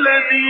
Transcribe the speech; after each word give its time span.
le 0.00 0.16
di. 0.30 0.40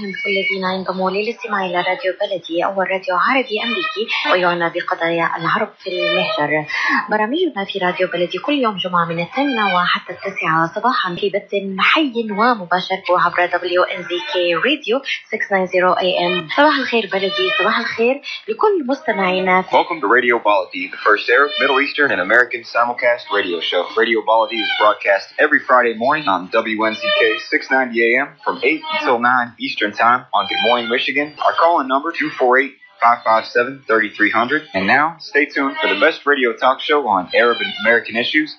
أهلا 0.00 0.12
بكل 0.12 0.30
الذين 0.30 0.64
ينضموا 0.78 1.10
للاستماع 1.10 1.66
إلى 1.66 1.76
راديو 1.76 2.12
بلدي 2.20 2.64
أول 2.64 2.90
راديو 2.90 3.16
عربي 3.16 3.62
أمريكي 3.64 4.04
ويعنى 4.32 4.72
بقضايا 4.74 5.30
العرب 5.36 5.72
في 5.78 5.90
المهجر 5.90 6.66
برامجنا 7.10 7.64
في 7.64 7.78
راديو 7.78 8.08
بلدي 8.08 8.38
كل 8.38 8.52
يوم 8.52 8.76
جمعة 8.76 9.04
من 9.04 9.20
الثامنة 9.20 9.74
وحتى 9.74 10.12
التاسعة 10.12 10.66
صباحا 10.74 11.14
في 11.14 11.28
بث 11.28 11.50
حي 11.78 12.12
ومباشر 12.30 12.96
عبر 13.10 13.48
WNZK 13.48 14.36
راديو 14.64 15.00
690 15.30 15.94
AM 15.94 16.56
صباح 16.56 16.78
الخير 16.78 17.10
بلدي 17.12 17.50
صباح 17.58 17.78
الخير 17.78 18.20
لكل 18.48 18.86
مستمعينا. 18.88 19.64
Welcome 19.72 20.00
to 20.00 20.06
Radio 20.06 20.38
Baladi, 20.38 20.90
the 20.90 21.00
first 21.06 21.28
Arab, 21.28 21.50
Middle 21.60 21.80
Eastern, 21.80 22.10
and 22.10 22.20
American 22.20 22.62
simulcast 22.62 23.24
radio 23.36 23.60
show. 23.60 23.82
Radio 23.96 24.20
Baladi 24.22 24.58
is 24.66 24.70
broadcast 24.80 25.26
every 25.38 25.60
Friday 25.68 25.94
morning 25.94 26.26
on 26.28 26.48
WNZK 26.48 27.20
690 27.50 28.00
AM 28.08 28.28
from 28.44 28.56
8 28.62 28.80
until 28.94 29.18
9 29.18 29.54
Eastern. 29.58 29.89
Time 29.92 30.26
on 30.34 30.46
Good 30.46 30.62
Morning 30.62 30.88
Michigan. 30.88 31.34
Our 31.44 31.52
call-in 31.52 31.88
number 31.88 32.12
248 32.12 32.74
557 33.00 33.84
3300. 33.86 34.68
And 34.74 34.86
now, 34.86 35.16
stay 35.18 35.46
tuned 35.46 35.76
for 35.80 35.92
the 35.92 35.98
best 35.98 36.26
radio 36.26 36.52
talk 36.52 36.80
show 36.80 37.08
on 37.08 37.30
Arab 37.34 37.58
and 37.60 37.72
American 37.84 38.16
issues. 38.16 38.56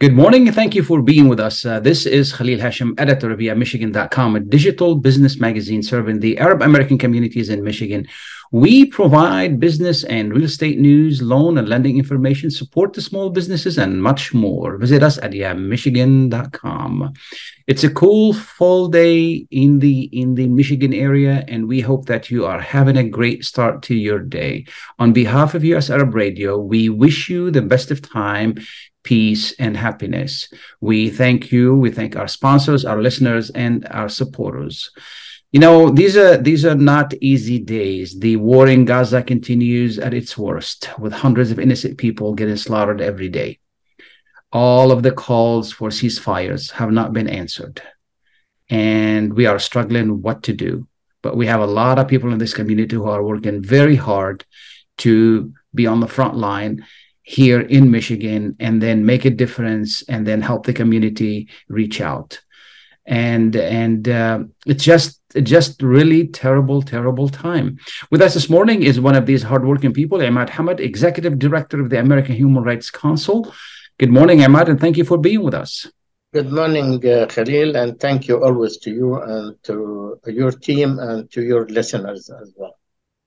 Good 0.00 0.14
morning 0.14 0.50
thank 0.50 0.74
you 0.74 0.82
for 0.82 1.02
being 1.02 1.28
with 1.28 1.38
us. 1.38 1.66
Uh, 1.66 1.78
this 1.78 2.06
is 2.06 2.32
Khalil 2.32 2.58
Hachem, 2.58 2.94
editor 2.96 3.32
of 3.32 3.38
Michigan.com, 3.38 4.34
a 4.34 4.40
digital 4.40 4.96
business 4.96 5.38
magazine 5.38 5.82
serving 5.82 6.20
the 6.20 6.38
Arab 6.38 6.62
American 6.62 6.96
communities 6.96 7.50
in 7.50 7.62
Michigan. 7.62 8.06
We 8.52 8.86
provide 8.86 9.60
business 9.60 10.02
and 10.02 10.32
real 10.32 10.44
estate 10.44 10.78
news, 10.78 11.22
loan 11.22 11.56
and 11.56 11.68
lending 11.68 11.98
information, 11.98 12.50
support 12.50 12.94
to 12.94 13.00
small 13.00 13.30
businesses, 13.30 13.78
and 13.78 14.02
much 14.02 14.34
more. 14.34 14.76
Visit 14.76 15.04
us 15.04 15.18
at 15.18 15.32
Michigan.com. 15.56 17.12
It's 17.68 17.84
a 17.84 17.94
cool 17.94 18.32
fall 18.32 18.88
day 18.88 19.46
in 19.52 19.78
the 19.78 20.10
in 20.12 20.34
the 20.34 20.48
Michigan 20.48 20.92
area, 20.92 21.44
and 21.46 21.68
we 21.68 21.80
hope 21.80 22.06
that 22.06 22.28
you 22.28 22.44
are 22.44 22.60
having 22.60 22.96
a 22.96 23.08
great 23.08 23.44
start 23.44 23.82
to 23.82 23.94
your 23.94 24.18
day. 24.18 24.66
On 24.98 25.12
behalf 25.12 25.54
of 25.54 25.64
US 25.64 25.88
Arab 25.88 26.14
Radio, 26.14 26.58
we 26.58 26.88
wish 26.88 27.28
you 27.28 27.52
the 27.52 27.62
best 27.62 27.92
of 27.92 28.02
time 28.02 28.56
peace, 29.02 29.52
and 29.58 29.76
happiness. 29.76 30.52
We 30.80 31.10
thank 31.10 31.50
you. 31.52 31.74
We 31.74 31.90
thank 31.90 32.16
our 32.16 32.28
sponsors, 32.28 32.84
our 32.84 33.00
listeners, 33.00 33.50
and 33.50 33.86
our 33.90 34.08
supporters. 34.08 34.90
You 35.52 35.58
know, 35.58 35.90
these 35.90 36.16
are 36.16 36.36
these 36.36 36.64
are 36.64 36.76
not 36.76 37.12
easy 37.20 37.58
days. 37.58 38.18
The 38.18 38.36
war 38.36 38.68
in 38.68 38.84
Gaza 38.84 39.22
continues 39.22 39.98
at 39.98 40.14
its 40.14 40.38
worst, 40.38 40.88
with 40.98 41.12
hundreds 41.12 41.50
of 41.50 41.58
innocent 41.58 41.98
people 41.98 42.34
getting 42.34 42.56
slaughtered 42.56 43.00
every 43.00 43.28
day. 43.28 43.58
All 44.52 44.92
of 44.92 45.02
the 45.02 45.10
calls 45.10 45.72
for 45.72 45.88
ceasefires 45.88 46.70
have 46.72 46.92
not 46.92 47.12
been 47.12 47.28
answered. 47.28 47.82
And 48.68 49.34
we 49.34 49.46
are 49.46 49.58
struggling 49.58 50.22
what 50.22 50.44
to 50.44 50.52
do. 50.52 50.86
But 51.22 51.36
we 51.36 51.46
have 51.46 51.60
a 51.60 51.66
lot 51.66 51.98
of 51.98 52.08
people 52.08 52.32
in 52.32 52.38
this 52.38 52.54
community 52.54 52.94
who 52.94 53.04
are 53.04 53.22
working 53.22 53.60
very 53.62 53.96
hard 53.96 54.44
to 54.98 55.52
be 55.74 55.86
on 55.86 56.00
the 56.00 56.08
front 56.08 56.36
line 56.36 56.86
here 57.22 57.60
in 57.60 57.90
Michigan 57.90 58.56
and 58.60 58.80
then 58.80 59.04
make 59.04 59.24
a 59.24 59.30
difference 59.30 60.02
and 60.08 60.26
then 60.26 60.40
help 60.42 60.64
the 60.64 60.72
community 60.72 61.48
reach 61.68 62.00
out. 62.00 62.40
And 63.04 63.56
and 63.56 64.08
uh, 64.08 64.44
it's 64.66 64.84
just 64.84 65.19
just 65.42 65.82
really 65.82 66.28
terrible, 66.28 66.82
terrible 66.82 67.28
time. 67.28 67.78
With 68.10 68.22
us 68.22 68.34
this 68.34 68.50
morning 68.50 68.82
is 68.82 69.00
one 69.00 69.14
of 69.14 69.26
these 69.26 69.42
hardworking 69.42 69.92
people, 69.92 70.18
Imad 70.18 70.50
Hamad, 70.50 70.80
Executive 70.80 71.38
Director 71.38 71.80
of 71.80 71.90
the 71.90 71.98
American 71.98 72.34
Human 72.34 72.62
Rights 72.62 72.90
Council. 72.90 73.52
Good 73.98 74.10
morning, 74.10 74.38
Imad, 74.40 74.68
and 74.68 74.80
thank 74.80 74.96
you 74.96 75.04
for 75.04 75.18
being 75.18 75.42
with 75.42 75.54
us. 75.54 75.86
Good 76.32 76.52
morning, 76.52 77.04
uh, 77.06 77.26
Khalil, 77.26 77.76
and 77.76 77.98
thank 77.98 78.28
you 78.28 78.42
always 78.42 78.78
to 78.78 78.90
you 78.90 79.20
and 79.20 79.56
to 79.64 80.20
your 80.26 80.52
team 80.52 80.98
and 80.98 81.30
to 81.32 81.42
your 81.42 81.66
listeners 81.66 82.30
as 82.30 82.52
well. 82.56 82.76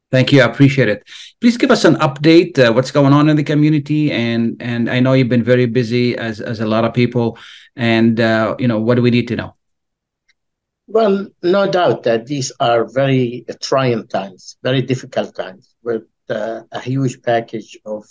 Thank 0.10 0.32
you. 0.32 0.42
I 0.42 0.46
appreciate 0.46 0.90
it. 0.90 1.04
Please 1.42 1.58
give 1.58 1.72
us 1.72 1.86
an 1.86 1.96
update. 1.96 2.60
Uh, 2.60 2.72
what's 2.72 2.92
going 2.92 3.14
on 3.14 3.30
in 3.30 3.36
the 3.36 3.44
community, 3.44 4.12
and 4.12 4.56
and 4.62 4.90
I 4.90 5.00
know 5.00 5.14
you've 5.14 5.28
been 5.28 5.44
very 5.44 5.66
busy 5.66 6.16
as 6.16 6.40
as 6.40 6.60
a 6.60 6.68
lot 6.68 6.86
of 6.86 6.94
people. 6.94 7.38
And 7.76 8.20
uh, 8.20 8.56
you 8.60 8.68
know, 8.68 8.80
what 8.80 8.96
do 8.96 9.02
we 9.02 9.10
need 9.10 9.28
to 9.30 9.36
know? 9.36 9.56
Well, 10.88 11.28
no 11.42 11.70
doubt 11.70 12.04
that 12.04 12.26
these 12.28 12.52
are 12.60 12.86
very 12.86 13.46
trying 13.62 14.08
times, 14.08 14.58
very 14.64 14.82
difficult 14.82 15.36
times, 15.36 15.76
with 15.84 16.04
uh, 16.30 16.62
a 16.72 16.80
huge 16.80 17.22
package 17.22 17.78
of 17.86 18.06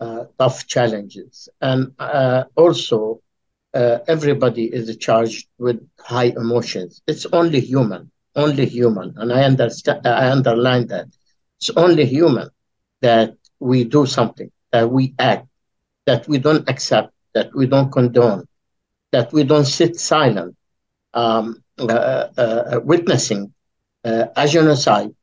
uh, 0.00 0.24
tough 0.38 0.66
challenges, 0.66 1.48
and 1.60 1.92
uh, 1.98 2.44
also 2.56 3.20
everybody 4.06 4.64
is 4.72 4.96
charged 4.96 5.46
with 5.58 5.78
high 5.98 6.32
emotions. 6.36 7.02
It's 7.06 7.26
only 7.26 7.60
human, 7.60 8.10
only 8.36 8.66
human, 8.66 9.14
and 9.16 9.32
I 9.32 9.44
understand. 9.44 10.06
I 10.06 10.30
underline 10.30 10.86
that 10.88 11.06
it's 11.58 11.70
only 11.76 12.04
human 12.06 12.48
that 13.02 13.34
we 13.60 13.84
do 13.84 14.06
something, 14.06 14.50
that 14.72 14.90
we 14.90 15.14
act, 15.18 15.46
that 16.06 16.26
we 16.28 16.38
don't 16.38 16.68
accept, 16.68 17.12
that 17.34 17.54
we 17.54 17.66
don't 17.66 17.90
condone, 17.92 18.44
that 19.12 19.32
we 19.32 19.44
don't 19.44 19.66
sit 19.66 19.96
silent, 19.98 20.54
um, 21.14 21.14
uh, 21.14 21.22
uh, 21.40 21.63
witnessing 21.78 23.52
uh, 24.04 24.26
a 24.36 24.48
genocide, 24.48 25.14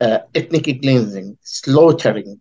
uh, 0.00 0.18
ethnic 0.34 0.82
cleansing, 0.82 1.38
slaughtering 1.42 2.40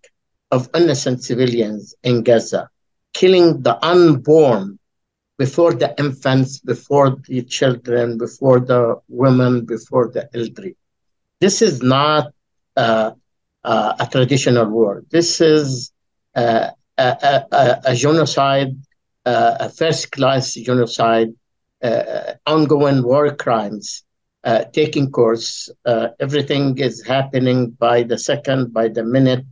of 0.52 0.70
innocent 0.76 1.24
civilians 1.24 1.96
in 2.04 2.24
Gaza, 2.24 2.70
killing 3.14 3.62
the 3.62 3.84
unborn 3.86 4.80
before 5.38 5.74
the 5.74 5.94
infants, 5.98 6.60
before 6.60 7.18
the 7.28 7.42
children, 7.44 8.18
before 8.18 8.60
the 8.60 8.96
women, 9.08 9.66
before 9.66 10.10
the 10.14 10.30
elderly. 10.34 10.76
This 11.40 11.62
is 11.62 11.82
not 11.82 12.34
uh, 12.78 13.12
uh, 13.64 13.94
a 14.00 14.08
traditional 14.08 14.66
war. 14.70 15.04
This 15.10 15.42
is 15.42 15.92
uh, 16.36 16.70
a, 16.98 17.44
a, 17.52 17.82
a, 17.86 17.96
genocide, 17.96 18.78
uh, 19.26 19.58
a 19.60 19.70
first 19.70 20.12
class 20.12 20.54
genocide, 20.54 21.30
uh, 21.30 21.34
Uh, 21.86 22.34
ongoing 22.56 23.00
war 23.04 23.26
crimes 23.36 24.04
uh, 24.44 24.64
taking 24.80 25.08
course. 25.12 25.70
Uh, 25.86 26.08
everything 26.20 26.78
is 26.78 26.96
happening 27.16 27.60
by 27.86 27.98
the 28.04 28.18
second, 28.18 28.74
by 28.74 28.88
the 28.88 29.04
minute, 29.04 29.46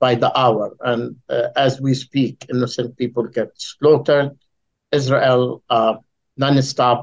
by 0.00 0.14
the 0.14 0.30
hour. 0.38 0.66
And 0.80 1.16
uh, 1.28 1.48
as 1.66 1.80
we 1.80 1.92
speak, 1.94 2.34
innocent 2.52 2.96
people 2.96 3.24
get 3.38 3.50
slaughtered. 3.56 4.30
Israel 4.92 5.62
non-stop 6.36 7.00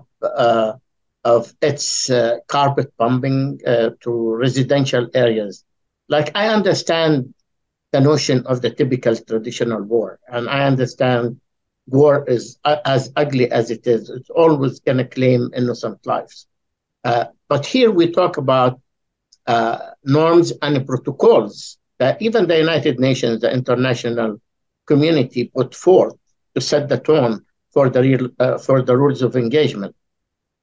of 1.33 1.43
its 1.61 2.09
carpet 2.55 2.89
bombing 2.97 3.59
to 4.03 4.11
residential 4.45 5.05
areas 5.13 5.63
like 6.09 6.29
I 6.35 6.45
understand 6.49 7.33
the 7.91 8.01
notion 8.01 8.45
of 8.45 8.61
the 8.61 8.71
typical 8.71 9.15
traditional 9.15 9.83
war, 9.83 10.19
and 10.27 10.49
I 10.49 10.65
understand 10.65 11.39
war 11.87 12.23
is 12.27 12.57
uh, 12.63 12.77
as 12.85 13.11
ugly 13.15 13.51
as 13.51 13.71
it 13.71 13.85
is. 13.87 14.09
It's 14.09 14.29
always 14.29 14.79
going 14.79 14.97
to 14.97 15.05
claim 15.05 15.49
innocent 15.55 16.05
lives. 16.05 16.47
Uh, 17.03 17.25
but 17.49 17.65
here 17.65 17.91
we 17.91 18.11
talk 18.11 18.37
about 18.37 18.79
uh, 19.47 19.89
norms 20.05 20.53
and 20.61 20.85
protocols 20.87 21.77
that 21.99 22.21
even 22.21 22.47
the 22.47 22.57
United 22.57 22.99
Nations, 22.99 23.41
the 23.41 23.53
international 23.53 24.41
community, 24.87 25.45
put 25.53 25.75
forth 25.75 26.15
to 26.55 26.61
set 26.61 26.87
the 26.87 26.97
tone 26.97 27.43
for 27.71 27.89
the 27.89 28.01
real, 28.01 28.29
uh, 28.39 28.57
for 28.57 28.81
the 28.81 28.95
rules 28.95 29.21
of 29.21 29.35
engagement. 29.35 29.95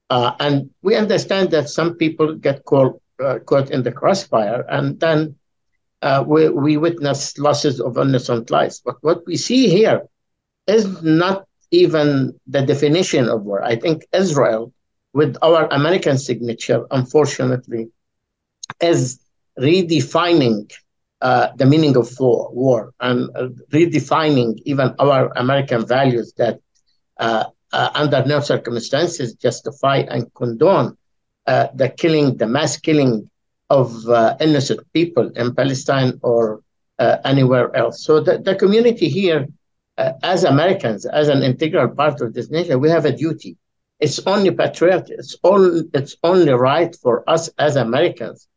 Uh, 0.09 0.33
and 0.39 0.69
we 0.81 0.95
understand 0.95 1.51
that 1.51 1.69
some 1.69 1.95
people 1.95 2.33
get 2.35 2.65
caught 2.65 2.99
uh, 3.23 3.37
caught 3.39 3.69
in 3.69 3.83
the 3.83 3.91
crossfire, 3.91 4.65
and 4.67 4.99
then 4.99 5.35
we, 6.25 6.49
we 6.49 6.75
witness 6.75 7.37
losses 7.37 7.79
of 7.79 7.95
innocent 7.99 8.49
lives. 8.49 8.81
But 8.83 8.95
what 9.01 9.23
we 9.27 9.37
see 9.37 9.69
here 9.69 10.01
is 10.67 11.01
not 11.01 11.47
even 11.71 12.37
the 12.47 12.61
definition 12.61 13.29
of 13.29 13.43
war. 13.43 13.63
I 13.63 13.75
think 13.75 14.05
Israel, 14.13 14.73
with 15.13 15.37
our 15.41 15.67
American 15.71 16.17
signature, 16.17 16.85
unfortunately, 16.91 17.89
is 18.81 19.19
redefining 19.59 20.71
uh, 21.21 21.49
the 21.55 21.65
meaning 21.65 21.95
of 21.97 22.09
war 22.19 22.93
and 22.99 23.29
uh, 23.35 23.49
redefining 23.71 24.59
even 24.65 24.93
our 24.99 25.31
American 25.35 25.85
values 25.85 26.33
that, 26.37 26.59
uh, 27.17 27.45
uh 27.73 27.89
under 27.93 28.25
no 28.25 28.39
circumstances, 28.39 29.33
justify 29.35 29.97
and 29.97 30.33
condone 30.33 30.97
uh, 31.47 31.67
the 31.75 31.89
killing, 31.89 32.37
the 32.37 32.47
mass 32.47 32.77
killing 32.77 33.29
of 33.69 34.07
uh, 34.09 34.35
innocent 34.39 34.81
people 34.93 35.29
in 35.35 35.55
Palestine 35.55 36.19
or 36.23 36.61
anywhere 37.25 37.75
else. 37.75 38.03
So 38.03 38.19
the, 38.19 38.37
the 38.37 38.53
community 38.53 39.09
here 39.09 39.47
uh, 39.97 40.13
as 40.23 40.43
Americans, 40.43 41.05
as 41.05 41.27
an 41.29 41.43
integral 41.43 41.89
part 41.89 42.21
of 42.21 42.33
this 42.33 42.49
nation, 42.49 42.79
we 42.79 42.89
have 42.89 43.05
a 43.05 43.15
duty. 43.15 43.57
It's 43.99 44.19
only 44.25 44.51
patriotic. 44.51 45.15
It's 45.19 45.35
only 45.43 45.83
it's 45.93 46.15
only 46.23 46.51
right 46.53 46.95
for 46.95 47.29
us 47.29 47.49
as 47.59 47.75
Americans 47.75 48.47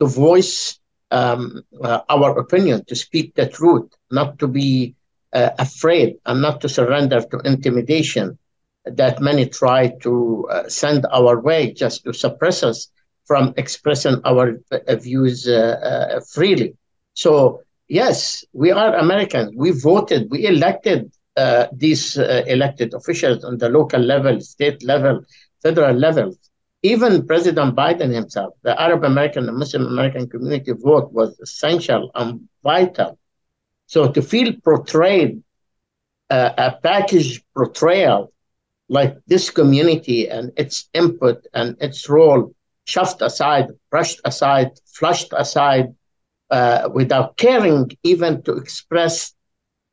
to 0.00 0.06
voice 0.06 0.78
um, 1.10 1.62
uh, 1.82 2.00
our 2.08 2.38
opinion, 2.38 2.84
to 2.86 2.96
speak 2.96 3.34
the 3.34 3.46
truth, 3.46 3.90
not 4.10 4.38
to 4.38 4.48
be 4.48 4.94
uh, 5.32 5.50
afraid, 5.58 6.16
and 6.26 6.40
not 6.40 6.60
to 6.62 6.68
surrender 6.68 7.20
to 7.20 7.38
intimidation 7.44 8.38
that 8.84 9.20
many 9.20 9.46
try 9.46 9.88
to 10.02 10.46
uh, 10.50 10.68
send 10.68 11.06
our 11.12 11.40
way 11.40 11.72
just 11.72 12.04
to 12.04 12.12
suppress 12.12 12.62
us 12.62 12.88
from 13.26 13.54
expressing 13.56 14.20
our 14.24 14.58
uh, 14.70 14.96
views 14.96 15.46
uh, 15.48 16.20
freely. 16.32 16.76
So 17.14 17.62
yes, 17.88 18.44
we 18.52 18.70
are 18.70 18.94
Americans. 18.96 19.52
We 19.56 19.70
voted, 19.70 20.28
we 20.30 20.46
elected 20.46 21.12
uh, 21.36 21.66
these 21.72 22.16
uh, 22.18 22.44
elected 22.46 22.94
officials 22.94 23.44
on 23.44 23.58
the 23.58 23.68
local 23.68 24.00
level, 24.00 24.40
state 24.40 24.82
level, 24.84 25.24
federal 25.62 25.94
level. 25.96 26.34
Even 26.82 27.26
President 27.26 27.74
Biden 27.74 28.12
himself, 28.12 28.54
the 28.62 28.80
Arab 28.80 29.04
American 29.04 29.48
and 29.48 29.56
Muslim 29.56 29.86
American 29.86 30.28
community 30.28 30.72
vote 30.72 31.10
was 31.12 31.38
essential 31.40 32.10
and 32.14 32.46
vital. 32.62 33.18
So 33.86 34.10
to 34.12 34.22
feel 34.22 34.52
portrayed, 34.62 35.42
uh, 36.30 36.50
a 36.56 36.72
package 36.82 37.42
portrayal 37.54 38.32
like 38.88 39.16
this 39.26 39.50
community 39.50 40.28
and 40.28 40.52
its 40.56 40.88
input 40.92 41.46
and 41.54 41.76
its 41.80 42.08
role 42.08 42.54
shoved 42.84 43.22
aside, 43.22 43.68
brushed 43.90 44.20
aside, 44.24 44.72
flushed 44.86 45.32
aside, 45.36 45.94
uh, 46.50 46.88
without 46.92 47.36
caring 47.36 47.90
even 48.02 48.42
to 48.42 48.52
express 48.52 49.34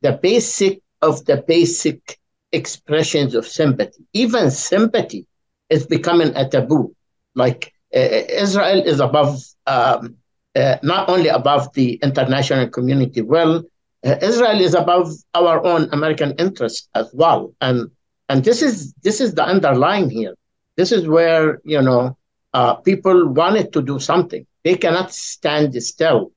the 0.02 0.12
basic 0.12 0.80
of 1.00 1.24
the 1.24 1.42
basic 1.48 2.18
expressions 2.52 3.34
of 3.34 3.46
sympathy. 3.46 4.04
Even 4.12 4.50
sympathy 4.50 5.26
is 5.70 5.86
becoming 5.86 6.34
a 6.36 6.48
taboo. 6.48 6.94
Like 7.34 7.72
uh, 7.94 7.98
Israel 7.98 8.82
is 8.84 9.00
above, 9.00 9.40
um, 9.66 10.16
uh, 10.54 10.76
not 10.82 11.08
only 11.08 11.28
above 11.28 11.72
the 11.72 11.94
international 12.02 12.68
community, 12.68 13.22
well, 13.22 13.62
uh, 14.04 14.16
Israel 14.20 14.60
is 14.60 14.74
above 14.74 15.10
our 15.34 15.64
own 15.64 15.88
American 15.92 16.32
interests 16.38 16.88
as 16.94 17.10
well. 17.14 17.54
And 17.60 17.90
and 18.28 18.44
this 18.44 18.62
is 18.62 18.92
this 19.02 19.20
is 19.20 19.34
the 19.34 19.44
underlying 19.44 20.10
here. 20.10 20.34
This 20.76 20.92
is 20.92 21.06
where 21.06 21.60
you 21.64 21.80
know 21.80 22.16
uh, 22.54 22.74
people 22.74 23.28
wanted 23.28 23.72
to 23.72 23.82
do 23.82 23.98
something. 23.98 24.46
They 24.64 24.76
cannot 24.76 25.12
stand 25.12 25.80
still 25.82 26.32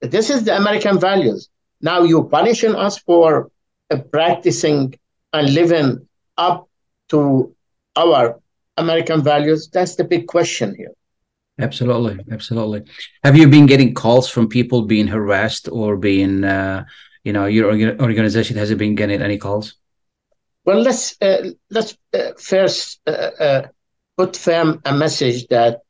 this 0.00 0.30
is 0.30 0.44
the 0.44 0.56
American 0.56 0.98
values. 0.98 1.48
Now 1.80 2.02
you're 2.02 2.24
punishing 2.24 2.74
us 2.74 2.98
for 2.98 3.50
uh, 3.90 3.98
practicing 3.98 4.94
and 5.32 5.54
living 5.54 6.06
up 6.36 6.68
to 7.08 7.54
our 7.96 8.40
American 8.76 9.22
values. 9.22 9.68
That's 9.68 9.96
the 9.96 10.04
big 10.04 10.26
question 10.26 10.74
here. 10.74 10.92
Absolutely, 11.58 12.24
absolutely. 12.32 12.82
Have 13.22 13.36
you 13.36 13.46
been 13.48 13.66
getting 13.66 13.94
calls 13.94 14.28
from 14.28 14.48
people 14.48 14.82
being 14.82 15.06
harassed 15.06 15.68
or 15.70 15.96
being, 15.96 16.44
uh, 16.44 16.84
you 17.22 17.32
know, 17.32 17.44
your 17.44 17.70
organization 18.00 18.56
has 18.56 18.70
it 18.70 18.78
been 18.78 18.94
getting 18.94 19.20
any 19.20 19.36
calls? 19.36 19.74
Well, 20.64 20.80
let's 20.80 21.20
uh, 21.20 21.50
let's 21.70 21.96
uh, 22.14 22.32
first 22.38 23.00
uh, 23.06 23.10
uh, 23.10 23.68
put 24.16 24.36
firm 24.36 24.80
a 24.84 24.94
message 24.94 25.48
that 25.48 25.80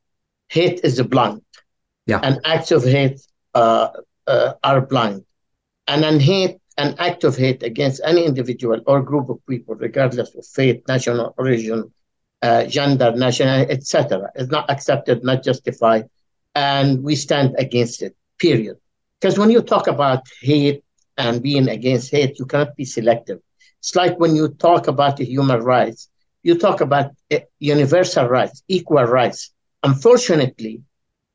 hate 0.48 0.80
is 0.82 1.00
blind. 1.02 1.42
Yeah. 2.06 2.20
And 2.22 2.40
acts 2.44 2.72
of 2.72 2.84
hate 2.84 3.20
Uh, 3.54 3.88
uh, 4.26 4.52
are 4.62 4.80
blind. 4.80 5.24
And 5.88 6.04
an 6.04 6.20
hate, 6.20 6.58
an 6.78 6.94
act 6.98 7.24
of 7.24 7.36
hate 7.36 7.62
against 7.64 8.00
any 8.04 8.24
individual 8.24 8.80
or 8.86 9.02
group 9.02 9.28
of 9.28 9.44
people, 9.46 9.74
regardless 9.74 10.34
of 10.34 10.46
faith, 10.46 10.82
national 10.86 11.34
origin, 11.36 11.92
uh, 12.42 12.64
gender, 12.64 13.10
nationality, 13.12 13.72
etc., 13.72 14.30
is 14.36 14.48
not 14.48 14.70
accepted, 14.70 15.24
not 15.24 15.42
justified, 15.42 16.08
and 16.54 17.02
we 17.02 17.16
stand 17.16 17.56
against 17.58 18.02
it. 18.02 18.14
Period. 18.38 18.76
Because 19.20 19.38
when 19.38 19.50
you 19.50 19.62
talk 19.62 19.88
about 19.88 20.22
hate 20.40 20.82
and 21.18 21.42
being 21.42 21.68
against 21.68 22.10
hate, 22.10 22.38
you 22.38 22.46
cannot 22.46 22.76
be 22.76 22.84
selective. 22.84 23.40
It's 23.80 23.96
like 23.96 24.18
when 24.18 24.36
you 24.36 24.48
talk 24.48 24.86
about 24.86 25.18
human 25.18 25.60
rights, 25.62 26.08
you 26.42 26.56
talk 26.56 26.80
about 26.80 27.12
eh, 27.30 27.40
universal 27.58 28.26
rights, 28.26 28.62
equal 28.68 29.04
rights. 29.04 29.52
Unfortunately, 29.82 30.82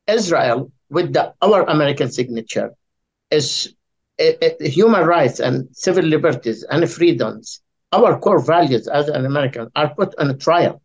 Israel 0.07 0.71
with 0.89 1.13
the, 1.13 1.33
our 1.41 1.63
American 1.63 2.11
signature 2.11 2.71
is 3.31 3.73
uh, 4.19 4.31
uh, 4.41 4.49
human 4.61 5.05
rights 5.05 5.39
and 5.39 5.67
civil 5.75 6.03
liberties 6.05 6.63
and 6.69 6.89
freedoms, 6.89 7.61
our 7.91 8.17
core 8.19 8.39
values 8.39 8.87
as 8.87 9.09
an 9.09 9.25
American, 9.25 9.69
are 9.75 9.93
put 9.93 10.15
on 10.17 10.37
trial. 10.37 10.81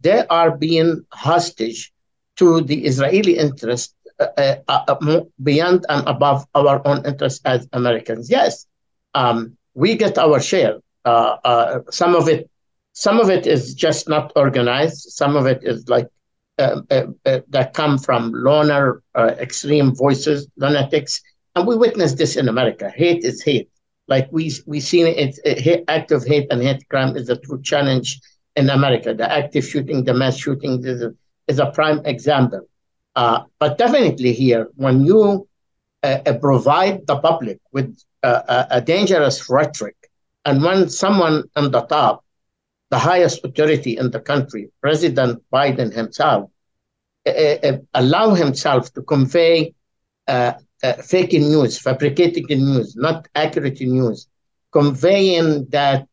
They 0.00 0.26
are 0.28 0.56
being 0.56 1.04
hostage 1.12 1.92
to 2.36 2.60
the 2.60 2.86
Israeli 2.86 3.36
interest 3.36 3.94
uh, 4.18 4.56
uh, 4.68 4.84
uh 4.88 5.20
beyond 5.42 5.86
and 5.88 6.06
above 6.06 6.46
our 6.54 6.80
own 6.86 7.04
interests 7.06 7.40
as 7.44 7.66
Americans. 7.72 8.30
Yes, 8.30 8.66
um, 9.14 9.56
we 9.74 9.96
get 9.96 10.18
our 10.18 10.40
share. 10.40 10.78
Uh, 11.04 11.80
some 11.90 12.14
of 12.14 12.28
it, 12.28 12.48
some 12.92 13.18
of 13.18 13.30
it 13.30 13.46
is 13.46 13.74
just 13.74 14.08
not 14.08 14.32
organized. 14.36 15.10
Some 15.10 15.36
of 15.36 15.46
it 15.46 15.60
is 15.62 15.88
like 15.88 16.08
uh, 16.60 16.82
uh, 16.90 17.06
uh, 17.24 17.40
that 17.48 17.72
come 17.74 17.98
from 17.98 18.32
loner, 18.32 19.02
extreme 19.16 19.94
voices, 19.94 20.46
lunatics, 20.56 21.22
and 21.54 21.66
we 21.66 21.76
witness 21.76 22.12
this 22.14 22.36
in 22.36 22.48
America. 22.48 22.90
Hate 22.94 23.24
is 23.24 23.42
hate. 23.42 23.68
Like 24.08 24.28
we 24.30 24.52
we 24.66 24.78
seen 24.80 25.06
it, 25.06 25.38
it 25.44 25.84
act 25.88 26.12
of 26.12 26.26
hate 26.26 26.48
and 26.50 26.62
hate 26.62 26.86
crime 26.88 27.16
is 27.16 27.28
a 27.28 27.36
true 27.36 27.62
challenge 27.62 28.20
in 28.56 28.68
America. 28.68 29.14
The 29.14 29.30
active 29.30 29.64
shooting, 29.64 30.04
the 30.04 30.14
mass 30.14 30.36
shooting 30.36 30.84
is 30.84 31.02
a, 31.02 31.14
is 31.48 31.58
a 31.58 31.70
prime 31.70 32.00
example. 32.04 32.62
Uh, 33.16 33.44
but 33.58 33.78
definitely 33.78 34.32
here, 34.32 34.68
when 34.76 35.04
you 35.04 35.48
uh, 36.02 36.18
uh, 36.26 36.34
provide 36.38 37.06
the 37.06 37.16
public 37.16 37.58
with 37.72 37.96
a 38.22 38.82
dangerous 38.84 39.48
rhetoric, 39.48 39.96
and 40.44 40.62
when 40.62 40.90
someone 40.90 41.44
on 41.56 41.70
the 41.70 41.80
top 41.82 42.22
the 42.90 42.98
highest 42.98 43.44
authority 43.44 43.96
in 43.96 44.10
the 44.10 44.20
country, 44.20 44.70
President 44.80 45.42
Biden 45.52 45.92
himself, 45.92 46.50
uh, 47.26 47.30
uh, 47.30 47.78
allow 47.94 48.34
himself 48.34 48.92
to 48.94 49.02
convey 49.02 49.74
uh, 50.26 50.54
uh, 50.82 50.94
fake 50.94 51.32
news, 51.32 51.78
fabricating 51.78 52.46
news, 52.48 52.96
not 52.96 53.28
accurate 53.34 53.80
news, 53.80 54.26
conveying 54.72 55.66
that 55.70 56.06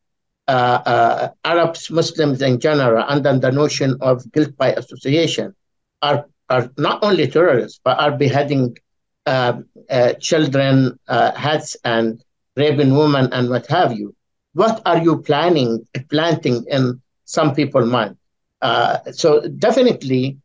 uh, 0.48 0.52
uh, 0.86 1.30
Arabs, 1.44 1.90
Muslims 1.90 2.42
in 2.42 2.60
general, 2.60 3.04
under 3.08 3.38
the 3.38 3.52
notion 3.52 3.98
of 4.02 4.30
guilt 4.32 4.56
by 4.58 4.74
association, 4.74 5.54
are, 6.02 6.26
are 6.50 6.70
not 6.78 7.04
only 7.04 7.28
terrorists, 7.28 7.80
but 7.84 7.98
are 8.00 8.18
beheading 8.18 8.78
children, 10.20 10.98
hats, 11.08 11.76
and 11.84 12.24
raping 12.56 12.96
women, 12.96 13.30
and 13.34 13.50
what 13.50 13.68
have 13.68 13.94
you 13.94 14.16
what 14.58 14.82
are 14.90 15.00
you 15.08 15.22
planning 15.22 15.86
planting 16.10 16.66
in 16.68 17.00
some 17.26 17.54
people's 17.54 17.90
mind? 17.90 18.18
Uh, 18.62 18.98
so 19.12 19.30
definitely, 19.66 20.38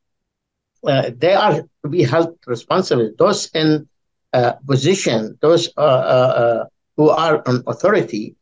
uh, 0.86 1.10
they 1.16 1.32
are 1.32 1.54
to 1.82 1.88
be 1.88 2.02
held 2.02 2.36
responsible. 2.46 3.10
Those 3.18 3.40
in 3.54 3.88
uh, 4.34 4.52
position, 4.66 5.38
those 5.40 5.70
uh, 5.76 5.80
uh, 5.80 6.32
uh, 6.42 6.64
who 6.96 7.08
are 7.08 7.42
on 7.48 7.62
authority, 7.66 8.36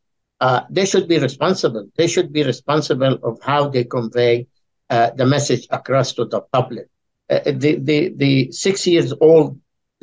they 0.69 0.85
should 0.85 1.07
be 1.07 1.19
responsible. 1.19 1.87
They 1.95 2.07
should 2.07 2.33
be 2.33 2.43
responsible 2.43 3.15
of 3.23 3.39
how 3.41 3.69
they 3.69 3.85
convey 3.85 4.47
the 4.89 5.25
message 5.25 5.67
across 5.69 6.11
to 6.13 6.25
the 6.25 6.41
public. 6.55 6.87
the, 7.29 7.73
the 7.89 7.97
the 8.23 8.51
six 8.51 8.75
years 8.85 9.13
old 9.21 9.57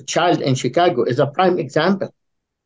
child 0.06 0.40
in 0.40 0.54
Chicago 0.54 1.00
is 1.02 1.18
a 1.18 1.26
prime 1.26 1.58
example. 1.58 2.10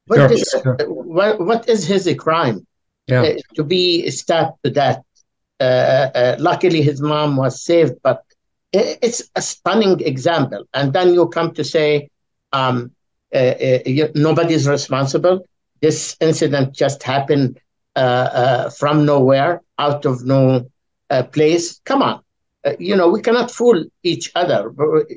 What, 0.06 0.18
sure, 0.18 0.32
is, 0.32 0.44
sure. 0.62 0.76
what, 1.18 1.40
what 1.48 1.68
is 1.68 1.80
his 1.92 2.04
crime? 2.18 2.66
Yeah. 3.06 3.22
uh, 3.22 3.34
to 3.54 3.64
be 3.64 4.10
stabbed 4.10 4.58
to 4.64 4.70
death. 4.70 5.02
Uh, 5.60 5.64
uh, 5.64 6.10
uh, 6.14 6.36
luckily, 6.38 6.82
his 6.82 7.00
mom 7.00 7.36
was 7.36 7.62
saved, 7.62 7.94
but 8.02 8.24
it's 8.72 9.22
a 9.36 9.42
stunning 9.42 10.00
example. 10.00 10.64
And 10.72 10.92
then 10.92 11.12
you 11.12 11.28
come 11.28 11.52
to 11.54 11.64
say 11.64 12.08
um, 12.52 12.92
you, 13.32 14.10
nobody's 14.14 14.66
responsible. 14.66 15.46
This 15.80 16.16
incident 16.20 16.74
just 16.74 17.02
happened 17.02 17.60
from 17.94 19.04
nowhere, 19.04 19.60
out 19.78 20.06
of 20.06 20.24
no 20.24 20.66
place. 21.32 21.80
Come 21.84 22.02
on. 22.02 22.22
you 22.78 22.96
know, 22.96 23.08
we 23.10 23.20
cannot 23.20 23.50
fool 23.50 23.84
each 24.02 24.32
other. 24.34 24.72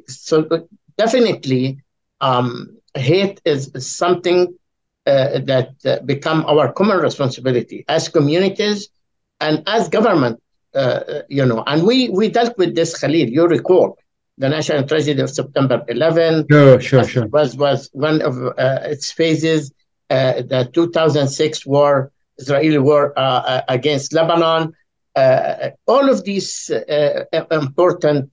So 0.07 0.67
definitely, 0.97 1.79
um, 2.19 2.77
hate 2.93 3.39
is 3.45 3.71
something 3.77 4.53
uh, 5.07 5.39
that 5.39 5.69
uh, 5.85 5.99
become 6.05 6.45
our 6.45 6.71
common 6.73 6.97
responsibility 6.97 7.85
as 7.87 8.09
communities 8.09 8.89
and 9.39 9.63
as 9.67 9.89
government, 9.89 10.41
uh, 10.73 10.99
you 11.29 11.45
know. 11.45 11.63
And 11.67 11.83
we, 11.83 12.09
we 12.09 12.29
dealt 12.29 12.57
with 12.57 12.75
this, 12.75 12.99
Khalil, 12.99 13.29
you 13.29 13.47
recall, 13.47 13.97
the 14.37 14.49
national 14.49 14.83
tragedy 14.83 15.21
of 15.21 15.29
September 15.29 15.83
11. 15.87 16.47
Sure, 16.51 16.81
sure, 16.81 17.03
sure. 17.03 17.27
Was, 17.27 17.55
was 17.55 17.89
one 17.93 18.21
of 18.21 18.35
its 18.57 19.11
phases. 19.11 19.71
the 20.09 20.69
2006 20.73 21.65
war 21.65 22.11
Israeli 22.37 22.77
war 22.77 23.13
uh, 23.17 23.61
against 23.69 24.13
Lebanon. 24.13 24.73
Uh, 25.15 25.69
all 25.87 26.09
of 26.09 26.23
these 26.23 26.69
uh, 26.69 27.23
important 27.51 28.29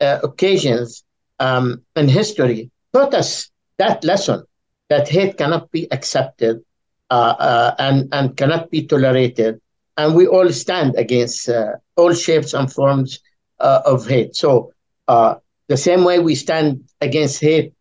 uh, 0.00 0.18
occasions 0.22 1.04
um, 1.38 1.82
in 1.96 2.08
history 2.08 2.70
taught 2.92 3.14
us 3.14 3.50
that 3.78 4.02
lesson 4.04 4.42
that 4.92 5.08
hate 5.08 5.36
cannot 5.38 5.70
be 5.70 5.90
accepted 5.90 6.62
and, 7.10 8.08
and 8.12 8.36
cannot 8.36 8.70
be 8.70 8.86
tolerated. 8.86 9.60
And 9.96 10.14
we 10.14 10.26
all 10.26 10.50
stand 10.50 10.94
against 10.96 11.48
all 11.96 12.12
shapes 12.14 12.54
and 12.54 12.72
forms 12.72 13.20
of 13.58 14.06
hate. 14.06 14.36
So, 14.36 14.72
the 15.06 15.76
same 15.76 16.04
way 16.04 16.18
we 16.18 16.34
stand 16.34 16.84
against 17.00 17.40
hate 17.40 17.72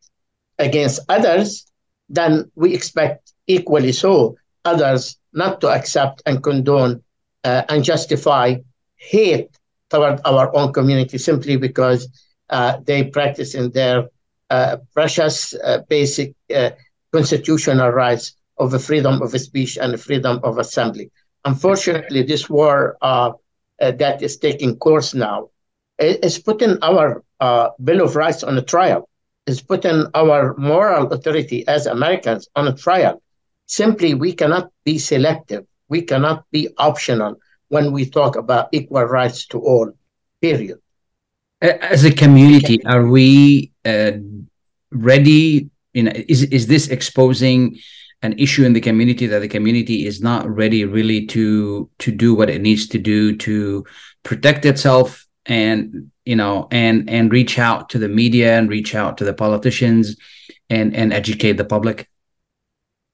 against 0.60 1.02
others, 1.10 1.66
then 2.08 2.52
we 2.56 2.74
expect 2.74 3.34
equally 3.48 3.92
so 3.92 4.38
others 4.64 5.18
not 5.34 5.62
to 5.62 5.68
accept 5.70 6.22
and 6.26 6.44
condone 6.44 7.04
uh, 7.44 7.64
and 7.70 7.84
justify 7.84 8.56
hate 8.96 9.50
toward 9.90 10.22
our 10.26 10.56
own 10.56 10.72
community 10.72 11.18
simply 11.18 11.58
because 11.58 12.08
uh, 12.50 12.78
they 12.86 13.04
practice 13.04 13.56
in 13.56 13.72
their 13.72 14.08
uh, 14.50 14.78
precious 14.94 15.54
uh, 15.54 15.80
basic 15.90 16.34
uh, 16.56 16.72
constitutional 17.12 17.90
rights 17.90 18.36
of 18.58 18.72
the 18.72 18.80
freedom 18.80 19.22
of 19.22 19.32
speech 19.40 19.78
and 19.78 20.00
freedom 20.00 20.40
of 20.44 20.58
assembly. 20.58 21.12
Unfortunately, 21.46 22.24
this 22.24 22.50
war 22.50 22.98
uh, 23.02 23.32
that 23.80 24.22
is 24.22 24.38
taking 24.38 24.78
course 24.78 25.14
now 25.14 25.50
is 26.00 26.40
putting 26.40 26.78
our 26.82 27.24
Bill 27.84 28.02
of 28.02 28.16
Rights 28.16 28.44
on 28.44 28.58
a 28.58 28.62
trial, 28.62 29.08
is 29.46 29.62
putting 29.62 30.06
our 30.14 30.56
moral 30.58 31.12
authority 31.12 31.68
as 31.68 31.86
Americans 31.86 32.48
on 32.56 32.68
a 32.68 32.76
trial 32.76 33.22
Simply, 33.72 34.14
we 34.14 34.34
cannot 34.34 34.70
be 34.84 35.00
selective. 35.00 35.66
We 35.88 36.02
cannot 36.02 36.44
be 36.52 36.68
optional 36.78 37.38
when 37.70 37.94
we 37.94 38.06
talk 38.06 38.36
about 38.36 38.68
equal 38.74 39.06
rights 39.06 39.48
to 39.48 39.60
all, 39.60 39.94
period. 40.42 40.78
As 41.62 42.04
a 42.04 42.12
community, 42.12 42.84
are 42.84 43.08
we 43.08 43.72
uh, 43.86 44.20
ready? 44.92 45.71
You 45.94 46.04
know, 46.04 46.12
is, 46.16 46.44
is 46.44 46.68
this 46.68 46.88
exposing 46.88 47.80
an 48.22 48.38
issue 48.38 48.64
in 48.64 48.74
the 48.74 48.82
community 48.82 49.28
that 49.28 49.40
the 49.40 49.48
community 49.48 50.06
is 50.06 50.22
not 50.22 50.48
ready 50.48 50.86
really 50.86 51.26
to 51.28 51.90
to 52.00 52.12
do 52.12 52.36
what 52.36 52.50
it 52.50 52.62
needs 52.62 52.88
to 52.88 53.00
do 53.00 53.36
to 53.38 53.84
protect 54.24 54.66
itself 54.66 55.26
and 55.48 56.12
you 56.26 56.36
know 56.36 56.68
and 56.72 57.10
and 57.10 57.32
reach 57.32 57.58
out 57.58 57.90
to 57.90 57.98
the 57.98 58.08
media 58.08 58.58
and 58.58 58.70
reach 58.70 58.94
out 58.96 59.18
to 59.18 59.26
the 59.26 59.34
politicians 59.34 60.16
and 60.70 60.96
and 60.96 61.14
educate 61.14 61.54
the 61.54 61.66
public? 61.66 62.08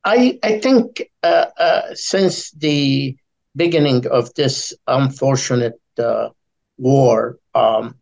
I, 0.03 0.39
I 0.41 0.59
think 0.59 1.09
uh, 1.21 1.47
uh, 1.59 1.81
since 1.93 2.51
the 2.51 3.17
beginning 3.57 4.07
of 4.07 4.33
this 4.35 4.73
unfortunate 4.87 5.81
uh, 5.99 6.29
war, 6.77 7.39
um, 7.53 7.95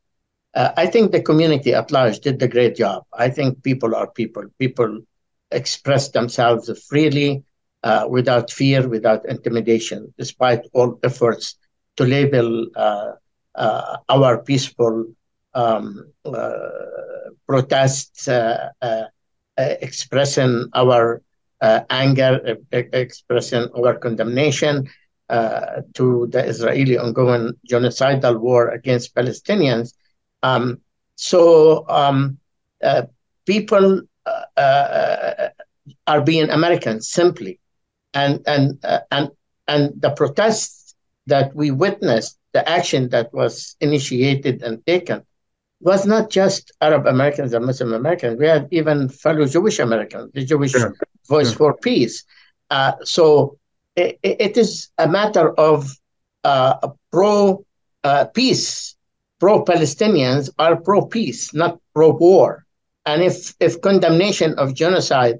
uh, 0.55 0.71
I 0.77 0.85
think 0.88 1.12
the 1.12 1.21
community 1.21 1.74
at 1.74 1.91
large 1.91 2.19
did 2.19 2.41
a 2.41 2.47
great 2.47 2.75
job. 2.75 3.03
I 3.13 3.29
think 3.29 3.63
people 3.63 3.95
are 3.95 4.07
people. 4.07 4.43
People 4.57 5.01
express 5.51 6.09
themselves 6.09 6.69
freely, 6.88 7.43
uh, 7.83 8.07
without 8.09 8.50
fear, 8.50 8.88
without 8.88 9.25
intimidation, 9.27 10.13
despite 10.17 10.62
all 10.74 11.00
efforts 11.03 11.55
to 11.97 12.03
label 12.03 12.67
uh, 12.75 13.12
our 14.09 14.39
peaceful 14.43 15.05
um, 15.53 16.12
protests, 17.47 18.27
expressing 19.57 20.67
our 20.74 21.21
uh, 21.62 21.81
anger, 21.89 22.57
expressing 22.71 23.67
our 23.77 23.95
condemnation 23.95 24.89
uh, 25.29 25.81
to 25.93 26.27
the 26.31 26.43
Israeli 26.43 26.97
ongoing 26.97 27.53
genocidal 27.69 28.39
war 28.39 28.69
against 28.69 29.15
Palestinians. 29.15 29.93
Um, 30.44 30.82
so 31.15 31.88
um, 31.89 32.38
uh, 32.84 33.04
people 33.46 34.01
are 34.56 36.22
being 36.24 36.50
Americans 36.50 37.10
simply, 37.10 37.60
and 38.13 38.42
and 38.48 38.84
and 39.12 39.32
and 39.68 39.94
the 40.00 40.12
protests 40.12 40.96
that 41.27 41.56
we 41.56 41.72
witnessed, 41.72 42.38
the 42.54 42.68
action 42.70 43.10
that 43.10 43.34
was 43.34 43.75
initiated 43.82 44.62
and 44.62 44.86
taken, 44.86 45.24
was 45.80 46.06
not 46.06 46.30
just 46.30 46.72
Arab 46.82 47.08
Americans 47.08 47.54
and 47.54 47.65
Muslim 47.65 47.94
Americans. 47.94 48.38
We 48.39 48.48
had 48.48 48.68
even 48.72 49.10
fellow 49.10 49.46
Jewish 49.46 49.80
Americans, 49.80 50.32
the 50.34 50.46
Jewish. 50.46 50.74
Voice 51.27 51.54
for 51.54 51.75
Peace. 51.77 52.24
Uh, 52.70 52.94
so 53.04 53.58
it, 53.96 54.20
it 54.22 54.58
is 54.58 54.89
a 54.98 55.08
matter 55.08 55.51
of 55.60 55.92
uh, 56.44 56.89
pro 57.12 57.65
uh, 58.04 58.25
peace, 58.25 58.96
pro 59.39 59.63
Palestinians 59.63 60.50
are 60.60 60.75
pro 60.75 61.06
peace, 61.06 61.54
not 61.54 61.80
pro 61.94 62.12
war. 62.12 62.65
And 63.06 63.22
if, 63.22 63.54
if 63.60 63.82
condemnation 63.82 64.56
of 64.56 64.74
genocide 64.74 65.39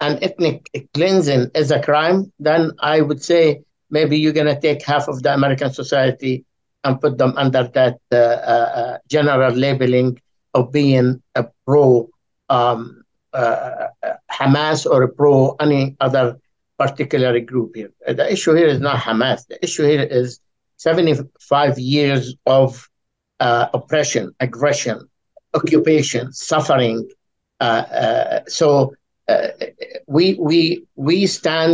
and 0.00 0.22
ethnic 0.22 0.68
cleansing 0.94 1.50
is 1.54 1.70
a 1.70 1.80
crime, 1.80 2.32
then 2.38 2.72
I 2.80 3.00
would 3.00 3.22
say 3.22 3.62
maybe 3.90 4.18
you're 4.18 4.32
going 4.32 4.46
to 4.54 4.60
take 4.60 4.84
half 4.84 5.08
of 5.08 5.22
the 5.22 5.32
American 5.32 5.72
society 5.72 6.44
and 6.84 7.00
put 7.00 7.18
them 7.18 7.34
under 7.36 7.64
that 7.68 7.98
uh, 8.10 8.16
uh, 8.16 8.72
uh, 8.74 8.98
general 9.08 9.52
labeling 9.52 10.20
of 10.54 10.72
being 10.72 11.22
a 11.34 11.46
pro 11.66 12.08
um, 12.48 13.04
Hamas 13.34 14.84
or 14.90 15.02
a 15.02 15.08
pro 15.08 15.56
any 15.60 15.96
other 16.00 16.38
particular 16.78 17.38
group 17.40 17.76
here. 17.76 17.92
The 18.06 18.30
issue 18.30 18.54
here 18.54 18.66
is 18.66 18.80
not 18.80 18.98
Hamas. 18.98 19.46
The 19.46 19.62
issue 19.62 19.84
here 19.84 20.02
is 20.02 20.40
75 20.76 21.78
years 21.78 22.34
of 22.46 22.88
uh, 23.42 23.66
oppression, 23.74 24.24
aggression, 24.40 24.98
occupation, 25.54 26.32
suffering. 26.32 26.98
Uh, 27.60 27.84
uh, 28.02 28.40
so 28.46 28.94
we 30.06 30.24
we 30.34 30.84
we 30.96 31.26
stand 31.26 31.72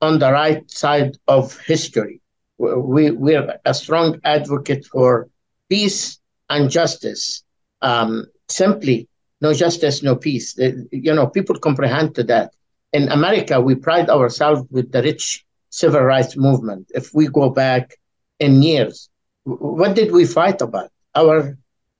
on 0.00 0.18
the 0.18 0.30
right 0.30 0.62
side 0.70 1.12
of 1.26 1.42
history 1.72 2.20
we, 2.58 3.10
we're 3.10 3.58
a 3.64 3.74
strong 3.74 4.20
advocate 4.24 4.86
for 4.86 5.28
peace 5.68 6.18
and 6.48 6.70
justice. 6.70 7.42
Um, 7.82 8.26
simply, 8.48 9.08
no 9.40 9.52
justice, 9.52 10.02
no 10.02 10.16
peace. 10.16 10.56
You 10.58 11.14
know, 11.14 11.26
people 11.26 11.58
comprehend 11.58 12.14
to 12.16 12.24
that. 12.24 12.52
In 12.92 13.08
America, 13.08 13.60
we 13.60 13.74
pride 13.74 14.08
ourselves 14.08 14.62
with 14.70 14.92
the 14.92 15.02
rich 15.02 15.44
civil 15.70 16.02
rights 16.02 16.36
movement. 16.36 16.90
If 16.94 17.12
we 17.12 17.26
go 17.28 17.50
back 17.50 17.96
in 18.38 18.62
years, 18.62 19.10
what 19.44 19.94
did 19.94 20.12
we 20.12 20.24
fight 20.24 20.62
about? 20.62 20.90
Our 21.16 21.58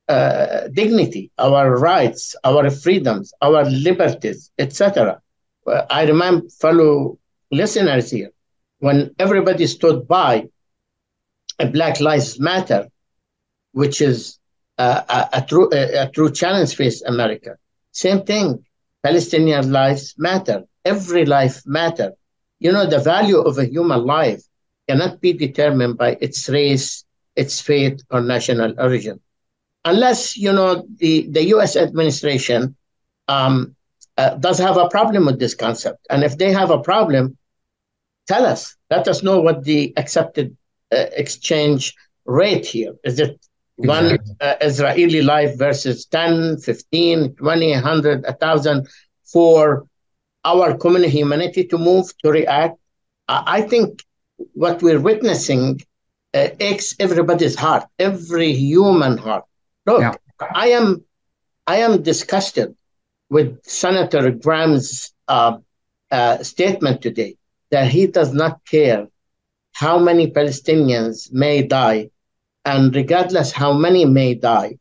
uh, 0.08 0.68
dignity, 0.68 1.30
our 1.38 1.78
rights, 1.78 2.36
our 2.44 2.70
freedoms, 2.70 3.32
our 3.42 3.64
liberties, 3.64 4.50
etc. 4.58 5.20
I 5.90 6.04
remember 6.04 6.48
fellow 6.48 7.18
listeners 7.50 8.10
here 8.10 8.30
when 8.78 9.14
everybody 9.18 9.66
stood 9.66 10.06
by 10.06 10.48
a 11.58 11.66
Black 11.66 12.00
Lives 12.00 12.38
Matter, 12.38 12.88
which 13.72 14.00
is 14.00 14.38
a, 14.78 15.28
a, 15.32 15.44
true, 15.48 15.70
a, 15.72 16.02
a 16.04 16.10
true 16.10 16.30
challenge 16.30 16.74
face 16.76 17.02
America. 17.02 17.56
Same 17.92 18.22
thing, 18.24 18.64
Palestinian 19.02 19.72
lives 19.72 20.14
matter. 20.18 20.64
Every 20.84 21.24
life 21.24 21.62
matter. 21.66 22.12
You 22.58 22.72
know, 22.72 22.86
the 22.86 22.98
value 22.98 23.38
of 23.38 23.58
a 23.58 23.64
human 23.66 24.04
life 24.04 24.42
cannot 24.88 25.20
be 25.20 25.32
determined 25.32 25.96
by 25.96 26.16
its 26.20 26.48
race, 26.48 27.05
its 27.36 27.60
faith, 27.60 28.02
or 28.10 28.20
national 28.20 28.74
origin. 28.78 29.20
Unless, 29.84 30.36
you 30.36 30.52
know, 30.52 30.86
the, 30.96 31.28
the 31.30 31.44
US 31.54 31.76
administration 31.76 32.76
um, 33.28 33.76
uh, 34.16 34.34
does 34.36 34.58
have 34.58 34.76
a 34.76 34.88
problem 34.88 35.26
with 35.26 35.38
this 35.38 35.54
concept. 35.54 36.06
And 36.10 36.24
if 36.24 36.38
they 36.38 36.52
have 36.52 36.70
a 36.70 36.80
problem, 36.80 37.36
tell 38.26 38.44
us. 38.44 38.76
Let 38.90 39.06
us 39.08 39.22
know 39.22 39.40
what 39.40 39.64
the 39.64 39.92
accepted 39.96 40.56
uh, 40.92 41.06
exchange 41.12 41.94
rate 42.24 42.66
here. 42.66 42.94
Is 43.04 43.20
it 43.20 43.38
exactly. 43.78 44.18
one 44.18 44.18
uh, 44.40 44.54
Israeli 44.60 45.22
life 45.22 45.56
versus 45.58 46.06
10, 46.06 46.58
15, 46.58 47.34
20, 47.34 47.70
100, 47.72 48.22
1,000 48.24 48.88
for 49.24 49.86
our 50.44 50.76
common 50.76 51.04
humanity 51.04 51.64
to 51.64 51.78
move, 51.78 52.06
to 52.22 52.30
react? 52.30 52.78
I 53.28 53.62
think 53.62 54.04
what 54.52 54.82
we're 54.82 55.00
witnessing 55.00 55.80
uh, 56.36 56.48
aches 56.60 56.94
everybody's 57.00 57.56
heart, 57.56 57.84
every 57.98 58.52
human 58.52 59.16
heart. 59.16 59.44
Look, 59.86 60.02
yeah. 60.02 60.14
I 60.54 60.68
am, 60.68 61.04
I 61.66 61.76
am 61.86 62.02
disgusted 62.02 62.76
with 63.30 63.48
Senator 63.64 64.30
Graham's 64.30 65.12
uh, 65.28 65.58
uh, 66.10 66.42
statement 66.42 67.02
today 67.02 67.36
that 67.70 67.88
he 67.88 68.06
does 68.06 68.32
not 68.32 68.64
care 68.64 69.08
how 69.72 69.98
many 69.98 70.30
Palestinians 70.30 71.32
may 71.32 71.62
die, 71.62 72.10
and 72.64 72.94
regardless 72.94 73.52
how 73.52 73.72
many 73.72 74.04
may 74.04 74.34
die, 74.34 74.78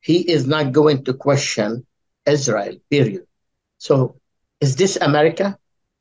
he 0.00 0.18
is 0.36 0.46
not 0.46 0.72
going 0.72 1.04
to 1.04 1.14
question 1.14 1.86
Israel, 2.26 2.76
period. 2.90 3.26
So 3.78 4.16
is 4.60 4.76
this 4.76 4.96
America? 5.00 5.58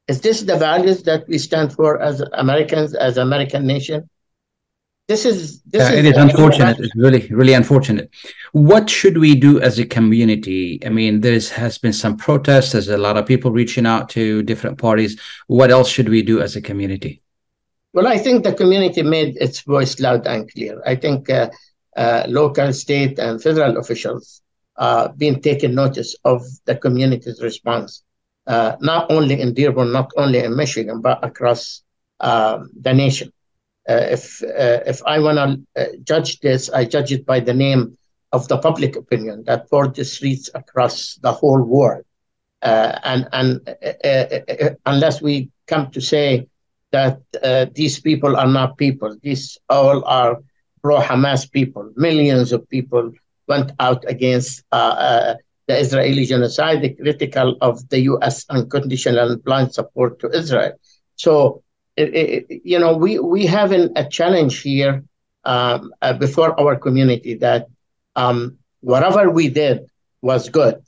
Is 0.08 0.20
this 0.22 0.42
the 0.42 0.58
values 0.58 1.04
that 1.04 1.28
we 1.28 1.38
stand 1.38 1.74
for 1.74 2.02
as 2.02 2.22
Americans, 2.34 2.94
as 2.94 3.18
American 3.18 3.66
nation? 3.66 4.10
This 5.08 5.26
is 5.26 5.62
this 5.64 5.82
Yeah, 5.82 5.92
is 5.92 6.00
it 6.00 6.06
is 6.06 6.18
unfortunate. 6.18 6.80
It's 6.80 6.96
really, 6.96 7.28
really 7.30 7.54
unfortunate. 7.54 8.10
What 8.54 8.90
should 8.90 9.18
we 9.18 9.36
do 9.36 9.60
as 9.60 9.78
a 9.78 9.86
community? 9.86 10.80
I 10.86 10.90
mean, 10.90 11.20
there 11.20 11.34
has 11.34 11.78
been 11.78 11.92
some 11.92 12.16
protests. 12.16 12.72
There's 12.72 12.88
a 12.88 12.98
lot 12.98 13.18
of 13.18 13.26
people 13.26 13.52
reaching 13.52 13.86
out 13.86 14.08
to 14.10 14.44
different 14.44 14.78
parties. 14.78 15.20
What 15.48 15.72
else 15.72 15.90
should 15.90 16.08
we 16.08 16.22
do 16.22 16.42
as 16.42 16.56
a 16.56 16.62
community? 16.62 17.22
Well, 17.92 18.08
I 18.08 18.18
think 18.18 18.44
the 18.44 18.54
community 18.54 19.04
made 19.04 19.36
its 19.38 19.60
voice 19.62 20.00
loud 20.00 20.26
and 20.26 20.50
clear. 20.52 20.82
I 20.86 20.96
think 20.96 21.30
uh, 21.30 21.50
uh, 21.98 22.24
local, 22.28 22.72
state, 22.72 23.20
and 23.20 23.44
federal 23.44 23.78
officials 23.78 24.42
uh, 24.78 25.10
been 25.10 25.42
taking 25.42 25.76
notice 25.76 26.16
of 26.24 26.44
the 26.66 26.76
community's 26.76 27.42
response, 27.42 28.04
uh, 28.48 28.78
not 28.80 29.12
only 29.12 29.40
in 29.42 29.54
Dearborn, 29.54 29.92
not 29.92 30.12
only 30.16 30.40
in 30.40 30.56
Michigan, 30.56 31.02
but 31.02 31.24
across 31.24 31.84
um, 32.22 32.70
the 32.80 32.94
nation. 32.94 33.32
Uh, 33.88 34.08
if 34.12 34.42
uh, 34.44 34.80
if 34.86 35.02
I 35.06 35.20
want 35.20 35.38
to 35.76 35.82
uh, 35.82 35.96
judge 36.04 36.40
this, 36.40 36.70
I 36.70 36.86
judge 36.86 37.12
it 37.12 37.26
by 37.26 37.42
the 37.42 37.54
name 37.54 37.98
of 38.32 38.48
the 38.48 38.58
public 38.58 38.96
opinion 38.96 39.44
that 39.46 39.70
poured 39.70 39.96
the 39.96 40.06
streets 40.06 40.50
across 40.56 41.16
the 41.16 41.34
whole 41.34 41.62
world. 41.62 42.06
Uh, 42.62 42.98
and 43.04 43.28
and 43.34 44.78
unless 44.86 45.22
we 45.22 45.50
come 45.68 45.92
to 45.92 46.00
say 46.00 46.48
that 46.92 47.20
these 47.74 48.00
people 48.00 48.38
are 48.38 48.48
not 48.48 48.78
people, 48.78 49.18
these 49.22 49.58
all 49.70 50.06
are 50.06 50.38
pro-Hamas 50.82 51.52
people. 51.52 51.92
Millions 51.96 52.54
of 52.54 52.68
people 52.70 53.12
went 53.48 53.72
out 53.80 54.06
against 54.08 54.64
the 54.72 55.38
Israeli 55.68 56.26
genocide, 56.26 56.96
critical 57.02 57.58
of 57.62 57.88
the 57.90 58.02
U.S. 58.02 58.46
unconditional 58.50 59.32
and 59.32 59.44
blind 59.44 59.74
support 59.74 60.20
to 60.20 60.30
Israel. 60.30 60.74
So 61.16 61.63
it, 61.96 62.62
you 62.64 62.80
know, 62.80 62.98
we 62.98 63.20
we 63.20 63.46
have 63.46 63.72
a 63.72 64.08
challenge 64.10 64.62
here 64.62 65.04
um, 65.44 65.94
uh, 66.02 66.14
before 66.14 66.60
our 66.60 66.76
community 66.76 67.36
that 67.36 67.68
um, 68.16 68.58
whatever 68.82 69.30
we 69.30 69.50
did 69.50 69.86
was 70.22 70.50
good, 70.50 70.82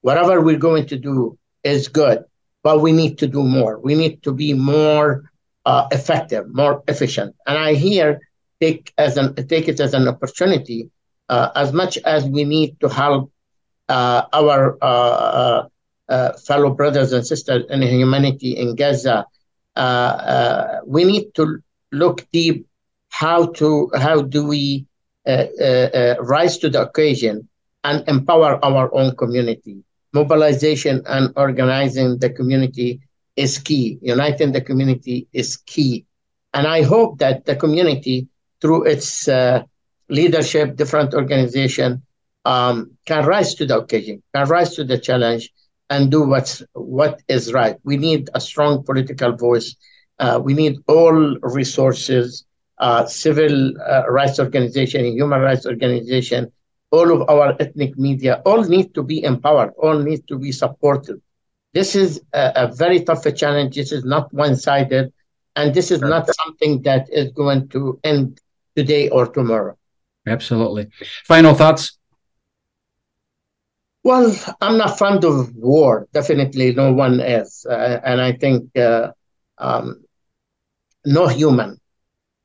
whatever 0.00 0.40
we're 0.40 0.58
going 0.58 0.86
to 0.86 0.98
do 0.98 1.38
is 1.64 1.88
good, 1.88 2.24
but 2.62 2.80
we 2.80 2.92
need 2.92 3.18
to 3.18 3.26
do 3.26 3.42
more. 3.42 3.78
We 3.78 3.94
need 3.94 4.22
to 4.24 4.32
be 4.32 4.52
more 4.54 5.30
uh, 5.64 5.86
effective, 5.92 6.52
more 6.52 6.82
efficient. 6.88 7.36
And 7.46 7.56
I 7.58 7.74
here 7.74 8.20
take 8.60 8.92
as 8.98 9.16
an 9.16 9.34
take 9.34 9.68
it 9.68 9.80
as 9.80 9.94
an 9.94 10.08
opportunity, 10.08 10.90
uh, 11.28 11.50
as 11.54 11.72
much 11.72 11.98
as 11.98 12.24
we 12.24 12.44
need 12.44 12.80
to 12.80 12.88
help 12.88 13.32
uh, 13.88 14.22
our 14.32 14.78
uh, 14.82 15.66
uh, 16.08 16.32
fellow 16.38 16.70
brothers 16.70 17.12
and 17.12 17.26
sisters 17.26 17.64
in 17.70 17.82
humanity 17.82 18.56
in 18.56 18.74
Gaza 18.74 19.26
we 20.86 21.04
need 21.04 21.34
to 21.34 21.62
look 21.92 22.26
deep 22.32 22.66
how 23.08 23.46
to 23.46 23.90
how 23.96 24.22
do 24.22 24.46
we 24.46 24.86
uh, 25.26 26.14
rise 26.20 26.58
to 26.58 26.68
the 26.68 26.80
occasion 26.82 27.48
and 27.84 28.04
empower 28.08 28.62
our 28.64 28.92
own 28.94 29.16
community. 29.16 29.82
Mobilization 30.12 31.02
and 31.06 31.32
organizing 31.36 32.18
the 32.18 32.30
community 32.30 33.00
is 33.36 33.58
key. 33.58 33.98
Uniting 34.02 34.52
the 34.52 34.60
community 34.60 35.28
is 35.32 35.56
key. 35.56 36.04
And 36.52 36.66
I 36.66 36.82
hope 36.82 37.18
that 37.18 37.46
the 37.46 37.56
community, 37.56 38.28
through 38.60 38.84
its 38.84 39.28
uh, 39.28 39.62
leadership, 40.08 40.76
different 40.76 41.14
organization, 41.14 42.02
um, 42.44 42.92
can 43.06 43.24
rise 43.24 43.54
to 43.54 43.66
the 43.66 43.78
occasion, 43.78 44.22
can 44.34 44.48
rise 44.48 44.74
to 44.74 44.84
the 44.84 44.98
challenge, 44.98 45.52
and 45.90 46.10
do 46.10 46.22
what's 46.22 46.62
what 46.72 47.20
is 47.28 47.52
right. 47.52 47.76
We 47.84 47.96
need 47.96 48.30
a 48.34 48.40
strong 48.40 48.82
political 48.84 49.36
voice. 49.36 49.76
Uh, 50.18 50.40
we 50.42 50.54
need 50.54 50.78
all 50.86 51.36
resources, 51.42 52.46
uh, 52.78 53.04
civil 53.06 53.72
uh, 53.80 54.04
rights 54.08 54.38
organization, 54.38 55.04
human 55.06 55.40
rights 55.40 55.66
organization, 55.66 56.52
all 56.90 57.10
of 57.12 57.28
our 57.28 57.56
ethnic 57.60 57.98
media, 57.98 58.42
all 58.44 58.62
need 58.64 58.94
to 58.94 59.02
be 59.02 59.22
empowered, 59.22 59.72
all 59.78 59.98
need 59.98 60.26
to 60.28 60.38
be 60.38 60.52
supported. 60.52 61.20
This 61.72 61.94
is 61.94 62.20
a, 62.32 62.52
a 62.56 62.74
very 62.74 63.00
tough 63.00 63.24
challenge. 63.34 63.76
This 63.76 63.92
is 63.92 64.04
not 64.04 64.32
one-sided, 64.32 65.12
and 65.56 65.74
this 65.74 65.90
is 65.90 66.00
not 66.00 66.28
something 66.34 66.82
that 66.82 67.08
is 67.10 67.30
going 67.32 67.68
to 67.68 67.98
end 68.04 68.40
today 68.76 69.08
or 69.08 69.26
tomorrow. 69.26 69.76
Absolutely. 70.26 70.88
Final 71.24 71.54
thoughts. 71.54 71.98
Well, 74.02 74.34
I'm 74.60 74.78
not 74.78 74.98
fond 74.98 75.24
of 75.24 75.54
war. 75.56 76.06
Definitely, 76.12 76.72
no 76.74 76.92
one 76.92 77.20
is, 77.20 77.66
uh, 77.68 78.00
and 78.04 78.20
I 78.20 78.32
think 78.32 78.76
uh, 78.76 79.08
um, 79.58 80.02
no 81.04 81.26
human 81.28 81.78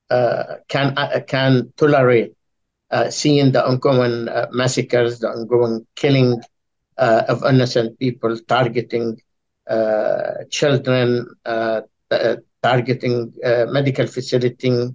uh, 0.09 0.43
can 0.69 0.97
uh, 0.97 1.19
can 1.27 1.71
tolerate 1.77 2.33
uh, 2.91 3.09
seeing 3.09 3.51
the 3.51 3.65
ongoing 3.65 4.27
uh, 4.29 4.47
massacres, 4.51 5.19
the 5.19 5.29
ongoing 5.29 5.85
killing 5.95 6.41
of 6.97 7.43
innocent 7.45 7.99
people, 7.99 8.37
targeting 8.47 9.17
children, 10.51 11.27
targeting 12.63 13.33
medical 13.67 14.07
facility, 14.07 14.89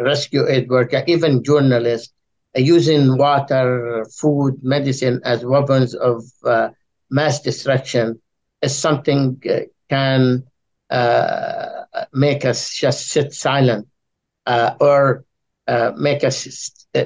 rescue 0.00 0.46
aid 0.48 0.68
worker, 0.68 1.02
even 1.06 1.42
journalists 1.42 2.12
using 2.58 3.16
water, 3.16 4.04
food, 4.16 4.58
medicine 4.62 5.20
as 5.24 5.44
weapons 5.44 5.94
of 5.94 6.22
uh, 6.44 6.68
mass 7.10 7.40
destruction 7.40 8.20
is 8.62 8.76
something 8.76 9.40
uh, 9.48 9.60
can 9.88 10.44
uh, 10.90 11.84
make 12.12 12.44
us 12.44 12.74
just 12.74 13.08
sit 13.08 13.32
silent 13.32 13.86
uh, 14.46 14.74
or 14.80 15.24
uh, 15.66 15.92
make 15.96 16.24
us 16.24 16.86
uh, 16.94 17.04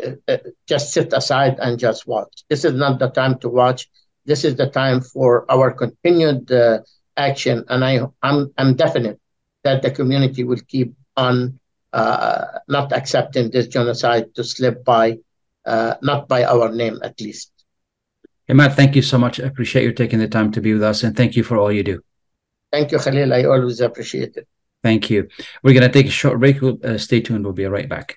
just 0.69 0.93
sit 0.93 1.13
aside 1.13 1.59
and 1.59 1.79
just 1.79 2.07
watch. 2.07 2.45
This 2.49 2.65
is 2.65 2.75
not 2.75 2.99
the 2.99 3.09
time 3.09 3.39
to 3.41 3.49
watch. 3.49 3.89
This 4.25 4.45
is 4.45 4.57
the 4.57 4.69
time 4.69 5.01
for 5.01 5.45
our 5.51 5.73
continued 5.73 6.51
action, 7.17 7.65
and 7.69 7.85
I, 7.85 8.01
I'm, 8.23 8.53
I'm 8.57 8.75
definite 8.77 9.19
that 9.65 9.83
the 9.83 9.91
community 9.91 10.45
will 10.45 10.61
keep 10.69 10.95
on 11.17 11.59
not 11.93 12.93
accepting 12.93 13.51
this 13.51 13.67
genocide 13.67 14.35
to 14.37 14.45
slip 14.45 14.85
by 14.85 15.19
uh, 15.65 15.95
not 16.03 16.29
by 16.29 16.45
our 16.45 16.73
name 16.73 16.99
at 17.03 17.21
least. 17.21 17.51
Imad, 18.49 18.75
thank 18.75 18.97
you 18.97 19.03
so 19.03 19.19
much. 19.19 19.41
I 19.41 19.45
appreciate 19.45 19.85
you 19.85 19.93
taking 19.93 20.19
the 20.19 20.29
time 20.29 20.51
to 20.53 20.61
be 20.61 20.73
with 20.75 20.83
us 20.83 21.05
and 21.05 21.17
thank 21.17 21.37
you 21.37 21.43
for 21.43 21.57
all 21.57 21.73
you 21.73 21.83
do. 21.83 22.01
Thank 22.73 22.93
you, 22.93 22.99
Khalil. 22.99 23.33
I 23.33 23.45
always 23.45 23.81
appreciate 23.81 24.37
it. 24.37 24.49
Thank 24.83 25.11
you. 25.11 25.29
We're 25.63 25.75
going 25.75 25.87
to 25.87 25.93
take 25.93 26.07
a 26.07 26.11
short 26.11 26.41
break. 26.41 26.61
We'll, 26.61 26.79
uh, 26.83 26.99
stay 26.99 27.21
tuned. 27.21 27.45
We'll 27.45 27.53
be 27.53 27.67
right 27.67 27.89
back. 27.89 28.17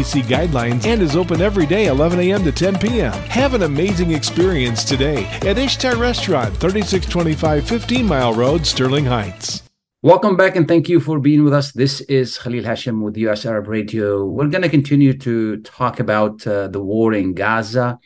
CDC 0.00 0.22
guidelines 0.22 0.86
and 0.86 1.02
is 1.02 1.14
open 1.14 1.42
every 1.42 1.66
day 1.66 1.86
11 1.86 2.18
a.m. 2.20 2.42
to 2.44 2.52
10 2.52 2.78
p.m. 2.78 3.12
Have 3.12 3.52
an 3.52 3.62
amazing 3.62 4.12
experience 4.12 4.82
today 4.82 5.26
at 5.42 5.58
Ishtar 5.58 5.96
Restaurant, 5.96 6.56
3625 6.56 7.68
15 7.68 8.06
Mile 8.06 8.32
Road, 8.32 8.66
Sterling 8.66 9.04
Heights. 9.04 9.62
Welcome 10.02 10.38
back 10.38 10.56
and 10.56 10.66
thank 10.66 10.88
you 10.88 11.00
for 11.00 11.18
being 11.18 11.44
with 11.44 11.52
us. 11.52 11.72
This 11.72 12.00
is 12.02 12.38
Khalil 12.38 12.64
Hachem 12.64 13.02
with 13.02 13.18
US 13.18 13.44
Arab 13.44 13.68
Radio. 13.68 14.24
We're 14.24 14.48
going 14.48 14.62
to 14.62 14.70
continue 14.70 15.12
to 15.18 15.58
talk 15.58 16.00
about 16.00 16.46
uh, 16.46 16.68
the 16.68 16.82
war 16.82 17.12
in 17.12 17.34
Gaza. 17.34 17.98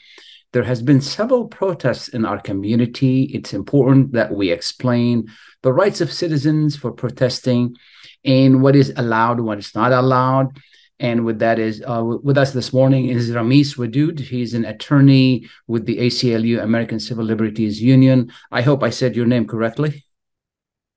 There 0.52 0.64
has 0.64 0.82
been 0.82 1.00
several 1.00 1.46
protests 1.46 2.08
in 2.08 2.24
our 2.24 2.40
community. 2.40 3.24
It's 3.32 3.52
important 3.52 4.12
that 4.12 4.32
we 4.32 4.50
explain 4.50 5.28
the 5.62 5.72
rights 5.72 6.00
of 6.00 6.12
citizens 6.12 6.74
for 6.74 6.90
protesting 6.90 7.76
and 8.24 8.62
what 8.62 8.74
is 8.74 8.92
allowed, 8.96 9.38
what 9.38 9.58
is 9.58 9.76
not 9.76 9.92
allowed. 9.92 10.58
And 11.00 11.24
with 11.24 11.40
that 11.40 11.58
is 11.58 11.82
uh, 11.86 12.04
with 12.04 12.38
us 12.38 12.52
this 12.52 12.72
morning 12.72 13.08
is 13.08 13.30
Ramis 13.30 13.76
Wadood. 13.76 14.20
He's 14.20 14.54
an 14.54 14.64
attorney 14.64 15.48
with 15.66 15.86
the 15.86 15.98
ACLU, 15.98 16.62
American 16.62 17.00
Civil 17.00 17.24
Liberties 17.24 17.82
Union. 17.82 18.32
I 18.52 18.62
hope 18.62 18.82
I 18.82 18.90
said 18.90 19.16
your 19.16 19.26
name 19.26 19.46
correctly. 19.46 20.04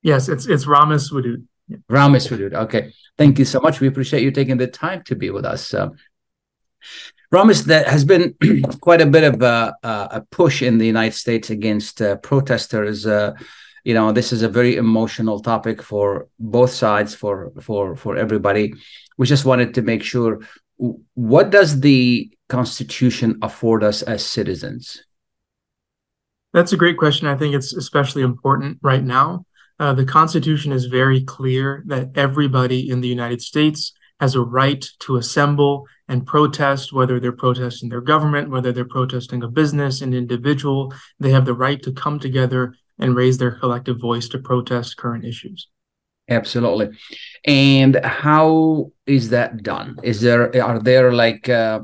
Yes, 0.03 0.29
it's 0.29 0.45
it's 0.45 0.65
Ramis 0.65 1.11
Wadood. 1.11 1.45
Yeah. 1.67 1.77
Ramis 1.89 2.29
Wadood. 2.29 2.53
Okay, 2.53 2.93
thank 3.17 3.39
you 3.39 3.45
so 3.45 3.59
much. 3.59 3.79
We 3.79 3.87
appreciate 3.87 4.21
you 4.21 4.31
taking 4.31 4.57
the 4.57 4.67
time 4.67 5.03
to 5.05 5.15
be 5.15 5.31
with 5.31 5.45
us. 5.45 5.73
Uh, 5.73 5.89
Ramis, 7.33 7.65
there 7.65 7.83
has 7.83 8.05
been 8.05 8.35
quite 8.81 9.01
a 9.01 9.05
bit 9.05 9.23
of 9.23 9.41
a, 9.41 9.75
a, 9.83 10.21
push 10.31 10.61
in 10.61 10.77
the 10.77 10.85
United 10.85 11.15
States 11.15 11.49
against 11.49 12.01
uh, 12.01 12.17
protesters. 12.17 13.05
You 13.87 13.93
know 13.93 14.11
this 14.11 14.33
is 14.33 14.41
a 14.41 14.49
very 14.49 14.75
emotional 14.75 15.39
topic 15.39 15.81
for 15.81 16.27
both 16.39 16.71
sides 16.71 17.15
for 17.15 17.53
for 17.61 17.95
for 17.95 18.17
everybody. 18.17 18.73
We 19.17 19.25
just 19.25 19.45
wanted 19.45 19.73
to 19.75 19.81
make 19.81 20.03
sure 20.03 20.41
what 21.13 21.51
does 21.51 21.79
the 21.79 22.29
constitution 22.49 23.39
afford 23.41 23.85
us 23.85 24.01
as 24.01 24.25
citizens? 24.25 25.03
That's 26.51 26.73
a 26.73 26.81
great 26.83 26.97
question. 26.97 27.29
I 27.29 27.37
think 27.37 27.55
it's 27.55 27.71
especially 27.71 28.23
important 28.23 28.79
right 28.81 29.05
now. 29.05 29.45
Uh, 29.79 29.93
the 29.93 30.03
constitution 30.03 30.73
is 30.73 30.87
very 30.87 31.21
clear 31.23 31.83
that 31.85 32.09
everybody 32.15 32.89
in 32.89 32.99
the 32.99 33.07
united 33.07 33.41
states 33.41 33.93
has 34.19 34.35
a 34.35 34.41
right 34.41 34.83
to 34.99 35.15
assemble 35.15 35.85
and 36.09 36.27
protest, 36.27 36.91
whether 36.91 37.21
they're 37.21 37.43
protesting 37.45 37.87
their 37.87 38.01
government, 38.01 38.49
whether 38.49 38.73
they're 38.73 38.95
protesting 38.99 39.43
a 39.43 39.47
business, 39.47 40.01
an 40.01 40.13
individual. 40.13 40.93
They 41.21 41.31
have 41.31 41.45
the 41.45 41.53
right 41.65 41.81
to 41.83 41.93
come 41.93 42.19
together 42.19 42.73
and 42.99 43.15
raise 43.15 43.37
their 43.37 43.51
collective 43.51 43.99
voice 43.99 44.27
to 44.29 44.39
protest 44.39 44.97
current 44.97 45.25
issues. 45.25 45.67
Absolutely. 46.29 46.89
And 47.45 48.03
how 48.03 48.91
is 49.05 49.29
that 49.29 49.63
done? 49.63 49.97
Is 50.03 50.19
there 50.21 50.61
are 50.61 50.79
there 50.79 51.13
like 51.13 51.47
uh, 51.47 51.81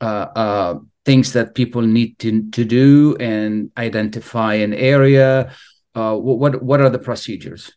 uh, 0.00 0.04
uh, 0.04 0.78
things 1.04 1.32
that 1.34 1.54
people 1.54 1.82
need 1.82 2.18
to, 2.20 2.50
to 2.50 2.64
do 2.64 3.16
and 3.20 3.70
identify 3.76 4.54
an 4.54 4.72
area? 4.72 5.52
Uh, 5.94 6.16
what 6.16 6.62
what 6.62 6.80
are 6.80 6.90
the 6.90 6.98
procedures? 6.98 7.72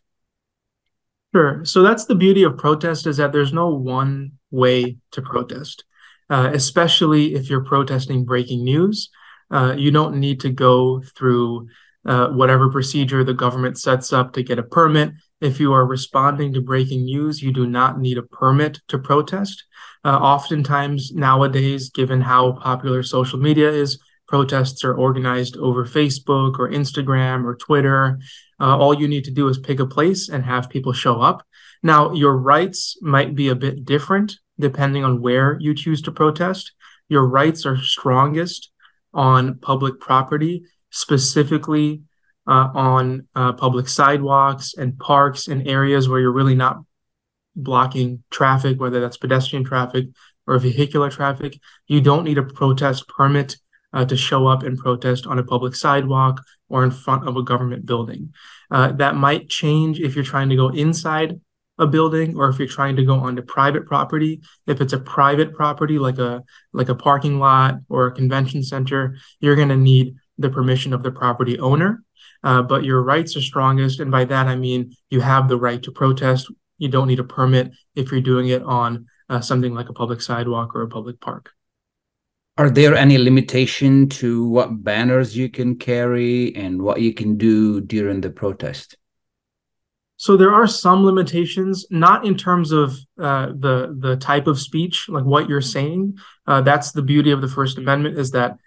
Sure. 1.34 1.64
So 1.64 1.82
that's 1.82 2.06
the 2.06 2.14
beauty 2.14 2.42
of 2.42 2.56
protest 2.56 3.06
is 3.06 3.18
that 3.18 3.32
there's 3.32 3.52
no 3.52 3.68
one 3.68 4.32
way 4.50 4.96
to 5.12 5.22
protest, 5.22 5.84
uh, 6.28 6.50
especially 6.52 7.34
if 7.34 7.48
you're 7.48 7.64
protesting 7.64 8.24
breaking 8.24 8.64
news. 8.64 9.10
Uh, 9.50 9.74
you 9.76 9.90
don't 9.90 10.16
need 10.16 10.40
to 10.40 10.50
go 10.50 11.02
through 11.14 11.68
uh, 12.06 12.28
whatever 12.28 12.70
procedure 12.70 13.22
the 13.24 13.34
government 13.34 13.78
sets 13.78 14.12
up 14.12 14.32
to 14.32 14.42
get 14.42 14.58
a 14.58 14.62
permit. 14.62 15.12
If 15.40 15.60
you 15.60 15.72
are 15.72 15.86
responding 15.86 16.52
to 16.54 16.60
breaking 16.60 17.04
news, 17.04 17.42
you 17.42 17.52
do 17.52 17.66
not 17.66 17.98
need 17.98 18.18
a 18.18 18.22
permit 18.22 18.80
to 18.88 18.98
protest. 18.98 19.64
Uh, 20.04 20.16
oftentimes 20.16 21.12
nowadays, 21.12 21.90
given 21.90 22.20
how 22.20 22.52
popular 22.52 23.02
social 23.02 23.38
media 23.38 23.70
is, 23.70 23.98
protests 24.26 24.84
are 24.84 24.94
organized 24.94 25.56
over 25.56 25.84
Facebook 25.84 26.58
or 26.58 26.70
Instagram 26.70 27.44
or 27.44 27.56
Twitter. 27.56 28.18
Uh, 28.60 28.78
all 28.78 28.94
you 28.94 29.08
need 29.08 29.24
to 29.24 29.30
do 29.30 29.48
is 29.48 29.58
pick 29.58 29.80
a 29.80 29.86
place 29.86 30.28
and 30.28 30.44
have 30.44 30.70
people 30.70 30.92
show 30.92 31.20
up. 31.20 31.44
Now, 31.82 32.12
your 32.12 32.36
rights 32.36 32.96
might 33.02 33.34
be 33.34 33.48
a 33.48 33.54
bit 33.54 33.84
different 33.84 34.36
depending 34.58 35.04
on 35.04 35.20
where 35.22 35.58
you 35.60 35.74
choose 35.74 36.02
to 36.02 36.12
protest. 36.12 36.72
Your 37.08 37.26
rights 37.26 37.66
are 37.66 37.78
strongest 37.78 38.70
on 39.12 39.58
public 39.58 39.98
property 39.98 40.64
specifically 40.90 42.02
uh, 42.46 42.68
on 42.74 43.28
uh, 43.34 43.52
public 43.52 43.88
sidewalks 43.88 44.74
and 44.74 44.98
parks 44.98 45.48
and 45.48 45.68
areas 45.68 46.08
where 46.08 46.20
you're 46.20 46.32
really 46.32 46.54
not 46.54 46.78
blocking 47.56 48.22
traffic, 48.30 48.80
whether 48.80 49.00
that's 49.00 49.16
pedestrian 49.16 49.64
traffic 49.64 50.06
or 50.46 50.58
vehicular 50.58 51.10
traffic. 51.10 51.58
You 51.86 52.00
don't 52.00 52.24
need 52.24 52.38
a 52.38 52.42
protest 52.42 53.08
permit 53.08 53.56
uh, 53.92 54.04
to 54.04 54.16
show 54.16 54.46
up 54.46 54.62
and 54.62 54.78
protest 54.78 55.26
on 55.26 55.38
a 55.38 55.44
public 55.44 55.74
sidewalk 55.74 56.42
or 56.68 56.84
in 56.84 56.90
front 56.90 57.28
of 57.28 57.36
a 57.36 57.42
government 57.42 57.86
building. 57.86 58.32
Uh, 58.70 58.92
that 58.92 59.16
might 59.16 59.48
change 59.48 60.00
if 60.00 60.14
you're 60.14 60.24
trying 60.24 60.48
to 60.48 60.56
go 60.56 60.68
inside 60.68 61.40
a 61.78 61.86
building 61.86 62.36
or 62.36 62.48
if 62.48 62.58
you're 62.58 62.68
trying 62.68 62.94
to 62.94 63.04
go 63.04 63.14
onto 63.14 63.40
private 63.40 63.86
property 63.86 64.40
if 64.66 64.82
it's 64.82 64.92
a 64.92 64.98
private 64.98 65.54
property 65.54 65.98
like 65.98 66.18
a 66.18 66.42
like 66.74 66.90
a 66.90 66.94
parking 66.94 67.38
lot 67.38 67.76
or 67.88 68.06
a 68.06 68.12
convention 68.12 68.62
center 68.62 69.16
you're 69.40 69.56
going 69.56 69.70
to 69.70 69.76
need 69.78 70.14
the 70.40 70.50
permission 70.50 70.92
of 70.92 71.02
the 71.02 71.10
property 71.10 71.58
owner. 71.58 72.02
Uh, 72.42 72.62
but 72.62 72.84
your 72.84 73.02
rights 73.02 73.36
are 73.36 73.42
strongest. 73.42 74.00
And 74.00 74.10
by 74.10 74.24
that, 74.24 74.46
I 74.46 74.56
mean 74.56 74.94
you 75.10 75.20
have 75.20 75.48
the 75.48 75.58
right 75.58 75.82
to 75.82 75.92
protest. 75.92 76.50
You 76.78 76.88
don't 76.88 77.08
need 77.08 77.20
a 77.20 77.24
permit 77.24 77.72
if 77.94 78.10
you're 78.10 78.20
doing 78.20 78.48
it 78.48 78.62
on 78.62 79.06
uh, 79.28 79.40
something 79.40 79.74
like 79.74 79.88
a 79.88 79.92
public 79.92 80.20
sidewalk 80.22 80.74
or 80.74 80.82
a 80.82 80.88
public 80.88 81.20
park. 81.20 81.50
Are 82.56 82.70
there 82.70 82.94
any 82.94 83.16
limitation 83.16 84.08
to 84.20 84.46
what 84.48 84.82
banners 84.84 85.36
you 85.36 85.48
can 85.48 85.76
carry 85.76 86.54
and 86.56 86.82
what 86.82 87.00
you 87.00 87.14
can 87.14 87.36
do 87.36 87.80
during 87.80 88.20
the 88.20 88.30
protest? 88.30 88.96
So 90.16 90.36
there 90.36 90.52
are 90.52 90.66
some 90.66 91.06
limitations, 91.06 91.86
not 91.90 92.26
in 92.26 92.36
terms 92.36 92.72
of 92.72 92.94
uh, 93.18 93.46
the 93.58 93.96
the 93.98 94.16
type 94.16 94.46
of 94.46 94.60
speech, 94.60 95.08
like 95.08 95.24
what 95.24 95.48
you're 95.48 95.62
saying. 95.62 96.18
Uh, 96.46 96.60
that's 96.60 96.92
the 96.92 97.00
beauty 97.00 97.30
of 97.30 97.40
the 97.40 97.48
First 97.48 97.78
Amendment 97.78 98.18
is 98.18 98.30
that 98.32 98.58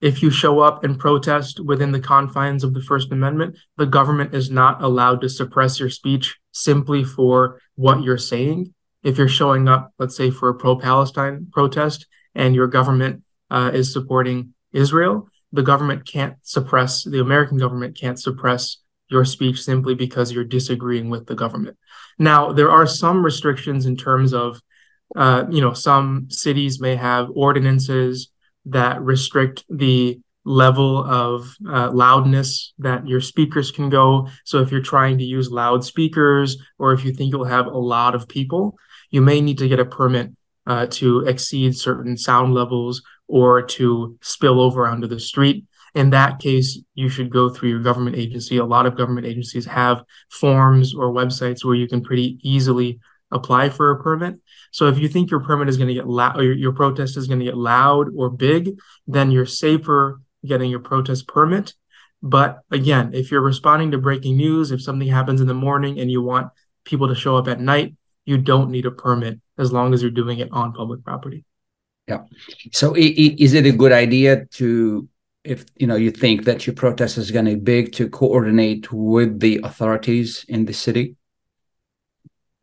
if 0.00 0.22
you 0.22 0.30
show 0.30 0.60
up 0.60 0.82
and 0.82 0.98
protest 0.98 1.60
within 1.60 1.92
the 1.92 2.00
confines 2.00 2.64
of 2.64 2.72
the 2.72 2.80
First 2.80 3.12
Amendment, 3.12 3.56
the 3.76 3.86
government 3.86 4.34
is 4.34 4.50
not 4.50 4.82
allowed 4.82 5.20
to 5.20 5.28
suppress 5.28 5.78
your 5.78 5.90
speech 5.90 6.38
simply 6.52 7.04
for 7.04 7.60
what 7.74 8.02
you're 8.02 8.18
saying. 8.18 8.74
If 9.02 9.18
you're 9.18 9.28
showing 9.28 9.68
up, 9.68 9.92
let's 9.98 10.16
say, 10.16 10.30
for 10.30 10.48
a 10.48 10.54
pro 10.54 10.76
Palestine 10.76 11.48
protest 11.52 12.06
and 12.34 12.54
your 12.54 12.66
government 12.66 13.22
uh, 13.50 13.70
is 13.74 13.92
supporting 13.92 14.54
Israel, 14.72 15.28
the 15.52 15.62
government 15.62 16.06
can't 16.06 16.36
suppress, 16.42 17.04
the 17.04 17.20
American 17.20 17.58
government 17.58 17.98
can't 17.98 18.18
suppress 18.18 18.78
your 19.08 19.24
speech 19.24 19.62
simply 19.62 19.94
because 19.94 20.32
you're 20.32 20.44
disagreeing 20.44 21.10
with 21.10 21.26
the 21.26 21.34
government. 21.34 21.76
Now, 22.18 22.52
there 22.52 22.70
are 22.70 22.86
some 22.86 23.24
restrictions 23.24 23.84
in 23.84 23.96
terms 23.96 24.32
of, 24.32 24.60
uh, 25.16 25.44
you 25.50 25.60
know, 25.60 25.72
some 25.72 26.30
cities 26.30 26.80
may 26.80 26.94
have 26.96 27.28
ordinances 27.34 28.30
that 28.66 29.00
restrict 29.02 29.64
the 29.68 30.20
level 30.44 31.04
of 31.04 31.54
uh, 31.68 31.90
loudness 31.90 32.72
that 32.78 33.06
your 33.06 33.20
speakers 33.20 33.70
can 33.70 33.88
go. 33.88 34.28
So 34.44 34.58
if 34.60 34.70
you're 34.70 34.80
trying 34.80 35.18
to 35.18 35.24
use 35.24 35.50
loudspeakers 35.50 36.56
or 36.78 36.92
if 36.92 37.04
you 37.04 37.12
think 37.12 37.32
you'll 37.32 37.44
have 37.44 37.66
a 37.66 37.78
lot 37.78 38.14
of 38.14 38.28
people, 38.28 38.76
you 39.10 39.20
may 39.20 39.40
need 39.40 39.58
to 39.58 39.68
get 39.68 39.80
a 39.80 39.84
permit 39.84 40.30
uh, 40.66 40.86
to 40.86 41.20
exceed 41.20 41.76
certain 41.76 42.16
sound 42.16 42.54
levels 42.54 43.02
or 43.26 43.62
to 43.62 44.18
spill 44.22 44.60
over 44.60 44.86
onto 44.86 45.06
the 45.06 45.20
street. 45.20 45.64
In 45.94 46.10
that 46.10 46.38
case, 46.38 46.80
you 46.94 47.08
should 47.08 47.30
go 47.30 47.48
through 47.48 47.70
your 47.70 47.82
government 47.82 48.16
agency. 48.16 48.58
A 48.58 48.64
lot 48.64 48.86
of 48.86 48.96
government 48.96 49.26
agencies 49.26 49.66
have 49.66 50.04
forms 50.30 50.94
or 50.94 51.12
websites 51.12 51.64
where 51.64 51.74
you 51.74 51.88
can 51.88 52.02
pretty 52.02 52.38
easily 52.42 53.00
apply 53.32 53.70
for 53.70 53.90
a 53.90 54.02
permit. 54.02 54.40
So 54.70 54.88
if 54.88 54.98
you 54.98 55.08
think 55.08 55.30
your 55.30 55.40
permit 55.40 55.68
is 55.68 55.76
going 55.76 55.88
to 55.88 55.94
get 55.94 56.06
loud, 56.06 56.38
or 56.38 56.44
your, 56.44 56.54
your 56.54 56.72
protest 56.72 57.16
is 57.16 57.26
going 57.26 57.40
to 57.40 57.44
get 57.44 57.56
loud 57.56 58.08
or 58.16 58.30
big, 58.30 58.78
then 59.06 59.30
you're 59.30 59.46
safer 59.46 60.20
getting 60.44 60.70
your 60.70 60.80
protest 60.80 61.26
permit. 61.26 61.74
But 62.22 62.60
again, 62.70 63.12
if 63.14 63.30
you're 63.30 63.40
responding 63.40 63.90
to 63.92 63.98
breaking 63.98 64.36
news, 64.36 64.70
if 64.70 64.82
something 64.82 65.08
happens 65.08 65.40
in 65.40 65.46
the 65.46 65.54
morning 65.54 65.98
and 65.98 66.10
you 66.10 66.22
want 66.22 66.48
people 66.84 67.08
to 67.08 67.14
show 67.14 67.36
up 67.36 67.48
at 67.48 67.60
night, 67.60 67.94
you 68.24 68.38
don't 68.38 68.70
need 68.70 68.86
a 68.86 68.90
permit 68.90 69.40
as 69.58 69.72
long 69.72 69.94
as 69.94 70.02
you're 70.02 70.10
doing 70.10 70.38
it 70.38 70.48
on 70.52 70.72
public 70.72 71.02
property. 71.02 71.44
Yeah. 72.06 72.24
So 72.72 72.94
is 72.96 73.54
it 73.54 73.66
a 73.66 73.72
good 73.72 73.92
idea 73.92 74.46
to 74.52 75.08
if 75.42 75.64
you 75.76 75.86
know 75.86 75.96
you 75.96 76.10
think 76.10 76.44
that 76.44 76.66
your 76.66 76.74
protest 76.74 77.16
is 77.16 77.30
going 77.30 77.46
to 77.46 77.54
be 77.54 77.60
big 77.60 77.92
to 77.92 78.08
coordinate 78.08 78.92
with 78.92 79.40
the 79.40 79.60
authorities 79.64 80.44
in 80.48 80.66
the 80.66 80.74
city 80.74 81.16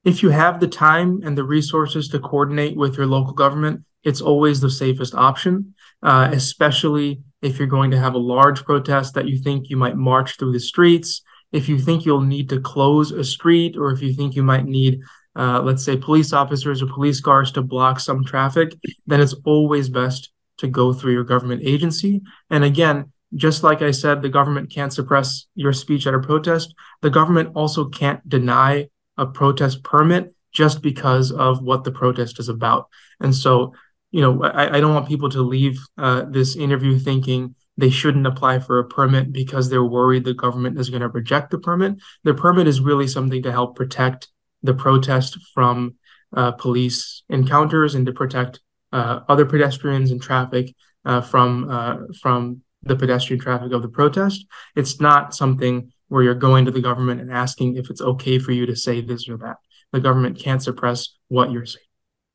if 0.07 0.23
you 0.23 0.29
have 0.29 0.61
the 0.61 0.67
time 0.69 1.19
and 1.25 1.37
the 1.37 1.43
resources 1.43 2.07
to 2.07 2.17
coordinate 2.17 2.77
with 2.77 2.95
your 2.95 3.05
local 3.05 3.33
government, 3.33 3.83
it's 4.05 4.21
always 4.21 4.61
the 4.61 4.69
safest 4.69 5.13
option, 5.13 5.75
uh, 6.01 6.29
especially 6.31 7.19
if 7.41 7.59
you're 7.59 7.67
going 7.67 7.91
to 7.91 7.99
have 7.99 8.13
a 8.13 8.29
large 8.35 8.63
protest 8.63 9.15
that 9.15 9.27
you 9.27 9.37
think 9.37 9.69
you 9.69 9.75
might 9.75 9.97
march 9.97 10.37
through 10.37 10.53
the 10.53 10.61
streets. 10.61 11.23
If 11.51 11.67
you 11.67 11.77
think 11.77 12.05
you'll 12.05 12.21
need 12.21 12.47
to 12.51 12.61
close 12.61 13.11
a 13.11 13.21
street, 13.21 13.75
or 13.75 13.91
if 13.91 14.01
you 14.01 14.13
think 14.13 14.33
you 14.33 14.43
might 14.43 14.63
need, 14.63 15.01
uh, 15.35 15.61
let's 15.61 15.83
say, 15.83 15.97
police 15.97 16.31
officers 16.31 16.81
or 16.81 16.87
police 16.87 17.19
cars 17.19 17.51
to 17.51 17.61
block 17.61 17.99
some 17.99 18.23
traffic, 18.23 18.75
then 19.07 19.19
it's 19.19 19.35
always 19.43 19.89
best 19.89 20.29
to 20.59 20.69
go 20.69 20.93
through 20.93 21.11
your 21.11 21.25
government 21.25 21.63
agency. 21.65 22.21
And 22.49 22.63
again, 22.63 23.11
just 23.35 23.61
like 23.61 23.81
I 23.81 23.91
said, 23.91 24.21
the 24.21 24.29
government 24.29 24.71
can't 24.71 24.93
suppress 24.93 25.47
your 25.53 25.73
speech 25.73 26.07
at 26.07 26.13
a 26.13 26.19
protest. 26.19 26.73
The 27.01 27.09
government 27.09 27.51
also 27.55 27.89
can't 27.89 28.27
deny 28.27 28.87
a 29.17 29.25
protest 29.25 29.83
permit 29.83 30.33
just 30.51 30.81
because 30.81 31.31
of 31.31 31.61
what 31.61 31.83
the 31.83 31.91
protest 31.91 32.39
is 32.39 32.49
about. 32.49 32.87
And 33.19 33.35
so, 33.35 33.73
you 34.11 34.21
know, 34.21 34.43
I, 34.43 34.77
I 34.77 34.79
don't 34.79 34.93
want 34.93 35.07
people 35.07 35.29
to 35.29 35.41
leave 35.41 35.79
uh, 35.97 36.23
this 36.29 36.55
interview 36.55 36.97
thinking 36.97 37.55
they 37.77 37.89
shouldn't 37.89 38.25
apply 38.25 38.59
for 38.59 38.79
a 38.79 38.87
permit 38.87 39.31
because 39.31 39.69
they're 39.69 39.83
worried 39.83 40.23
the 40.23 40.33
government 40.33 40.79
is 40.79 40.89
going 40.89 41.01
to 41.01 41.09
reject 41.09 41.51
the 41.51 41.59
permit. 41.59 41.95
The 42.23 42.33
permit 42.33 42.67
is 42.67 42.81
really 42.81 43.07
something 43.07 43.43
to 43.43 43.51
help 43.51 43.75
protect 43.75 44.29
the 44.63 44.73
protest 44.73 45.37
from 45.53 45.95
uh, 46.35 46.51
police 46.53 47.23
encounters 47.29 47.93
and 47.95 48.05
to 48.05 48.11
protect 48.11 48.59
uh, 48.91 49.19
other 49.29 49.45
pedestrians 49.45 50.11
and 50.11 50.21
traffic 50.21 50.73
uh, 51.05 51.21
from 51.21 51.69
uh, 51.69 51.97
from 52.19 52.61
the 52.83 52.95
pedestrian 52.95 53.39
traffic 53.39 53.71
of 53.71 53.81
the 53.81 53.89
protest. 53.89 54.45
It's 54.75 54.99
not 54.99 55.35
something 55.35 55.91
where 56.07 56.23
you're 56.23 56.35
going 56.35 56.65
to 56.65 56.71
the 56.71 56.81
government 56.81 57.21
and 57.21 57.31
asking 57.31 57.75
if 57.75 57.89
it's 57.89 58.01
okay 58.01 58.39
for 58.39 58.51
you 58.51 58.65
to 58.65 58.75
say 58.75 59.01
this 59.01 59.27
or 59.27 59.37
that. 59.37 59.57
The 59.91 59.99
government 59.99 60.39
can't 60.39 60.61
suppress 60.61 61.15
what 61.27 61.51
you're 61.51 61.65
saying. 61.65 61.85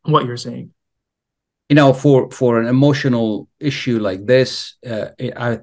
What 0.05 0.27
you're 0.27 0.37
saying. 0.37 0.73
You 1.69 1.77
know, 1.77 1.93
for 1.93 2.31
for 2.31 2.61
an 2.61 2.67
emotional 2.67 3.49
issue 3.61 3.99
like 3.99 4.27
this, 4.27 4.77
uh, 4.87 5.09
I 5.37 5.61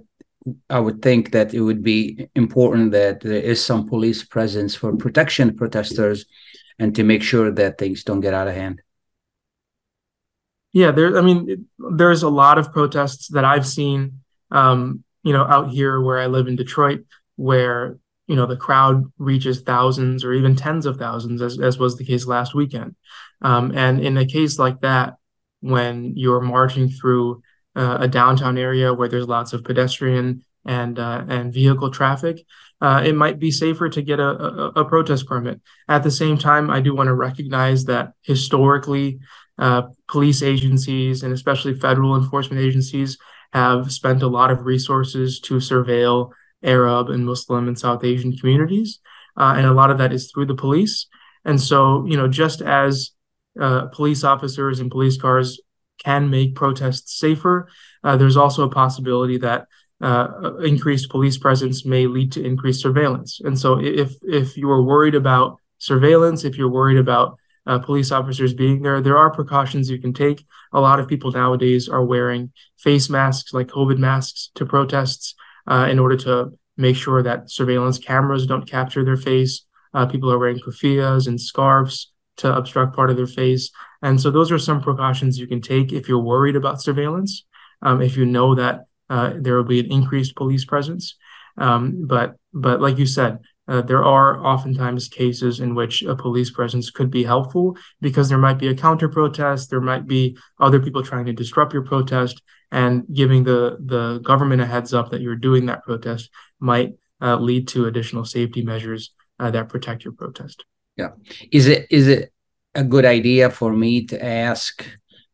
I 0.70 0.80
would 0.80 1.02
think 1.02 1.32
that 1.32 1.54
it 1.54 1.62
would 1.62 1.84
be 1.84 2.30
important 2.36 2.92
that 2.92 3.22
there 3.22 3.42
is 3.42 3.64
some 3.64 3.88
police 3.88 4.24
presence 4.24 4.76
for 4.76 4.96
protection 4.96 5.56
protesters 5.56 6.26
and 6.80 6.96
to 6.96 7.04
make 7.04 7.22
sure 7.22 7.52
that 7.52 7.78
things 7.78 8.04
don't 8.04 8.22
get 8.22 8.34
out 8.34 8.48
of 8.48 8.56
hand. 8.56 8.82
Yeah, 10.72 10.92
there. 10.92 11.18
I 11.18 11.22
mean, 11.22 11.68
there's 11.78 12.24
a 12.24 12.30
lot 12.30 12.58
of 12.58 12.72
protests 12.72 13.28
that 13.30 13.44
I've 13.44 13.68
seen, 13.68 14.22
um, 14.52 15.04
you 15.24 15.34
know, 15.34 15.44
out 15.44 15.70
here 15.72 16.00
where 16.00 16.20
I 16.20 16.28
live 16.28 16.48
in 16.48 16.56
Detroit, 16.56 17.06
where 17.40 17.98
you 18.28 18.36
know 18.36 18.46
the 18.46 18.58
crowd 18.58 19.06
reaches 19.18 19.62
thousands 19.62 20.26
or 20.26 20.34
even 20.34 20.56
tens 20.56 20.86
of 20.86 20.98
thousands, 20.98 21.42
as 21.42 21.58
as 21.60 21.80
was 21.80 21.96
the 21.96 22.06
case 22.06 22.28
last 22.28 22.54
weekend. 22.54 22.96
Um, 23.42 23.72
and 23.76 24.02
in 24.02 24.18
a 24.18 24.26
case 24.26 24.60
like 24.60 24.82
that, 24.82 25.16
when 25.62 26.14
you're 26.18 26.42
marching 26.42 26.90
through 26.90 27.42
uh, 27.76 27.98
a 28.02 28.08
downtown 28.10 28.58
area 28.58 28.94
where 28.94 29.08
there's 29.08 29.28
lots 29.28 29.54
of 29.54 29.64
pedestrian 29.64 30.44
and 30.66 31.00
uh, 31.00 31.24
and 31.30 31.54
vehicle 31.54 31.92
traffic, 31.92 32.46
uh, 32.82 33.02
it 33.06 33.16
might 33.16 33.40
be 33.40 33.52
safer 33.52 33.88
to 33.88 34.02
get 34.02 34.20
a, 34.20 34.30
a, 34.30 34.68
a, 34.82 34.86
protest 34.86 35.26
permit. 35.26 35.62
At 35.88 36.04
the 36.04 36.12
same 36.12 36.38
time, 36.38 36.70
I 36.70 36.82
do 36.82 36.94
want 36.94 37.08
to 37.08 37.14
recognize 37.14 37.86
that 37.86 38.12
historically, 38.22 39.20
uh, 39.58 39.84
police 40.10 40.44
agencies 40.44 41.24
and 41.24 41.34
especially 41.34 41.74
federal 41.74 42.18
enforcement 42.18 42.62
agencies 42.62 43.18
have 43.54 43.92
spent 43.92 44.22
a 44.24 44.28
lot 44.28 44.52
of 44.52 44.66
resources 44.66 45.40
to 45.40 45.56
surveil 45.56 46.32
Arab 46.64 47.10
and 47.10 47.26
Muslim 47.26 47.68
and 47.68 47.80
South 47.80 48.04
Asian 48.04 48.36
communities, 48.36 49.00
uh, 49.38 49.54
and 49.58 49.66
a 49.66 49.74
lot 49.74 49.92
of 49.92 49.98
that 49.98 50.12
is 50.12 50.32
through 50.32 50.46
the 50.46 50.56
police. 50.56 51.08
And 51.46 51.60
so, 51.60 52.06
you 52.06 52.18
know, 52.18 52.28
just 52.28 52.62
as 52.62 53.12
uh, 53.60 53.88
police 53.88 54.24
officers 54.24 54.80
and 54.80 54.92
police 54.92 55.18
cars 55.18 55.60
can 56.04 56.30
make 56.30 56.56
protests 56.56 57.18
safer, 57.20 57.70
uh, 58.04 58.18
there's 58.18 58.38
also 58.38 58.64
a 58.64 58.70
possibility 58.70 59.38
that 59.38 59.68
uh, 60.02 60.56
increased 60.64 61.10
police 61.10 61.38
presence 61.38 61.86
may 61.86 62.08
lead 62.08 62.32
to 62.34 62.44
increased 62.44 62.82
surveillance. 62.82 63.42
And 63.44 63.58
so, 63.58 63.80
if 63.80 64.14
if 64.24 64.56
you 64.58 64.70
are 64.70 64.82
worried 64.82 65.16
about 65.16 65.58
surveillance, 65.78 66.46
if 66.46 66.58
you're 66.58 66.70
worried 66.70 66.98
about 66.98 67.38
uh, 67.66 67.80
police 67.80 68.12
officers 68.12 68.54
being 68.54 68.82
there, 68.82 69.02
there 69.02 69.18
are 69.18 69.32
precautions 69.32 69.90
you 69.90 70.00
can 70.00 70.14
take. 70.14 70.46
A 70.74 70.80
lot 70.80 71.00
of 71.00 71.08
people 71.08 71.32
nowadays 71.32 71.90
are 71.90 72.04
wearing 72.04 72.52
face 72.78 73.10
masks, 73.10 73.54
like 73.54 73.68
COVID 73.68 73.98
masks, 73.98 74.52
to 74.56 74.66
protests 74.66 75.36
uh, 75.68 75.88
in 75.90 76.00
order 76.00 76.18
to 76.18 76.52
make 76.78 76.96
sure 76.96 77.22
that 77.24 77.52
surveillance 77.52 77.98
cameras 77.98 78.46
don't 78.46 78.70
capture 78.70 79.04
their 79.04 79.18
face. 79.18 79.66
Uh, 79.94 80.06
people 80.06 80.32
are 80.32 80.40
wearing 80.40 80.60
kufiyas 80.60 81.28
and 81.28 81.40
scarves 81.40 82.12
to 82.38 82.56
obstruct 82.56 82.96
part 82.96 83.10
of 83.10 83.18
their 83.18 83.28
face. 83.28 83.72
And 84.02 84.20
so, 84.20 84.32
those 84.32 84.52
are 84.52 84.60
some 84.60 84.82
precautions 84.82 85.38
you 85.38 85.48
can 85.48 85.62
take 85.62 85.92
if 85.92 86.08
you're 86.08 86.20
worried 86.20 86.56
about 86.56 86.82
surveillance. 86.82 87.46
Um, 87.82 88.02
if 88.02 88.16
you 88.16 88.26
know 88.26 88.56
that 88.56 88.86
uh, 89.10 89.34
there 89.38 89.56
will 89.56 89.64
be 89.64 89.80
an 89.80 89.92
increased 89.92 90.36
police 90.36 90.66
presence. 90.66 91.16
Um, 91.58 92.06
but 92.08 92.36
but 92.54 92.82
like 92.82 92.98
you 92.98 93.06
said, 93.06 93.40
uh, 93.70 93.82
there 93.84 94.04
are 94.04 94.44
oftentimes 94.44 95.08
cases 95.08 95.60
in 95.60 95.76
which 95.76 96.02
a 96.02 96.16
police 96.16 96.50
presence 96.50 96.90
could 96.90 97.12
be 97.12 97.24
helpful 97.24 97.78
because 98.02 98.28
there 98.28 98.38
might 98.38 98.58
be 98.58 98.68
a 98.68 98.76
counter 98.76 99.08
protest, 99.08 99.70
there 99.70 99.80
might 99.80 100.08
be 100.08 100.36
other 100.60 100.80
people 100.80 101.04
trying 101.04 101.26
to 101.26 101.34
disrupt 101.34 101.72
your 101.72 101.84
protest, 101.84 102.42
and 102.72 103.06
giving 103.14 103.44
the 103.44 103.78
the 103.86 104.20
government 104.20 104.62
a 104.62 104.66
heads 104.66 104.94
up 104.94 105.12
that 105.12 105.22
you're 105.22 105.36
doing 105.36 105.68
that 105.68 105.84
protest 105.84 106.30
might 106.60 106.94
uh, 107.22 107.38
lead 107.38 107.68
to 107.68 107.86
additional 107.86 108.26
safety 108.26 108.64
measures 108.64 109.12
uh, 109.40 109.52
that 109.52 109.70
protect 109.70 110.04
your 110.04 110.14
protest. 110.14 110.66
Yeah, 110.98 111.10
is 111.52 111.68
it 111.68 111.88
is 111.92 112.08
it 112.08 112.34
a 112.74 112.84
good 112.84 113.06
idea 113.06 113.52
for 113.52 113.72
me 113.72 114.06
to 114.08 114.24
ask 114.24 114.84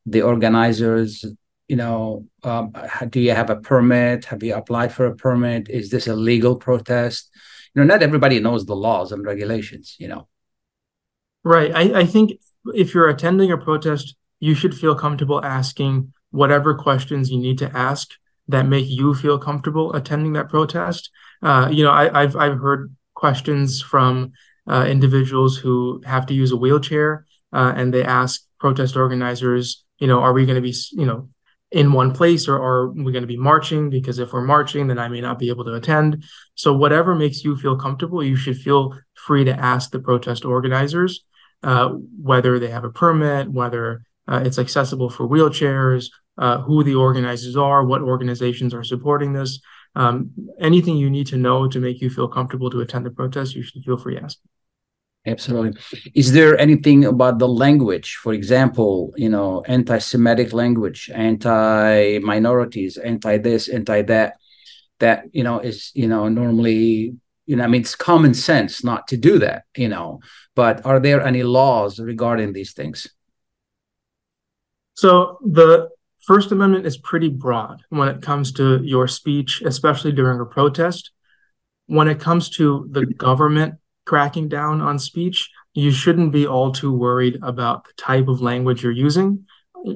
the 0.06 0.21
organizers 0.21 1.26
you 1.67 1.76
know, 1.76 2.28
um, 2.43 2.74
do 3.10 3.19
you 3.19 3.32
have 3.32 3.50
a 3.50 3.56
permit? 3.56 4.26
Have 4.26 4.43
you 4.43 4.54
applied 4.54 4.93
for 4.93 5.08
a 5.08 5.15
permit? 5.15 5.67
Is 5.67 5.89
this 5.89 6.06
a 6.06 6.15
legal 6.15 6.56
protest? 6.56 7.32
You 7.75 7.83
know, 7.83 7.93
not 7.93 8.01
everybody 8.01 8.39
knows 8.39 8.65
the 8.65 8.75
laws 8.75 9.11
and 9.11 9.25
regulations, 9.25 9.95
you 9.99 10.07
know. 10.07 10.27
Right. 11.43 11.71
I, 11.75 11.99
I 11.99 12.05
think 12.05 12.39
if 12.73 12.93
you're 12.93 13.09
attending 13.09 13.51
a 13.51 13.57
protest, 13.57 14.15
you 14.39 14.55
should 14.55 14.75
feel 14.75 14.95
comfortable 14.95 15.43
asking 15.43 16.13
whatever 16.31 16.73
questions 16.73 17.29
you 17.29 17.38
need 17.38 17.57
to 17.59 17.77
ask 17.77 18.11
that 18.47 18.65
make 18.65 18.88
you 18.88 19.13
feel 19.13 19.38
comfortable 19.38 19.93
attending 19.93 20.33
that 20.33 20.49
protest. 20.49 21.09
Uh, 21.41 21.69
you 21.71 21.83
know, 21.83 21.91
I, 21.91 22.21
have 22.21 22.35
I've 22.35 22.59
heard 22.59 22.95
questions 23.13 23.81
from 23.81 24.31
uh, 24.67 24.85
individuals 24.88 25.57
who 25.57 26.01
have 26.05 26.25
to 26.27 26.33
use 26.33 26.51
a 26.51 26.57
wheelchair, 26.57 27.25
uh, 27.53 27.73
and 27.75 27.93
they 27.93 28.03
ask 28.03 28.41
protest 28.59 28.95
organizers, 28.95 29.83
you 29.99 30.07
know, 30.07 30.19
are 30.19 30.33
we 30.33 30.45
going 30.45 30.55
to 30.55 30.61
be, 30.61 30.75
you 30.91 31.05
know, 31.05 31.29
in 31.71 31.91
one 31.91 32.13
place 32.13 32.47
or, 32.47 32.56
are 32.56 32.91
we 32.91 33.12
going 33.12 33.23
to 33.23 33.28
be 33.28 33.38
marching 33.38 33.89
because 33.89 34.19
if 34.19 34.34
we're 34.34 34.41
marching 34.41 34.88
then 34.88 34.99
i 34.99 35.08
may 35.08 35.21
not 35.21 35.39
be 35.39 35.49
able 35.49 35.65
to 35.65 35.73
attend. 35.73 36.23
So 36.56 36.73
whatever 36.73 37.15
makes 37.15 37.43
you 37.43 37.56
feel 37.58 37.75
comfortable 37.75 38.23
you 38.23 38.36
should 38.36 38.58
feel 38.58 38.97
free 39.15 39.43
to 39.45 39.60
ask 39.60 39.91
the 39.91 39.99
protest 39.99 40.45
organizers 40.45 41.25
uh, 41.63 41.89
whether 42.21 42.60
they 42.60 42.69
have 42.69 42.84
a 42.84 42.91
permit 42.91 43.51
whether 43.51 44.04
uh, 44.28 44.41
it's 44.43 44.60
accessible 44.60 45.10
for 45.10 45.28
wheelchairs 45.28 46.10
uh, 46.38 46.62
who 46.62 46.84
the 46.84 46.95
organizers 46.95 47.56
are 47.56 47.86
what 47.86 48.01
organizations 48.01 48.73
are 48.73 48.84
supporting 48.84 49.34
this. 49.34 49.60
Um, 49.95 50.32
anything 50.60 50.97
you 50.97 51.10
need 51.10 51.28
to 51.28 51.38
know 51.38 51.69
to 51.69 51.80
make 51.80 52.01
you 52.01 52.10
feel 52.10 52.28
comfortable 52.28 52.69
to 52.69 52.82
attend 52.82 53.06
the 53.06 53.12
protest 53.12 53.56
you 53.56 53.63
should 53.63 53.84
feel 53.86 53.97
free 53.97 54.15
to 54.15 54.23
asking 54.23 54.49
Absolutely. 55.27 55.81
Is 56.13 56.33
there 56.33 56.57
anything 56.59 57.05
about 57.05 57.39
the 57.39 57.47
language, 57.47 58.15
for 58.15 58.31
example, 58.33 59.11
you 59.17 59.29
know, 59.29 59.63
anti-Semitic 59.65 60.53
language, 60.53 61.09
anti-minorities, 61.13 62.97
anti-this, 62.97 63.67
anti-that, 63.67 64.35
that 64.99 65.25
you 65.33 65.43
know 65.43 65.59
is 65.59 65.91
you 65.93 66.07
know 66.07 66.29
normally 66.29 67.15
you 67.45 67.55
know 67.55 67.63
I 67.63 67.67
mean 67.67 67.81
it's 67.81 67.95
common 67.95 68.33
sense 68.33 68.83
not 68.83 69.07
to 69.09 69.17
do 69.17 69.39
that, 69.39 69.63
you 69.75 69.89
know. 69.89 70.19
But 70.55 70.85
are 70.85 70.99
there 70.99 71.21
any 71.21 71.43
laws 71.43 71.99
regarding 71.99 72.53
these 72.53 72.73
things? 72.73 73.07
So 74.93 75.39
the 75.41 75.89
First 76.21 76.51
Amendment 76.51 76.85
is 76.85 76.97
pretty 76.97 77.29
broad 77.29 77.81
when 77.89 78.07
it 78.07 78.21
comes 78.21 78.51
to 78.53 78.81
your 78.83 79.07
speech, 79.07 79.61
especially 79.65 80.11
during 80.11 80.39
a 80.39 80.45
protest. 80.45 81.11
When 81.88 82.07
it 82.07 82.19
comes 82.19 82.49
to 82.51 82.88
the 82.89 83.05
government 83.05 83.75
cracking 84.05 84.47
down 84.47 84.81
on 84.81 84.99
speech, 84.99 85.49
you 85.73 85.91
shouldn't 85.91 86.31
be 86.31 86.47
all 86.47 86.71
too 86.71 86.93
worried 86.93 87.39
about 87.41 87.85
the 87.85 87.93
type 87.97 88.27
of 88.27 88.41
language 88.41 88.83
you're 88.83 88.91
using. 88.91 89.45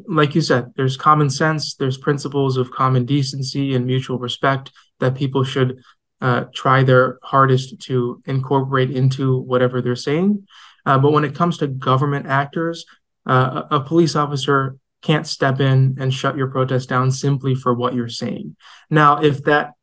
Like 0.08 0.36
you 0.36 0.42
said, 0.42 0.74
there's 0.76 0.98
common 0.98 1.30
sense, 1.30 1.76
there's 1.76 1.98
principles 1.98 2.58
of 2.58 2.72
common 2.72 3.06
decency 3.06 3.76
and 3.76 3.86
mutual 3.86 4.20
respect 4.20 4.72
that 5.00 5.16
people 5.16 5.44
should 5.44 5.80
uh, 6.22 6.46
try 6.54 6.84
their 6.84 7.18
hardest 7.24 7.80
to 7.84 8.22
incorporate 8.26 8.92
into 8.92 9.40
whatever 9.40 9.82
they're 9.82 9.96
saying. 9.96 10.46
Uh, 10.86 10.98
but 10.98 11.12
when 11.12 11.24
it 11.24 11.36
comes 11.36 11.58
to 11.58 11.68
government 11.68 12.26
actors, 12.28 12.86
uh, 13.26 13.64
a 13.72 13.80
police 13.80 14.16
officer 14.16 14.78
can't 15.02 15.28
step 15.28 15.60
in 15.60 15.98
and 16.00 16.14
shut 16.14 16.36
your 16.36 16.48
protest 16.48 16.90
down 16.90 17.10
simply 17.12 17.56
for 17.56 17.74
what 17.74 17.94
you're 17.94 18.10
saying. 18.10 18.56
Now, 18.90 19.22
if 19.22 19.44
that 19.46 19.74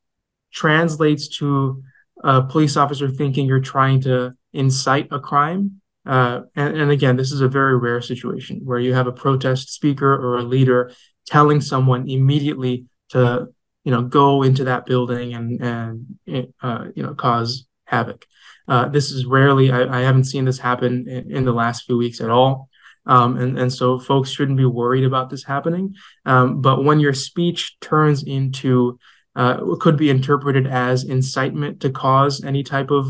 translates 0.53 1.29
to 1.39 1.83
a 2.23 2.43
police 2.43 2.77
officer 2.77 3.09
thinking 3.09 3.47
you're 3.47 3.61
trying 3.61 4.01
to 4.03 4.35
incite 4.53 5.09
a 5.11 5.21
crime. 5.21 5.81
Uh, 6.05 6.43
and, 6.55 6.77
and 6.77 6.91
again, 6.91 7.17
this 7.17 7.33
is 7.33 7.41
a 7.41 7.49
very 7.49 7.77
rare 7.77 8.01
situation 8.01 8.61
where 8.65 8.79
you 8.79 8.95
have 8.95 9.07
a 9.07 9.13
protest 9.13 9.73
speaker 9.73 10.15
or 10.15 10.39
a 10.39 10.43
leader 10.43 10.93
telling 11.27 11.61
someone 11.61 12.09
immediately 12.09 12.87
to, 13.09 13.49
you 13.85 13.91
know, 13.91 14.03
go 14.03 14.43
into 14.43 14.65
that 14.65 14.87
building 14.87 15.35
and 15.35 15.61
and 15.61 16.53
uh, 16.63 16.87
you 16.95 17.03
know 17.03 17.15
cause 17.15 17.67
havoc. 17.85 18.25
Uh, 18.69 18.89
this 18.89 19.11
is 19.11 19.27
rarely. 19.27 19.71
I, 19.71 20.01
I, 20.01 20.03
haven't 20.03 20.25
seen 20.25 20.45
this 20.45 20.59
happen 20.59 21.09
in, 21.09 21.31
in, 21.31 21.45
the 21.45 21.53
last 21.53 21.85
few 21.85 21.97
weeks 21.97 22.21
at 22.21 22.31
all. 22.31 22.69
Um, 23.07 23.37
and 23.37 23.57
and 23.57 23.73
so 23.73 24.01
folks 24.01 24.31
shouldn't 24.31 24.57
be 24.57 24.65
worried 24.65 25.05
about 25.05 25.31
this 25.31 25.45
happening. 25.45 25.95
Um, 26.25 26.61
but 26.61 26.83
when 26.83 26.99
your 26.99 27.15
speech 27.15 27.79
turns 27.81 28.25
into 28.25 28.99
uh, 29.37 29.77
could 29.79 29.97
be 29.97 30.11
interpreted 30.11 30.67
as 30.67 31.05
incitement 31.05 31.81
to 31.81 31.91
cause 31.91 32.43
any 32.43 32.63
type 32.63 32.91
of 32.91 33.07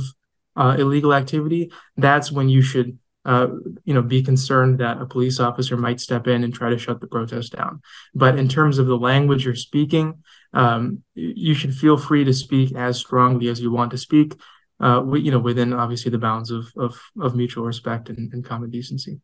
uh, 0.56 0.76
illegal 0.78 1.14
activity, 1.14 1.70
that's 1.96 2.32
when 2.32 2.48
you 2.48 2.62
should, 2.62 2.98
uh, 3.24 3.46
you 3.84 3.94
know, 3.94 4.02
be 4.02 4.22
concerned 4.22 4.78
that 4.78 5.00
a 5.00 5.06
police 5.06 5.38
officer 5.38 5.76
might 5.76 6.00
step 6.00 6.26
in 6.26 6.42
and 6.42 6.52
try 6.52 6.68
to 6.68 6.78
shut 6.78 7.00
the 7.00 7.06
protest 7.06 7.56
down. 7.56 7.80
But 8.14 8.38
in 8.38 8.48
terms 8.48 8.78
of 8.78 8.86
the 8.86 8.98
language 8.98 9.44
you're 9.44 9.54
speaking, 9.54 10.22
um, 10.52 11.02
you 11.14 11.54
should 11.54 11.74
feel 11.74 11.96
free 11.96 12.24
to 12.24 12.32
speak 12.32 12.74
as 12.74 12.98
strongly 12.98 13.48
as 13.48 13.60
you 13.60 13.70
want 13.70 13.92
to 13.92 13.98
speak, 13.98 14.34
uh, 14.80 15.04
you 15.14 15.30
know, 15.30 15.38
within 15.38 15.72
obviously 15.72 16.10
the 16.10 16.18
bounds 16.18 16.50
of 16.50 16.72
of, 16.76 17.00
of 17.20 17.36
mutual 17.36 17.64
respect 17.64 18.08
and, 18.08 18.32
and 18.32 18.44
common 18.44 18.70
decency 18.70 19.20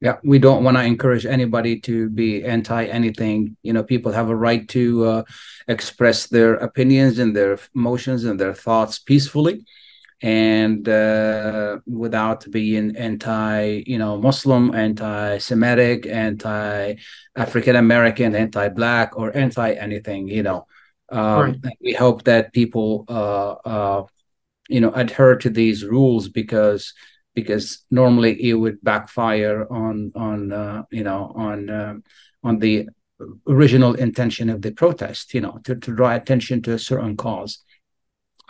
yeah 0.00 0.16
we 0.22 0.38
don't 0.38 0.64
want 0.64 0.76
to 0.76 0.82
encourage 0.82 1.26
anybody 1.26 1.80
to 1.80 2.08
be 2.10 2.44
anti 2.44 2.84
anything. 2.84 3.56
You 3.62 3.72
know 3.72 3.82
people 3.82 4.12
have 4.12 4.28
a 4.30 4.36
right 4.36 4.66
to 4.68 5.04
uh, 5.04 5.22
express 5.66 6.26
their 6.26 6.54
opinions 6.54 7.18
and 7.18 7.34
their 7.34 7.58
emotions 7.74 8.24
and 8.24 8.38
their 8.38 8.54
thoughts 8.54 8.98
peacefully. 8.98 9.64
And 10.20 10.88
uh, 10.88 11.78
without 11.86 12.50
being 12.50 12.96
anti 12.96 13.84
you 13.86 13.98
know 13.98 14.18
muslim 14.18 14.74
anti-semitic 14.74 16.06
anti-african 16.06 17.76
american 17.76 18.34
anti-black 18.34 19.16
or 19.16 19.36
anti 19.36 19.72
anything 19.74 20.26
you 20.26 20.42
know. 20.42 20.66
Um, 21.10 21.60
right. 21.62 21.76
We 21.80 21.92
hope 21.94 22.24
that 22.24 22.52
people, 22.52 23.04
uh, 23.08 23.52
uh, 23.64 24.06
you 24.68 24.80
know, 24.80 24.92
adhere 24.92 25.36
to 25.36 25.50
these 25.50 25.84
rules 25.84 26.28
because 26.28 26.92
because 27.40 27.84
normally 27.90 28.32
it 28.48 28.54
would 28.54 28.78
backfire 28.82 29.60
on 29.70 30.12
on 30.14 30.52
uh, 30.52 30.82
you 30.90 31.04
know 31.08 31.32
on 31.48 31.70
um, 31.80 31.94
on 32.42 32.58
the 32.64 32.88
original 33.46 33.94
intention 33.94 34.46
of 34.50 34.62
the 34.62 34.72
protest. 34.82 35.34
You 35.34 35.42
know, 35.44 35.54
to, 35.64 35.76
to 35.84 35.90
draw 35.98 36.14
attention 36.14 36.62
to 36.62 36.72
a 36.72 36.84
certain 36.90 37.16
cause. 37.16 37.52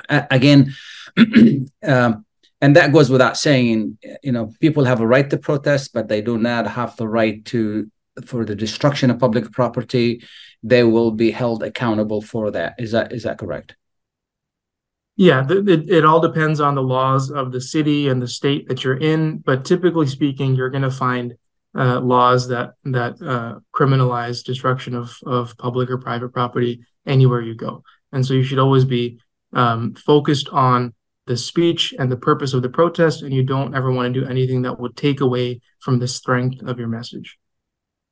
again. 0.09 0.75
um, 1.95 2.25
and 2.61 2.75
that 2.77 2.93
goes 2.93 3.09
without 3.11 3.37
saying 3.37 3.99
you 4.23 4.33
know 4.33 4.53
people 4.61 4.85
have 4.85 5.01
a 5.01 5.07
right 5.15 5.29
to 5.31 5.39
protest 5.49 5.93
but 5.93 6.09
they 6.09 6.21
do 6.21 6.37
not 6.39 6.67
have 6.67 6.97
the 6.97 7.09
right 7.19 7.45
to 7.45 7.91
for 8.31 8.45
the 8.45 8.57
destruction 8.65 9.11
of 9.11 9.19
public 9.19 9.47
property 9.53 10.23
they 10.63 10.83
will 10.95 11.13
be 11.25 11.31
held 11.31 11.63
accountable 11.63 12.21
for 12.21 12.51
that 12.51 12.75
is 12.79 12.91
that 12.93 13.13
is 13.13 13.23
that 13.23 13.39
correct 13.39 13.77
yeah 15.19 15.45
it, 15.51 15.91
it 15.91 16.05
all 16.07 16.21
depends 16.21 16.61
on 16.61 16.75
the 16.75 16.83
laws 16.83 17.31
of 17.31 17.53
the 17.53 17.61
city 17.61 18.09
and 18.09 18.23
the 18.23 18.27
state 18.27 18.67
that 18.69 18.83
you're 18.83 18.97
in 18.97 19.37
but 19.39 19.67
typically 19.67 20.07
speaking 20.07 20.55
you're 20.55 20.71
going 20.71 20.83
to 20.83 20.91
find 20.91 21.35
uh, 21.77 22.01
laws 22.01 22.49
that 22.49 22.73
that 22.85 23.21
uh, 23.21 23.59
criminalize 23.77 24.43
destruction 24.43 24.95
of 24.95 25.15
of 25.27 25.55
public 25.59 25.91
or 25.91 25.99
private 25.99 26.31
property 26.31 26.81
anywhere 27.07 27.43
you 27.43 27.55
go 27.55 27.83
and 28.13 28.25
so 28.25 28.33
you 28.33 28.43
should 28.43 28.59
always 28.59 28.87
be 28.87 29.21
um, 29.53 29.95
focused 29.95 30.49
on 30.49 30.95
the 31.29 31.37
speech 31.37 31.95
and 31.99 32.11
the 32.11 32.17
purpose 32.17 32.55
of 32.55 32.63
the 32.63 32.71
protest, 32.71 33.23
and 33.23 33.33
you 33.33 33.43
don't 33.43 33.77
ever 33.77 33.93
want 33.93 34.13
to 34.13 34.21
do 34.21 34.27
anything 34.27 34.63
that 34.63 34.81
would 34.81 34.97
take 34.97 35.21
away 35.21 35.61
from 35.79 35.99
the 35.99 36.09
strength 36.09 36.63
of 36.63 36.79
your 36.79 36.89
message. 36.89 37.39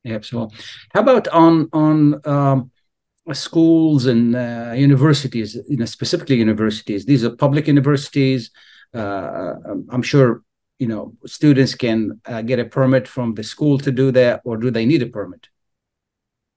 Absolutely. 0.05 0.55
How 0.93 1.01
about 1.01 1.27
on 1.29 1.67
on 1.73 2.21
um, 2.25 2.71
schools 3.33 4.05
and 4.05 4.35
uh, 4.35 4.73
universities? 4.75 5.57
You 5.67 5.77
know, 5.77 5.85
specifically 5.85 6.35
universities. 6.35 7.05
These 7.05 7.23
are 7.23 7.35
public 7.35 7.67
universities. 7.67 8.51
Uh, 8.93 9.55
I'm 9.89 10.01
sure 10.01 10.43
you 10.79 10.87
know 10.87 11.13
students 11.25 11.75
can 11.75 12.21
uh, 12.25 12.41
get 12.41 12.59
a 12.59 12.65
permit 12.65 13.07
from 13.07 13.33
the 13.33 13.43
school 13.43 13.77
to 13.79 13.91
do 13.91 14.11
that, 14.11 14.41
or 14.45 14.57
do 14.57 14.71
they 14.71 14.85
need 14.85 15.01
a 15.01 15.07
permit? 15.07 15.47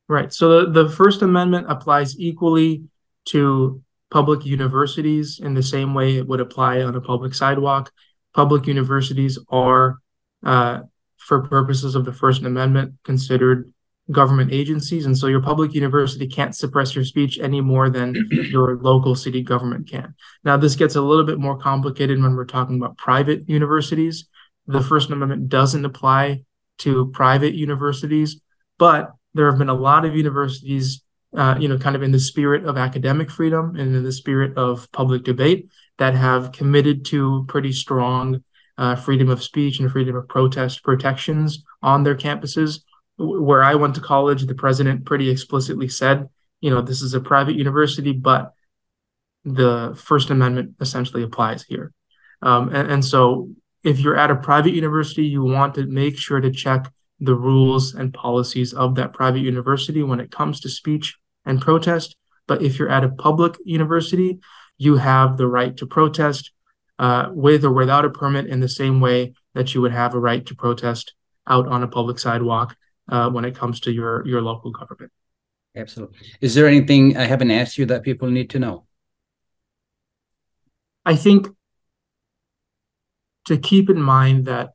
Right. 0.08 0.32
So 0.32 0.66
the, 0.66 0.84
the 0.84 0.88
First 0.90 1.22
Amendment 1.22 1.70
applies 1.70 2.18
equally 2.18 2.82
to 3.26 3.80
public 4.10 4.44
universities 4.44 5.40
in 5.40 5.54
the 5.54 5.62
same 5.62 5.94
way 5.94 6.16
it 6.16 6.26
would 6.26 6.40
apply 6.40 6.82
on 6.82 6.96
a 6.96 7.00
public 7.00 7.32
sidewalk. 7.32 7.92
Public 8.34 8.66
universities 8.66 9.38
are, 9.50 9.98
uh, 10.44 10.80
for 11.16 11.46
purposes 11.46 11.94
of 11.94 12.04
the 12.04 12.12
First 12.12 12.42
Amendment, 12.42 12.94
considered 13.04 13.72
government 14.10 14.52
agencies. 14.52 15.06
And 15.06 15.16
so 15.16 15.26
your 15.26 15.42
public 15.42 15.74
university 15.74 16.26
can't 16.26 16.54
suppress 16.54 16.94
your 16.94 17.04
speech 17.04 17.38
any 17.38 17.60
more 17.60 17.90
than 17.90 18.14
your 18.30 18.76
local 18.78 19.14
city 19.14 19.42
government 19.42 19.88
can. 19.88 20.14
Now, 20.44 20.56
this 20.56 20.76
gets 20.76 20.96
a 20.96 21.02
little 21.02 21.24
bit 21.24 21.38
more 21.38 21.56
complicated 21.56 22.20
when 22.20 22.34
we're 22.34 22.44
talking 22.44 22.76
about 22.76 22.98
private 22.98 23.48
universities. 23.48 24.28
The 24.66 24.82
First 24.82 25.10
Amendment 25.10 25.48
doesn't 25.48 25.84
apply 25.84 26.42
to 26.78 27.10
private 27.12 27.54
universities, 27.54 28.40
but 28.78 29.12
there 29.34 29.48
have 29.50 29.58
been 29.58 29.68
a 29.68 29.74
lot 29.74 30.04
of 30.04 30.16
universities 30.16 31.02
uh, 31.36 31.56
you 31.60 31.68
know, 31.68 31.78
kind 31.78 31.94
of 31.94 32.02
in 32.02 32.10
the 32.10 32.18
spirit 32.18 32.64
of 32.64 32.76
academic 32.76 33.30
freedom 33.30 33.76
and 33.76 33.94
in 33.94 34.02
the 34.02 34.12
spirit 34.12 34.56
of 34.56 34.90
public 34.92 35.22
debate 35.22 35.70
that 35.98 36.14
have 36.14 36.52
committed 36.52 37.04
to 37.04 37.44
pretty 37.48 37.72
strong 37.72 38.42
uh, 38.78 38.96
freedom 38.96 39.28
of 39.28 39.42
speech 39.42 39.78
and 39.78 39.90
freedom 39.92 40.16
of 40.16 40.26
protest 40.26 40.82
protections 40.82 41.62
on 41.82 42.02
their 42.02 42.16
campuses. 42.16 42.80
Where 43.20 43.62
I 43.62 43.74
went 43.74 43.94
to 43.96 44.00
college, 44.00 44.46
the 44.46 44.54
president 44.54 45.04
pretty 45.04 45.28
explicitly 45.28 45.88
said, 45.88 46.28
you 46.60 46.70
know, 46.70 46.80
this 46.80 47.02
is 47.02 47.14
a 47.14 47.20
private 47.20 47.54
university, 47.54 48.12
but 48.12 48.52
the 49.44 49.94
First 49.96 50.30
Amendment 50.30 50.76
essentially 50.80 51.22
applies 51.22 51.62
here. 51.62 51.92
Um, 52.42 52.74
and, 52.74 52.90
and 52.90 53.04
so 53.04 53.50
if 53.84 54.00
you're 54.00 54.16
at 54.16 54.30
a 54.30 54.36
private 54.36 54.72
university, 54.72 55.24
you 55.24 55.42
want 55.42 55.74
to 55.74 55.86
make 55.86 56.16
sure 56.16 56.40
to 56.40 56.50
check 56.50 56.90
the 57.20 57.34
rules 57.34 57.94
and 57.94 58.14
policies 58.14 58.72
of 58.72 58.94
that 58.94 59.12
private 59.12 59.40
university 59.40 60.02
when 60.02 60.20
it 60.20 60.30
comes 60.30 60.60
to 60.60 60.68
speech 60.68 61.16
and 61.44 61.60
protest. 61.60 62.16
But 62.46 62.62
if 62.62 62.78
you're 62.78 62.90
at 62.90 63.04
a 63.04 63.10
public 63.10 63.56
university, 63.64 64.40
you 64.78 64.96
have 64.96 65.36
the 65.36 65.46
right 65.46 65.76
to 65.76 65.86
protest 65.86 66.52
uh, 66.98 67.28
with 67.32 67.64
or 67.64 67.72
without 67.72 68.04
a 68.04 68.10
permit 68.10 68.46
in 68.46 68.60
the 68.60 68.68
same 68.68 69.00
way 69.00 69.34
that 69.54 69.74
you 69.74 69.80
would 69.82 69.92
have 69.92 70.14
a 70.14 70.18
right 70.18 70.44
to 70.46 70.54
protest 70.54 71.14
out 71.46 71.68
on 71.68 71.82
a 71.82 71.88
public 71.88 72.18
sidewalk 72.18 72.76
uh, 73.10 73.28
when 73.30 73.44
it 73.44 73.54
comes 73.54 73.80
to 73.80 73.92
your 73.92 74.26
your 74.26 74.40
local 74.40 74.70
government. 74.70 75.12
Absolutely. 75.76 76.18
Is 76.40 76.54
there 76.54 76.66
anything 76.66 77.16
I 77.16 77.24
haven't 77.24 77.50
asked 77.50 77.78
you 77.78 77.86
that 77.86 78.02
people 78.02 78.28
need 78.28 78.50
to 78.50 78.58
know? 78.58 78.86
I 81.04 81.16
think 81.16 81.48
to 83.46 83.56
keep 83.56 83.88
in 83.88 84.00
mind 84.00 84.46
that 84.46 84.70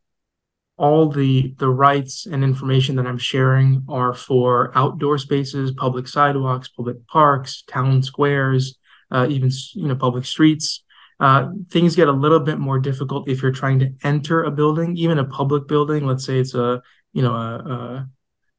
all 0.78 1.10
the 1.10 1.54
the 1.58 1.70
rights 1.70 2.26
and 2.26 2.44
information 2.44 2.96
that 2.98 3.08
I'm 3.08 3.18
sharing 3.18 3.84
are 3.88 4.14
for 4.14 4.72
outdoor 4.76 5.18
spaces, 5.18 5.72
public 5.72 6.08
sidewalks, 6.08 6.68
public 6.68 7.06
parks, 7.08 7.64
town 7.68 8.04
squares, 8.04 8.78
uh, 9.12 9.28
even 9.30 9.52
you 9.74 9.88
know 9.88 9.96
public 9.96 10.26
streets. 10.26 10.84
Uh, 11.18 11.48
things 11.72 11.96
get 11.96 12.10
a 12.10 12.12
little 12.12 12.42
bit 12.42 12.60
more 12.60 12.78
difficult 12.78 13.30
if 13.30 13.42
you're 13.42 13.52
trying 13.52 13.80
to 13.80 13.94
enter 14.04 14.44
a 14.44 14.52
building, 14.52 14.98
even 14.98 15.18
a 15.18 15.24
public 15.24 15.66
building. 15.66 16.06
Let's 16.06 16.26
say 16.26 16.40
it's 16.40 16.54
a 16.54 16.82
you 17.14 17.22
know 17.22 17.34
a, 17.34 17.56
a, 17.56 18.10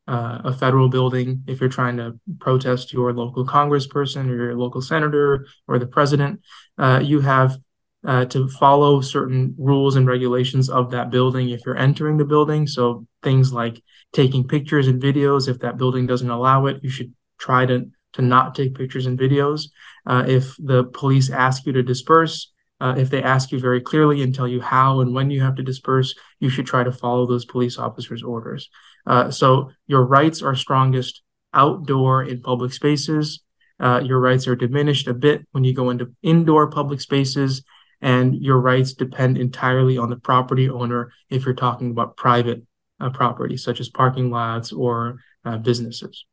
a 0.09 0.53
federal 0.53 0.88
building. 0.88 1.42
If 1.47 1.61
you're 1.61 1.69
trying 1.69 1.97
to 1.97 2.19
protest 2.38 2.92
your 2.92 3.12
local 3.12 3.47
congressperson 3.47 4.29
or 4.31 4.37
your 4.37 4.55
local 4.55 4.81
senator 4.81 5.47
or 5.66 5.79
the 5.79 5.87
president, 5.87 6.40
uh, 6.79 7.01
you 7.03 7.21
have 7.21 7.59
uh, 8.07 8.25
to 8.27 8.49
follow 8.49 9.01
certain 9.01 9.55
rules 9.59 9.97
and 9.97 10.07
regulations 10.07 10.71
of 10.71 10.92
that 10.92 11.11
building 11.11 11.51
if 11.51 11.61
you're 11.66 11.77
entering 11.77 12.16
the 12.16 12.25
building. 12.25 12.66
So 12.66 13.07
things 13.23 13.53
like 13.53 13.83
taking 14.12 14.47
pictures 14.47 14.87
and 14.87 15.03
videos. 15.03 15.49
If 15.49 15.59
that 15.61 15.77
building 15.77 16.07
doesn't 16.07 16.31
allow 16.31 16.66
it, 16.66 16.83
you 16.83 16.90
should 16.90 17.12
try 17.38 17.66
to 17.66 17.90
to 18.12 18.23
not 18.23 18.55
take 18.55 18.75
pictures 18.75 19.07
and 19.07 19.19
videos. 19.19 19.69
Uh, 20.07 20.25
if 20.27 20.57
the 20.59 20.85
police 20.85 21.29
ask 21.31 21.66
you 21.66 21.73
to 21.73 21.83
disperse, 21.83 22.51
uh, 22.81 22.95
if 22.97 23.11
they 23.11 23.23
ask 23.23 23.53
you 23.53 23.59
very 23.59 23.81
clearly 23.81 24.23
and 24.23 24.35
tell 24.35 24.49
you 24.49 24.61
how 24.61 25.01
and 25.01 25.14
when 25.14 25.31
you 25.31 25.42
have 25.42 25.57
to 25.57 25.62
disperse, 25.62 26.14
you 26.40 26.49
should 26.49 26.66
try 26.66 26.83
to 26.83 26.92
follow 26.92 27.27
those 27.27 27.45
police 27.45 27.77
officers' 27.79 28.23
orders. 28.23 28.71
Uh, 29.07 29.31
so 29.31 29.71
your 29.87 30.05
rights 30.05 30.42
are 30.42 30.55
strongest 30.55 31.23
outdoor 31.55 32.25
in 32.25 32.40
public 32.42 32.73
spaces. 32.73 33.42
Uh, 33.79 34.01
your 34.03 34.21
rights 34.21 34.49
are 34.49 34.57
diminished 34.57 35.07
a 35.07 35.14
bit 35.14 35.47
when 35.53 35.64
you 35.64 35.75
go 35.75 35.90
into 35.90 36.12
indoor 36.23 36.69
public 36.71 37.01
spaces 37.01 37.62
and 38.01 38.35
your 38.42 38.61
rights 38.61 38.92
depend 38.92 39.38
entirely 39.38 39.99
on 39.99 40.11
the 40.11 40.16
property 40.16 40.69
owner 40.69 41.12
if 41.31 41.45
you're 41.45 41.55
talking 41.55 41.90
about 41.90 42.16
private 42.16 42.62
uh, 43.01 43.11
property 43.11 43.57
such 43.57 43.81
as 43.81 43.88
parking 43.88 44.31
lots 44.31 44.73
or 44.73 45.19
uh, 45.45 45.57
businesses 45.59 46.25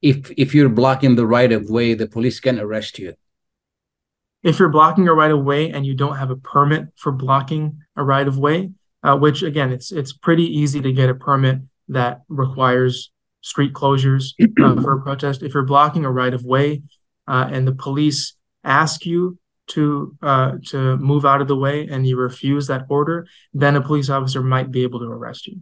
if 0.00 0.30
if 0.36 0.54
you're 0.54 0.68
blocking 0.68 1.16
the 1.16 1.26
right 1.26 1.52
of 1.52 1.70
way 1.70 1.94
the 1.94 2.06
police 2.06 2.40
can 2.40 2.58
arrest 2.58 2.98
you 2.98 3.14
if 4.42 4.58
you're 4.58 4.68
blocking 4.68 5.06
a 5.08 5.14
right 5.14 5.30
of 5.30 5.44
way 5.44 5.70
and 5.70 5.86
you 5.86 5.94
don't 5.94 6.16
have 6.16 6.30
a 6.30 6.36
permit 6.36 6.88
for 6.96 7.12
blocking 7.12 7.78
a 7.96 8.04
right 8.04 8.28
of 8.28 8.38
way 8.38 8.70
uh, 9.02 9.16
which 9.16 9.42
again 9.42 9.72
it's 9.72 9.92
it's 9.92 10.12
pretty 10.12 10.44
easy 10.44 10.80
to 10.80 10.92
get 10.92 11.08
a 11.08 11.14
permit 11.14 11.60
that 11.92 12.22
requires 12.28 13.10
street 13.40 13.72
closures 13.72 14.32
uh, 14.62 14.80
for 14.82 14.94
a 14.94 15.02
protest 15.02 15.42
if 15.42 15.54
you're 15.54 15.64
blocking 15.64 16.04
a 16.04 16.10
right 16.10 16.34
of 16.34 16.44
way 16.44 16.82
uh, 17.26 17.48
and 17.50 17.66
the 17.66 17.74
police 17.74 18.34
ask 18.64 19.04
you 19.04 19.38
to 19.68 20.16
uh, 20.22 20.52
to 20.66 20.96
move 20.98 21.24
out 21.24 21.40
of 21.40 21.48
the 21.48 21.56
way 21.56 21.86
and 21.88 22.06
you 22.06 22.16
refuse 22.16 22.66
that 22.66 22.84
order, 22.88 23.26
then 23.54 23.76
a 23.76 23.80
police 23.80 24.10
officer 24.10 24.42
might 24.42 24.70
be 24.70 24.82
able 24.82 24.98
to 25.00 25.06
arrest 25.06 25.46
you. 25.46 25.60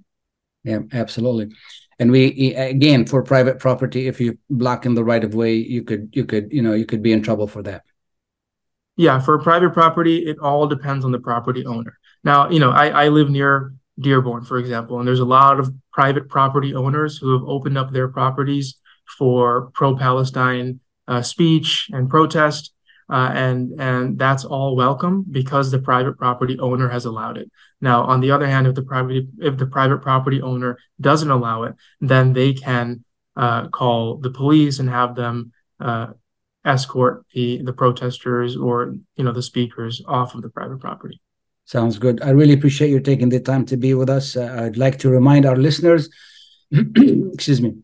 Yeah, 0.64 0.80
absolutely. 0.92 1.54
And 1.98 2.10
we 2.10 2.54
again 2.54 3.06
for 3.06 3.22
private 3.22 3.58
property, 3.58 4.06
if 4.08 4.20
you 4.20 4.38
block 4.48 4.86
in 4.86 4.94
the 4.94 5.04
right 5.04 5.22
of 5.22 5.34
way, 5.34 5.54
you 5.54 5.82
could 5.82 6.10
you 6.12 6.24
could 6.24 6.52
you 6.52 6.62
know 6.62 6.72
you 6.72 6.86
could 6.86 7.02
be 7.02 7.12
in 7.12 7.22
trouble 7.22 7.46
for 7.46 7.62
that. 7.62 7.82
Yeah, 8.96 9.18
for 9.18 9.38
private 9.38 9.72
property, 9.72 10.18
it 10.26 10.38
all 10.40 10.66
depends 10.66 11.04
on 11.04 11.12
the 11.12 11.18
property 11.18 11.64
owner. 11.64 11.98
Now, 12.22 12.50
you 12.50 12.58
know, 12.58 12.70
I, 12.70 12.88
I 12.88 13.08
live 13.08 13.30
near 13.30 13.72
Dearborn, 14.00 14.44
for 14.44 14.58
example, 14.58 14.98
and 14.98 15.06
there's 15.06 15.20
a 15.20 15.24
lot 15.24 15.60
of 15.60 15.72
private 15.92 16.28
property 16.28 16.74
owners 16.74 17.18
who 17.18 17.32
have 17.32 17.46
opened 17.46 17.76
up 17.76 17.92
their 17.92 18.08
properties 18.08 18.76
for 19.18 19.70
pro-Palestine 19.74 20.80
uh, 21.08 21.22
speech 21.22 21.88
and 21.92 22.08
protest 22.08 22.72
uh, 23.10 23.30
and 23.34 23.80
and 23.80 24.18
that's 24.18 24.44
all 24.44 24.76
welcome 24.76 25.24
because 25.28 25.70
the 25.70 25.80
private 25.80 26.16
property 26.16 26.58
owner 26.60 26.88
has 26.88 27.04
allowed 27.06 27.36
it. 27.36 27.50
Now, 27.80 28.04
on 28.04 28.20
the 28.20 28.30
other 28.30 28.46
hand, 28.46 28.68
if 28.68 28.76
the 28.76 28.82
private 28.82 29.24
if 29.40 29.56
the 29.56 29.66
private 29.66 30.00
property 30.00 30.40
owner 30.40 30.78
doesn't 31.00 31.30
allow 31.30 31.64
it, 31.64 31.74
then 32.00 32.32
they 32.32 32.52
can 32.52 33.04
uh, 33.36 33.66
call 33.68 34.18
the 34.18 34.30
police 34.30 34.78
and 34.78 34.88
have 34.88 35.16
them 35.16 35.52
uh, 35.80 36.08
escort 36.64 37.26
the 37.34 37.62
the 37.62 37.72
protesters 37.72 38.56
or 38.56 38.94
you 39.16 39.24
know 39.24 39.32
the 39.32 39.42
speakers 39.42 40.00
off 40.06 40.36
of 40.36 40.42
the 40.42 40.48
private 40.48 40.78
property. 40.78 41.20
Sounds 41.70 41.98
good. 41.98 42.20
I 42.22 42.30
really 42.30 42.54
appreciate 42.54 42.90
you 42.90 42.98
taking 42.98 43.28
the 43.28 43.38
time 43.38 43.64
to 43.66 43.76
be 43.76 43.94
with 43.94 44.10
us. 44.10 44.36
Uh, 44.36 44.64
I'd 44.64 44.76
like 44.76 44.98
to 45.00 45.08
remind 45.08 45.46
our 45.46 45.56
listeners, 45.56 46.08
excuse 46.72 47.62
me, 47.62 47.76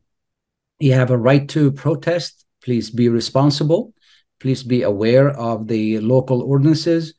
you 0.80 0.93
have 0.93 1.11
a 1.11 1.16
right 1.18 1.49
to 1.51 1.70
protest 1.70 2.47
Please 2.66 2.91
be 2.91 3.09
responsible. 3.09 3.95
Please 4.41 4.64
be 4.64 4.82
aware 4.82 5.30
of 5.30 5.68
the 5.68 6.01
local 6.01 6.43
ordinances. 6.43 7.14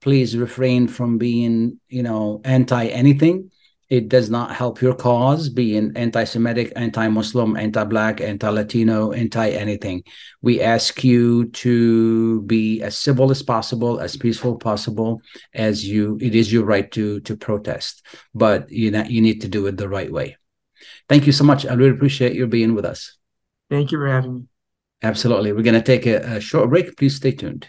Please 0.00 0.36
refrain 0.36 0.86
from 0.86 1.18
being, 1.18 1.80
you 1.88 2.04
know, 2.04 2.40
anti 2.44 2.86
anything. 2.86 3.50
It 3.92 4.08
does 4.08 4.30
not 4.30 4.56
help 4.56 4.80
your 4.80 4.94
cause 4.94 5.50
being 5.50 5.92
anti 5.96 6.24
Semitic, 6.24 6.72
anti 6.76 7.08
Muslim, 7.08 7.58
anti 7.58 7.84
Black, 7.84 8.22
anti 8.22 8.48
Latino, 8.48 9.12
anti 9.12 9.50
anything. 9.50 10.04
We 10.40 10.62
ask 10.62 11.04
you 11.04 11.50
to 11.50 12.40
be 12.40 12.80
as 12.80 12.96
civil 12.96 13.30
as 13.30 13.42
possible, 13.42 14.00
as 14.00 14.16
peaceful 14.16 14.52
as 14.52 14.62
possible, 14.62 15.20
as 15.52 15.86
you, 15.86 16.16
it 16.22 16.34
is 16.34 16.50
your 16.50 16.64
right 16.64 16.90
to, 16.92 17.20
to 17.20 17.36
protest, 17.36 18.02
but 18.34 18.72
you, 18.72 18.90
know, 18.90 19.04
you 19.04 19.20
need 19.20 19.42
to 19.42 19.48
do 19.48 19.66
it 19.66 19.76
the 19.76 19.90
right 19.90 20.10
way. 20.10 20.38
Thank 21.10 21.26
you 21.26 21.32
so 21.32 21.44
much. 21.44 21.66
I 21.66 21.74
really 21.74 21.90
appreciate 21.90 22.34
you 22.34 22.46
being 22.46 22.74
with 22.74 22.86
us. 22.86 23.18
Thank 23.68 23.92
you 23.92 23.98
for 23.98 24.08
having 24.08 24.34
me. 24.34 24.42
Absolutely. 25.02 25.52
We're 25.52 25.64
going 25.64 25.74
to 25.74 25.82
take 25.82 26.06
a, 26.06 26.36
a 26.36 26.40
short 26.40 26.70
break. 26.70 26.96
Please 26.96 27.16
stay 27.16 27.32
tuned. 27.32 27.68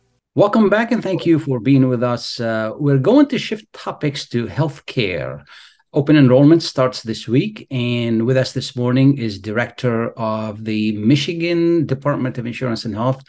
Welcome 0.33 0.69
back 0.69 0.93
and 0.93 1.03
thank 1.03 1.25
you 1.25 1.39
for 1.39 1.59
being 1.59 1.89
with 1.89 2.01
us. 2.01 2.39
Uh, 2.39 2.71
we're 2.77 2.99
going 2.99 3.27
to 3.27 3.37
shift 3.37 3.65
topics 3.73 4.29
to 4.29 4.45
healthcare. 4.45 5.43
Open 5.91 6.15
enrollment 6.15 6.63
starts 6.63 7.03
this 7.03 7.27
week, 7.27 7.67
and 7.69 8.25
with 8.25 8.37
us 8.37 8.53
this 8.53 8.73
morning 8.73 9.17
is 9.17 9.41
Director 9.41 10.11
of 10.11 10.63
the 10.63 10.93
Michigan 10.93 11.85
Department 11.85 12.37
of 12.37 12.45
Insurance 12.45 12.85
and 12.85 12.95
Health, 12.95 13.21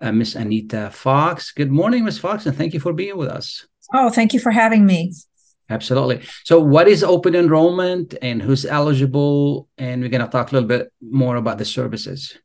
uh, 0.00 0.10
Miss 0.10 0.34
Anita 0.34 0.90
Fox. 0.92 1.52
Good 1.52 1.70
morning, 1.70 2.04
Miss 2.04 2.18
Fox, 2.18 2.44
and 2.44 2.56
thank 2.56 2.74
you 2.74 2.80
for 2.80 2.92
being 2.92 3.16
with 3.16 3.28
us. 3.28 3.64
Oh, 3.94 4.10
thank 4.10 4.34
you 4.34 4.40
for 4.40 4.50
having 4.50 4.84
me. 4.84 5.12
Absolutely. 5.70 6.22
So, 6.42 6.58
what 6.58 6.88
is 6.88 7.04
open 7.04 7.36
enrollment 7.36 8.16
and 8.20 8.42
who's 8.42 8.66
eligible? 8.66 9.68
And 9.78 10.02
we're 10.02 10.08
going 10.08 10.24
to 10.24 10.28
talk 10.28 10.50
a 10.50 10.54
little 10.54 10.68
bit 10.68 10.92
more 11.00 11.36
about 11.36 11.58
the 11.58 11.64
services. 11.64 12.36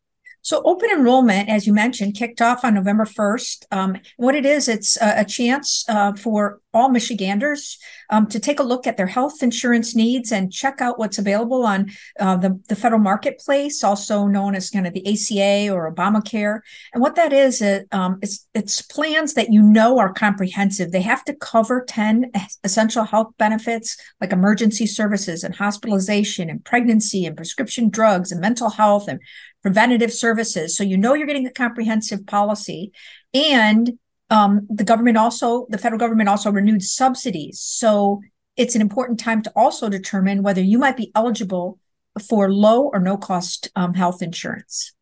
So 0.43 0.61
open 0.65 0.89
enrollment, 0.91 1.47
as 1.47 1.65
you 1.65 1.73
mentioned, 1.73 2.15
kicked 2.15 2.41
off 2.41 2.65
on 2.65 2.73
November 2.73 3.05
1st. 3.05 3.65
Um, 3.71 3.97
what 4.17 4.35
it 4.35 4.45
is, 4.45 4.67
it's 4.67 5.01
a, 5.01 5.21
a 5.21 5.25
chance 5.25 5.85
uh, 5.87 6.11
for 6.13 6.59
all 6.73 6.89
Michiganders 6.89 7.77
um, 8.09 8.27
to 8.27 8.39
take 8.39 8.59
a 8.59 8.63
look 8.63 8.85
at 8.85 8.97
their 8.97 9.07
health 9.07 9.41
insurance 9.41 9.95
needs 9.95 10.33
and 10.33 10.51
check 10.51 10.81
out 10.81 10.99
what's 10.99 11.17
available 11.17 11.65
on 11.65 11.91
uh, 12.19 12.35
the, 12.35 12.59
the 12.67 12.75
federal 12.75 12.99
marketplace, 12.99 13.83
also 13.83 14.25
known 14.25 14.53
as 14.53 14.69
kind 14.69 14.85
of 14.85 14.93
the 14.93 15.07
ACA 15.07 15.73
or 15.73 15.93
Obamacare. 15.93 16.59
And 16.93 17.01
what 17.01 17.15
that 17.15 17.31
is, 17.31 17.61
it, 17.61 17.87
um, 17.93 18.19
it's, 18.21 18.45
it's 18.53 18.81
plans 18.81 19.35
that 19.35 19.53
you 19.53 19.61
know 19.61 19.97
are 19.97 20.11
comprehensive. 20.11 20.91
They 20.91 21.01
have 21.01 21.23
to 21.25 21.35
cover 21.35 21.85
10 21.87 22.31
essential 22.65 23.05
health 23.05 23.33
benefits 23.37 23.95
like 24.19 24.33
emergency 24.33 24.87
services 24.87 25.43
and 25.43 25.55
hospitalization 25.55 26.49
and 26.49 26.65
pregnancy 26.65 27.25
and 27.25 27.37
prescription 27.37 27.89
drugs 27.89 28.31
and 28.31 28.41
mental 28.41 28.71
health 28.71 29.07
and 29.07 29.21
preventative 29.63 30.13
services. 30.13 30.75
So 30.77 30.83
you 30.83 30.97
know 30.97 31.13
you're 31.13 31.27
getting 31.27 31.47
a 31.47 31.51
comprehensive 31.51 32.27
policy. 32.27 32.91
And 33.33 33.97
um, 34.29 34.67
the 34.69 34.83
government 34.83 35.17
also, 35.17 35.65
the 35.69 35.77
federal 35.77 35.99
government 35.99 36.29
also 36.29 36.51
renewed 36.51 36.83
subsidies. 36.83 37.59
So 37.59 38.21
it's 38.55 38.75
an 38.75 38.81
important 38.81 39.19
time 39.19 39.41
to 39.43 39.51
also 39.55 39.89
determine 39.89 40.43
whether 40.43 40.61
you 40.61 40.77
might 40.77 40.97
be 40.97 41.11
eligible 41.15 41.79
for 42.27 42.51
low 42.51 42.83
or 42.93 42.99
no 42.99 43.17
cost 43.17 43.71
um, 43.75 43.93
health 43.95 44.21
insurance. 44.21 44.93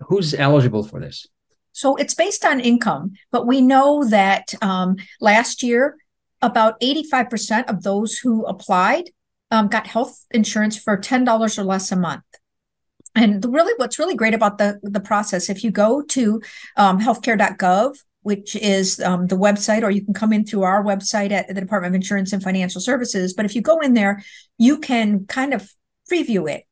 Who's 0.00 0.34
eligible 0.34 0.82
for 0.82 1.00
this? 1.00 1.26
So 1.72 1.96
it's 1.96 2.14
based 2.14 2.44
on 2.44 2.60
income, 2.60 3.12
but 3.32 3.46
we 3.46 3.60
know 3.60 4.04
that 4.04 4.54
um, 4.62 4.96
last 5.20 5.62
year, 5.62 5.96
about 6.42 6.78
85% 6.80 7.70
of 7.70 7.82
those 7.82 8.18
who 8.18 8.44
applied 8.44 9.10
um, 9.50 9.68
got 9.68 9.86
health 9.86 10.24
insurance 10.30 10.78
for 10.78 10.98
$10 10.98 11.58
or 11.58 11.64
less 11.64 11.90
a 11.90 11.96
month 11.96 12.22
and 13.14 13.44
really 13.44 13.72
what's 13.76 13.98
really 13.98 14.14
great 14.14 14.34
about 14.34 14.58
the 14.58 14.78
the 14.82 15.00
process 15.00 15.48
if 15.48 15.64
you 15.64 15.70
go 15.70 16.02
to 16.02 16.40
um, 16.76 17.00
healthcare.gov 17.00 17.96
which 18.22 18.56
is 18.56 19.00
um, 19.00 19.26
the 19.26 19.36
website 19.36 19.82
or 19.82 19.90
you 19.90 20.02
can 20.02 20.14
come 20.14 20.32
in 20.32 20.46
through 20.46 20.62
our 20.62 20.82
website 20.82 21.30
at 21.30 21.46
the 21.46 21.54
department 21.54 21.92
of 21.92 21.96
insurance 21.96 22.32
and 22.32 22.42
financial 22.42 22.80
services 22.80 23.34
but 23.34 23.44
if 23.44 23.54
you 23.54 23.60
go 23.60 23.80
in 23.80 23.94
there 23.94 24.22
you 24.58 24.78
can 24.78 25.26
kind 25.26 25.52
of 25.52 25.70
preview 26.10 26.50
it. 26.50 26.64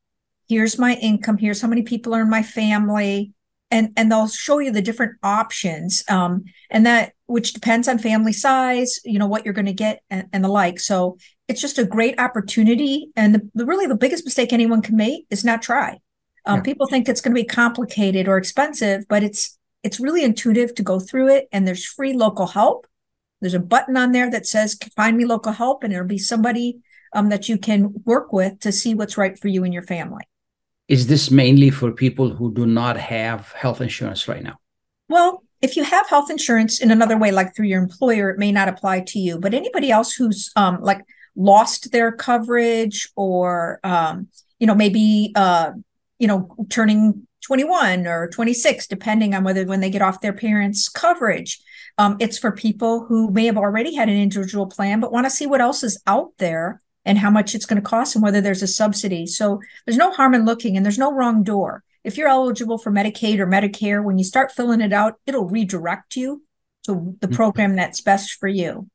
Here's 0.49 0.79
my 0.79 0.95
income 0.95 1.39
here's 1.39 1.61
how 1.61 1.69
many 1.69 1.83
people 1.83 2.15
are 2.15 2.23
in 2.23 2.31
my 2.31 2.43
family 2.43 3.33
and 3.71 3.91
and 3.97 4.11
they'll 4.11 4.29
show 4.29 4.59
you 4.59 4.71
the 4.71 4.83
different 4.83 5.17
options 5.23 6.05
um, 6.11 6.45
and 6.71 6.85
that 6.85 7.13
which 7.27 7.55
depends 7.55 7.89
on 7.89 7.99
family 7.99 8.33
size 8.33 8.99
you 9.05 9.19
know 9.19 9.27
what 9.27 9.45
you're 9.45 9.55
going 9.55 9.67
to 9.67 9.73
get 9.73 10.03
and, 10.11 10.29
and, 10.33 10.45
the 10.45 10.49
like. 10.49 10.79
So 10.79 11.17
it's 11.49 11.61
just 11.61 11.79
a 11.79 11.85
great 11.85 12.21
opportunity 12.21 13.11
and 13.17 13.51
the 13.55 13.65
really 13.65 13.87
the 13.87 13.97
biggest 13.97 14.25
mistake 14.25 14.53
anyone 14.53 14.83
can 14.83 14.97
make 14.97 15.27
is 15.31 15.45
not 15.45 15.63
try 15.63 15.99
um, 16.45 16.57
yeah. 16.57 16.63
People 16.63 16.87
think 16.87 17.09
it's 17.09 17.21
going 17.21 17.35
to 17.35 17.41
be 17.41 17.47
complicated 17.47 18.29
or 18.29 18.37
expensive, 18.37 19.05
but 19.09 19.23
it's 19.23 19.59
it's 19.83 20.01
really 20.01 20.25
intuitive 20.25 20.75
to 20.77 20.83
go 20.83 21.01
through 21.01 21.29
it. 21.29 21.49
And 21.53 21.67
there's 21.67 21.85
free 21.85 22.13
local 22.13 22.47
help. 22.47 22.87
There's 23.41 23.55
a 23.55 23.61
button 23.61 23.97
on 23.97 24.13
there 24.13 24.31
that 24.31 24.47
says 24.47 24.79
"Find 24.97 25.17
me 25.17 25.25
local 25.25 25.53
help," 25.53 25.85
and 25.85 25.93
it'll 25.93 26.07
be 26.07 26.19
somebody 26.19 26.79
um, 27.13 27.29
that 27.29 27.49
you 27.49 27.59
can 27.59 27.93
work 28.05 28.33
with 28.33 28.61
to 28.61 28.73
see 28.73 28.95
what's 28.95 29.17
right 29.17 29.39
for 29.39 29.49
you 29.49 29.65
and 29.65 29.73
your 29.73 29.83
family. 29.83 30.25
Is 30.89 31.07
this 31.07 31.31
mainly 31.31 31.71
for 31.71 31.93
people 31.93 32.31
who 32.31 32.53
do 32.53 32.67
not 32.67 32.97
have 32.97 33.53
health 33.53 33.81
insurance 33.81 34.29
right 34.29 34.43
now? 34.43 34.59
Well, 35.09 35.45
if 35.61 35.77
you 35.77 35.85
have 35.85 36.09
health 36.09 36.31
insurance 36.31 36.81
in 36.81 36.91
another 36.91 37.17
way, 37.17 37.31
like 37.31 37.55
through 37.55 37.67
your 37.67 37.83
employer, 37.83 38.31
it 38.31 38.39
may 38.39 38.51
not 38.51 38.69
apply 38.69 39.01
to 39.01 39.19
you. 39.19 39.39
But 39.39 39.55
anybody 39.55 39.91
else 39.91 40.13
who's 40.13 40.51
um, 40.57 40.81
like 40.83 41.01
lost 41.37 41.93
their 41.93 42.13
coverage 42.13 43.09
or 43.17 43.79
um, 43.85 44.29
you 44.59 44.67
know 44.67 44.75
maybe 44.75 45.33
uh, 45.35 45.73
you 46.23 46.29
know, 46.29 46.55
turning 46.71 47.27
21 47.41 48.07
or 48.07 48.29
26, 48.29 48.87
depending 48.87 49.35
on 49.35 49.43
whether 49.43 49.67
when 49.67 49.81
they 49.81 49.91
get 49.91 50.03
off 50.03 50.21
their 50.21 50.33
parents' 50.33 50.89
coverage. 50.89 51.61
Um, 51.99 52.17
it's 52.21 52.39
for 52.39 52.53
people 52.53 53.05
who 53.05 53.33
may 53.33 53.47
have 53.47 53.57
already 53.57 53.97
had 53.97 54.09
an 54.09 54.17
individual 54.17 54.67
plan, 54.67 55.01
but 55.01 55.11
want 55.11 55.27
to 55.27 55.31
see 55.31 55.47
what 55.47 55.61
else 55.61 55.83
is 55.83 56.01
out 56.07 56.31
there 56.39 56.81
and 57.05 57.19
how 57.19 57.29
much 57.29 57.57
it's 57.57 57.67
going 57.67 57.83
to 57.83 57.89
cost 57.89 58.15
and 58.15 58.23
whether 58.23 58.41
there's 58.41 58.63
a 58.63 58.69
subsidy. 58.69 59.27
So 59.27 59.61
there's 59.85 59.97
no 59.97 60.13
harm 60.13 60.33
in 60.33 60.45
looking 60.45 60.77
and 60.77 60.87
there's 60.87 60.97
no 60.97 61.13
wrong 61.13 61.43
door. 61.43 61.83
If 62.05 62.17
you're 62.17 62.29
eligible 62.29 62.79
for 62.79 62.93
Medicaid 62.93 63.41
or 63.41 63.47
Medicare, 63.49 64.05
when 64.05 64.17
you 64.17 64.25
start 64.25 64.53
filling 64.53 64.81
it 64.81 64.93
out, 64.93 65.19
it'll 65.27 65.49
redirect 65.49 66.15
you 66.15 66.45
to 66.87 67.17
the 67.21 67.27
mm-hmm. 67.27 67.35
program 67.35 67.75
that's 67.75 68.01
best 68.01 68.35
for 68.35 68.47
you. 68.47 68.89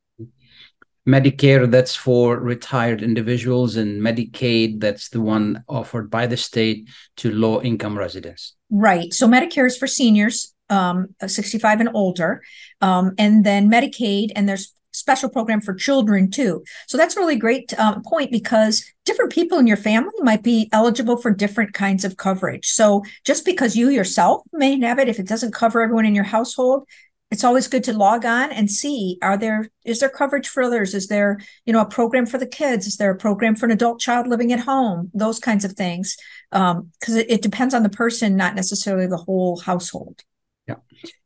Medicare, 1.08 1.70
that's 1.70 1.96
for 1.96 2.38
retired 2.38 3.02
individuals, 3.02 3.78
and 3.78 4.02
Medicaid, 4.02 4.82
that's 4.82 5.10
the 5.10 5.22
one 5.22 5.64
offered 5.68 6.10
by 6.10 6.28
the 6.28 6.38
state 6.38 6.90
to 7.18 7.32
low 7.32 7.62
income 7.62 7.98
residents. 7.98 8.56
Right. 8.70 9.14
So 9.14 9.28
Medicare 9.28 9.68
is 9.68 9.78
for 9.78 9.88
seniors, 9.88 10.54
um, 10.70 11.16
65 11.26 11.80
and 11.80 11.90
older. 11.94 12.44
Um, 12.82 13.14
and 13.18 13.46
then 13.46 13.72
Medicaid, 13.72 14.32
and 14.36 14.50
there's 14.50 14.74
special 14.92 15.30
program 15.30 15.62
for 15.62 15.74
children 15.74 16.30
too. 16.30 16.64
So 16.88 16.98
that's 16.98 17.16
a 17.16 17.20
really 17.20 17.36
great 17.36 17.78
um, 17.80 18.02
point 18.04 18.32
because 18.32 18.84
different 19.06 19.32
people 19.32 19.60
in 19.60 19.68
your 19.68 19.78
family 19.78 20.12
might 20.20 20.44
be 20.44 20.70
eligible 20.74 21.18
for 21.18 21.32
different 21.32 21.74
kinds 21.74 22.04
of 22.04 22.18
coverage. 22.18 22.68
So 22.68 23.04
just 23.24 23.46
because 23.46 23.76
you 23.76 23.90
yourself 23.90 24.42
may 24.52 24.80
have 24.82 25.00
it, 25.00 25.08
if 25.08 25.20
it 25.20 25.28
doesn't 25.28 25.54
cover 25.54 25.82
everyone 25.82 26.06
in 26.06 26.16
your 26.16 26.24
household, 26.24 26.88
it's 27.30 27.44
always 27.44 27.68
good 27.68 27.84
to 27.84 27.94
log 27.94 28.26
on 28.26 28.52
and 28.52 28.72
see 28.72 29.18
are 29.22 29.38
there 29.38 29.70
is 29.84 30.00
there 30.00 30.10
coverage 30.10 30.48
for 30.48 30.64
others? 30.64 30.94
Is 30.94 31.08
there 31.08 31.40
you 31.66 31.74
know 31.74 31.82
a 31.82 31.86
program 31.86 32.26
for 32.26 32.38
the 32.38 32.48
kids? 32.48 32.88
Is 32.88 32.98
there 32.98 33.12
a 33.12 33.18
program 33.18 33.56
for 33.56 33.66
an 33.66 33.72
adult 33.72 34.00
child 34.00 34.28
living 34.28 34.54
at 34.54 34.60
home? 34.60 35.12
Those 35.14 35.40
kinds 35.40 35.66
of 35.66 35.74
things 35.74 36.18
because 36.52 36.78
um, 36.78 36.92
it, 37.06 37.30
it 37.30 37.42
depends 37.42 37.74
on 37.74 37.84
the 37.84 37.90
person 37.90 38.38
not 38.38 38.56
necessarily 38.56 39.08
the 39.08 39.18
whole 39.18 39.60
household. 39.60 40.24
Yeah. 40.68 40.76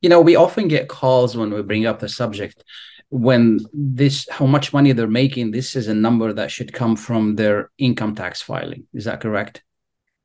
You 0.01 0.09
know 0.09 0.21
we 0.21 0.35
often 0.35 0.67
get 0.67 0.89
calls 0.89 1.37
when 1.37 1.53
we 1.53 1.61
bring 1.61 1.85
up 1.85 1.99
the 1.99 2.09
subject 2.09 2.63
when 3.09 3.59
this 3.73 4.27
how 4.31 4.45
much 4.45 4.73
money 4.73 4.93
they're 4.93 5.07
making 5.07 5.51
this 5.51 5.75
is 5.75 5.87
a 5.87 5.93
number 5.93 6.31
that 6.33 6.49
should 6.49 6.73
come 6.73 6.95
from 6.95 7.35
their 7.35 7.69
income 7.77 8.15
tax 8.15 8.41
filing. 8.41 8.87
Is 8.93 9.05
that 9.05 9.21
correct? 9.21 9.61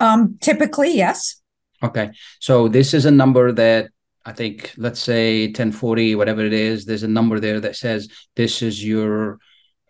Um 0.01 0.39
typically 0.41 0.97
yes. 0.97 1.43
Okay. 1.83 2.12
So 2.41 2.68
this 2.68 2.95
is 2.95 3.05
a 3.05 3.11
number 3.11 3.53
that 3.53 3.91
I 4.27 4.33
think 4.33 4.74
let's 4.77 5.01
say 5.01 5.47
1040, 5.47 6.16
whatever 6.16 6.45
it 6.45 6.53
is, 6.53 6.85
there's 6.85 7.05
a 7.05 7.09
number 7.09 7.39
there 7.39 7.61
that 7.61 7.77
says 7.77 8.09
this 8.35 8.61
is 8.61 8.85
your 8.85 9.39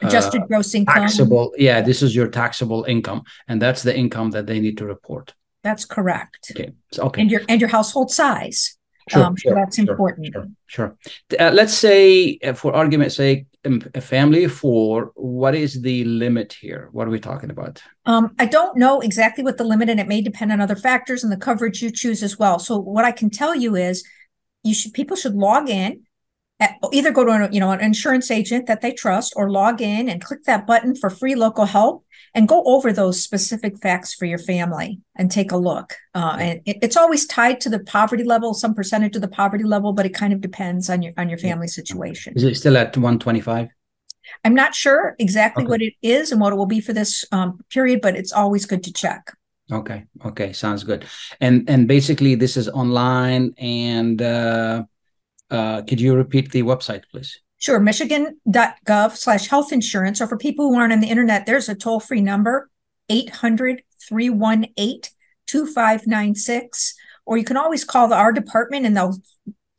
adjusted 0.02 0.42
uh, 0.42 0.46
gross 0.46 0.74
income. 0.74 0.94
Taxable, 0.94 1.52
yeah, 1.56 1.80
this 1.80 2.02
is 2.02 2.14
your 2.14 2.28
taxable 2.28 2.84
income, 2.84 3.22
and 3.48 3.60
that's 3.60 3.82
the 3.82 3.96
income 3.96 4.30
that 4.32 4.46
they 4.46 4.60
need 4.60 4.76
to 4.78 4.84
report. 4.84 5.34
That's 5.62 5.86
correct. 5.86 6.52
Okay. 6.52 6.72
So, 6.92 7.04
okay. 7.04 7.22
And 7.22 7.30
your 7.30 7.40
and 7.48 7.60
your 7.60 7.70
household 7.70 8.10
size. 8.10 8.76
Sure, 9.08 9.22
um, 9.22 9.36
sure, 9.36 9.52
so 9.52 9.54
that's 9.54 9.76
sure, 9.76 9.88
important. 9.88 10.32
Sure, 10.32 10.48
sure. 10.66 10.96
Uh, 11.38 11.52
let's 11.52 11.74
say, 11.74 12.38
uh, 12.42 12.52
for 12.54 12.74
argument's 12.74 13.14
sake, 13.14 13.46
um, 13.64 13.80
a 13.94 14.00
family 14.00 14.42
of 14.44 14.52
four. 14.52 15.12
What 15.14 15.54
is 15.54 15.80
the 15.80 16.04
limit 16.04 16.56
here? 16.60 16.88
What 16.90 17.06
are 17.06 17.10
we 17.10 17.20
talking 17.20 17.50
about? 17.50 17.80
Um, 18.04 18.34
I 18.38 18.46
don't 18.46 18.76
know 18.76 19.00
exactly 19.00 19.44
what 19.44 19.58
the 19.58 19.64
limit, 19.64 19.88
and 19.88 20.00
it 20.00 20.08
may 20.08 20.22
depend 20.22 20.50
on 20.50 20.60
other 20.60 20.76
factors 20.76 21.22
and 21.22 21.32
the 21.32 21.36
coverage 21.36 21.82
you 21.82 21.90
choose 21.90 22.22
as 22.22 22.36
well. 22.36 22.58
So 22.58 22.78
what 22.78 23.04
I 23.04 23.12
can 23.12 23.30
tell 23.30 23.54
you 23.54 23.76
is, 23.76 24.04
you 24.66 24.74
should 24.74 24.92
people 24.92 25.16
should 25.16 25.34
log 25.34 25.70
in, 25.70 26.02
at, 26.58 26.76
either 26.92 27.10
go 27.10 27.24
to 27.24 27.30
an, 27.30 27.52
you 27.52 27.60
know 27.60 27.70
an 27.70 27.80
insurance 27.80 28.30
agent 28.30 28.66
that 28.66 28.80
they 28.80 28.92
trust, 28.92 29.32
or 29.36 29.50
log 29.50 29.80
in 29.80 30.08
and 30.08 30.24
click 30.24 30.44
that 30.44 30.66
button 30.66 30.94
for 30.94 31.10
free 31.10 31.34
local 31.34 31.66
help, 31.66 32.04
and 32.34 32.48
go 32.48 32.62
over 32.64 32.92
those 32.92 33.22
specific 33.22 33.78
facts 33.78 34.14
for 34.14 34.24
your 34.26 34.38
family 34.38 35.00
and 35.16 35.30
take 35.30 35.52
a 35.52 35.56
look. 35.56 35.94
Uh, 36.14 36.36
and 36.40 36.60
it, 36.66 36.78
it's 36.82 36.96
always 36.96 37.26
tied 37.26 37.60
to 37.60 37.68
the 37.68 37.80
poverty 37.80 38.24
level, 38.24 38.54
some 38.54 38.74
percentage 38.74 39.16
of 39.16 39.22
the 39.22 39.28
poverty 39.28 39.64
level, 39.64 39.92
but 39.92 40.06
it 40.06 40.14
kind 40.14 40.32
of 40.32 40.40
depends 40.40 40.90
on 40.90 41.02
your 41.02 41.12
on 41.16 41.28
your 41.28 41.38
family 41.38 41.68
situation. 41.68 42.32
Is 42.36 42.44
it 42.44 42.56
still 42.56 42.76
at 42.76 42.96
one 42.96 43.18
twenty 43.18 43.40
five? 43.40 43.68
I'm 44.44 44.54
not 44.54 44.74
sure 44.74 45.14
exactly 45.20 45.62
Okay. 45.62 45.70
what 45.70 45.82
it 45.82 45.94
is 46.02 46.32
and 46.32 46.40
what 46.40 46.52
it 46.52 46.56
will 46.56 46.66
be 46.66 46.80
for 46.80 46.92
this 46.92 47.24
um, 47.30 47.60
period, 47.70 48.00
but 48.00 48.16
it's 48.16 48.32
always 48.32 48.66
good 48.66 48.82
to 48.84 48.92
check. 48.92 49.32
Okay. 49.70 50.04
Okay. 50.24 50.52
Sounds 50.52 50.84
good. 50.84 51.04
And 51.40 51.68
and 51.68 51.88
basically, 51.88 52.34
this 52.34 52.56
is 52.56 52.68
online. 52.68 53.54
And 53.58 54.22
uh, 54.22 54.84
uh, 55.50 55.82
could 55.82 56.00
you 56.00 56.14
repeat 56.14 56.52
the 56.52 56.62
website, 56.62 57.02
please? 57.10 57.40
Sure, 57.58 57.80
michigan.gov 57.80 59.16
slash 59.16 59.48
health 59.48 59.72
insurance. 59.72 60.20
Or 60.20 60.26
for 60.26 60.36
people 60.36 60.68
who 60.68 60.78
aren't 60.78 60.92
on 60.92 61.00
the 61.00 61.08
internet, 61.08 61.46
there's 61.46 61.68
a 61.68 61.74
toll 61.74 62.00
free 62.00 62.20
number, 62.20 62.70
800 63.08 63.82
318 64.08 65.00
2596. 65.46 66.94
Or 67.24 67.36
you 67.36 67.44
can 67.44 67.56
always 67.56 67.84
call 67.84 68.08
the, 68.08 68.14
our 68.14 68.32
department 68.32 68.86
and 68.86 68.96
they'll 68.96 69.16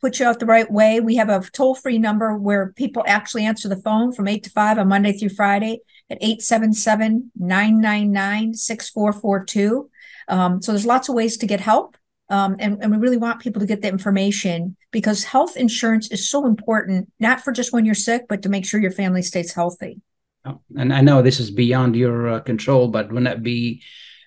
put 0.00 0.18
you 0.18 0.26
out 0.26 0.38
the 0.38 0.46
right 0.46 0.70
way. 0.70 1.00
We 1.00 1.16
have 1.16 1.28
a 1.28 1.40
toll 1.52 1.74
free 1.74 1.98
number 1.98 2.36
where 2.36 2.72
people 2.72 3.04
actually 3.06 3.44
answer 3.44 3.68
the 3.68 3.76
phone 3.76 4.12
from 4.12 4.28
8 4.28 4.42
to 4.44 4.50
5 4.50 4.78
on 4.78 4.88
Monday 4.88 5.12
through 5.12 5.30
Friday 5.30 5.80
at 6.10 6.18
877 6.20 7.30
999 7.36 8.54
6442. 8.54 9.90
Um, 10.28 10.62
So 10.62 10.72
there's 10.72 10.86
lots 10.86 11.08
of 11.08 11.14
ways 11.14 11.36
to 11.38 11.46
get 11.46 11.60
help. 11.60 11.96
Um, 12.30 12.56
and, 12.58 12.82
and 12.82 12.92
we 12.92 12.98
really 12.98 13.16
want 13.16 13.40
people 13.40 13.60
to 13.60 13.66
get 13.66 13.80
the 13.80 13.88
information 13.88 14.76
because 14.90 15.24
health 15.24 15.56
insurance 15.56 16.10
is 16.10 16.28
so 16.28 16.46
important, 16.46 17.10
not 17.18 17.40
for 17.40 17.52
just 17.52 17.72
when 17.72 17.86
you're 17.86 17.94
sick, 17.94 18.26
but 18.28 18.42
to 18.42 18.50
make 18.50 18.66
sure 18.66 18.80
your 18.80 18.90
family 18.90 19.22
stays 19.22 19.54
healthy. 19.54 20.02
Oh, 20.44 20.60
And 20.76 20.92
I 20.92 21.00
know 21.00 21.22
this 21.22 21.40
is 21.40 21.50
beyond 21.50 21.96
your 21.96 22.28
uh, 22.28 22.40
control, 22.40 22.88
but 22.88 23.10
wouldn't 23.10 23.32
it 23.32 23.42
be, 23.42 23.82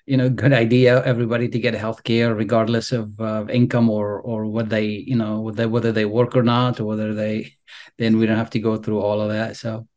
you 0.08 0.18
know, 0.18 0.30
good 0.30 0.52
idea 0.52 1.04
everybody 1.04 1.48
to 1.50 1.60
get 1.60 1.76
health 1.76 2.04
care 2.04 2.34
regardless 2.34 2.92
of 2.92 3.20
uh, 3.22 3.46
income 3.50 3.88
or 3.90 4.20
or 4.20 4.46
what 4.46 4.70
they, 4.70 4.86
you 4.86 5.16
know, 5.16 5.42
whether 5.42 5.70
whether 5.70 5.92
they 5.92 6.06
work 6.06 6.36
or 6.36 6.44
not, 6.44 6.80
or 6.80 6.86
whether 6.86 7.14
they, 7.14 7.54
then 8.00 8.18
we 8.18 8.26
don't 8.26 8.38
have 8.38 8.50
to 8.52 8.60
go 8.60 8.78
through 8.78 9.00
all 9.00 9.22
of 9.22 9.30
that. 9.30 9.58
So 9.58 9.88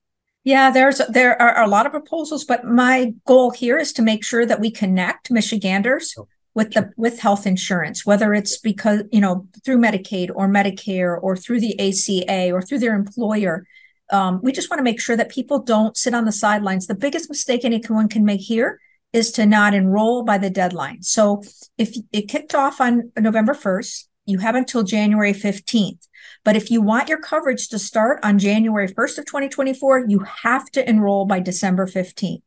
Yeah, 0.45 0.71
there's 0.71 1.01
there 1.09 1.41
are 1.41 1.63
a 1.63 1.69
lot 1.69 1.87
of 1.87 1.93
proposals, 1.93 2.45
but 2.45 2.65
my 2.65 3.15
goal 3.27 3.51
here 3.51 3.79
is 3.79 3.95
to 3.95 4.03
make 4.03 4.23
sure 4.23 4.45
that 4.45 4.61
we 4.61 4.71
connect 4.71 5.31
Michiganders 5.31 6.15
with 6.55 6.73
the 6.73 6.91
with 6.99 7.19
health 7.19 7.47
insurance, 7.47 8.05
whether 8.05 8.35
it's 8.35 8.59
because 8.59 9.03
you 9.11 9.23
know 9.23 9.49
through 9.65 9.79
Medicaid 9.79 10.31
or 10.35 10.47
Medicare 10.47 11.19
or 11.21 11.35
through 11.35 11.61
the 11.61 11.75
ACA 11.81 12.53
or 12.53 12.61
through 12.61 12.79
their 12.79 12.95
employer. 12.95 13.67
Um, 14.13 14.41
we 14.43 14.53
just 14.53 14.69
want 14.69 14.81
to 14.81 14.85
make 14.85 15.01
sure 15.01 15.17
that 15.17 15.31
people 15.31 15.61
don't 15.61 15.97
sit 15.97 16.15
on 16.15 16.27
the 16.27 16.33
sidelines. 16.33 16.87
The 16.87 16.95
biggest 16.95 17.31
mistake 17.31 17.65
anyone 17.65 18.09
can 18.09 18.27
make 18.27 18.43
here 18.43 18.79
is 19.15 19.33
to 19.33 19.47
not 19.47 19.73
enroll 19.73 20.25
by 20.25 20.37
the 20.37 20.51
deadline. 20.51 21.03
So 21.03 21.43
if 21.79 21.97
it 22.13 22.29
kicked 22.29 22.55
off 22.55 22.83
on 22.83 23.13
November 23.17 23.55
1st, 23.55 24.09
you 24.27 24.39
have 24.39 24.55
until 24.55 24.83
January 24.83 25.33
15th. 25.33 26.07
But 26.45 26.57
if 26.57 26.71
you 26.71 26.83
want 26.83 27.09
your 27.09 27.21
coverage 27.21 27.69
to 27.69 27.79
start 27.79 28.21
on 28.23 28.39
January 28.39 28.89
1st 28.89 29.19
of 29.19 29.27
2024, 29.27 30.07
you 30.09 30.21
have 30.21 30.71
to 30.73 30.89
enroll 30.89 31.27
by 31.27 31.41
December 31.41 31.87
15th. 31.87 32.43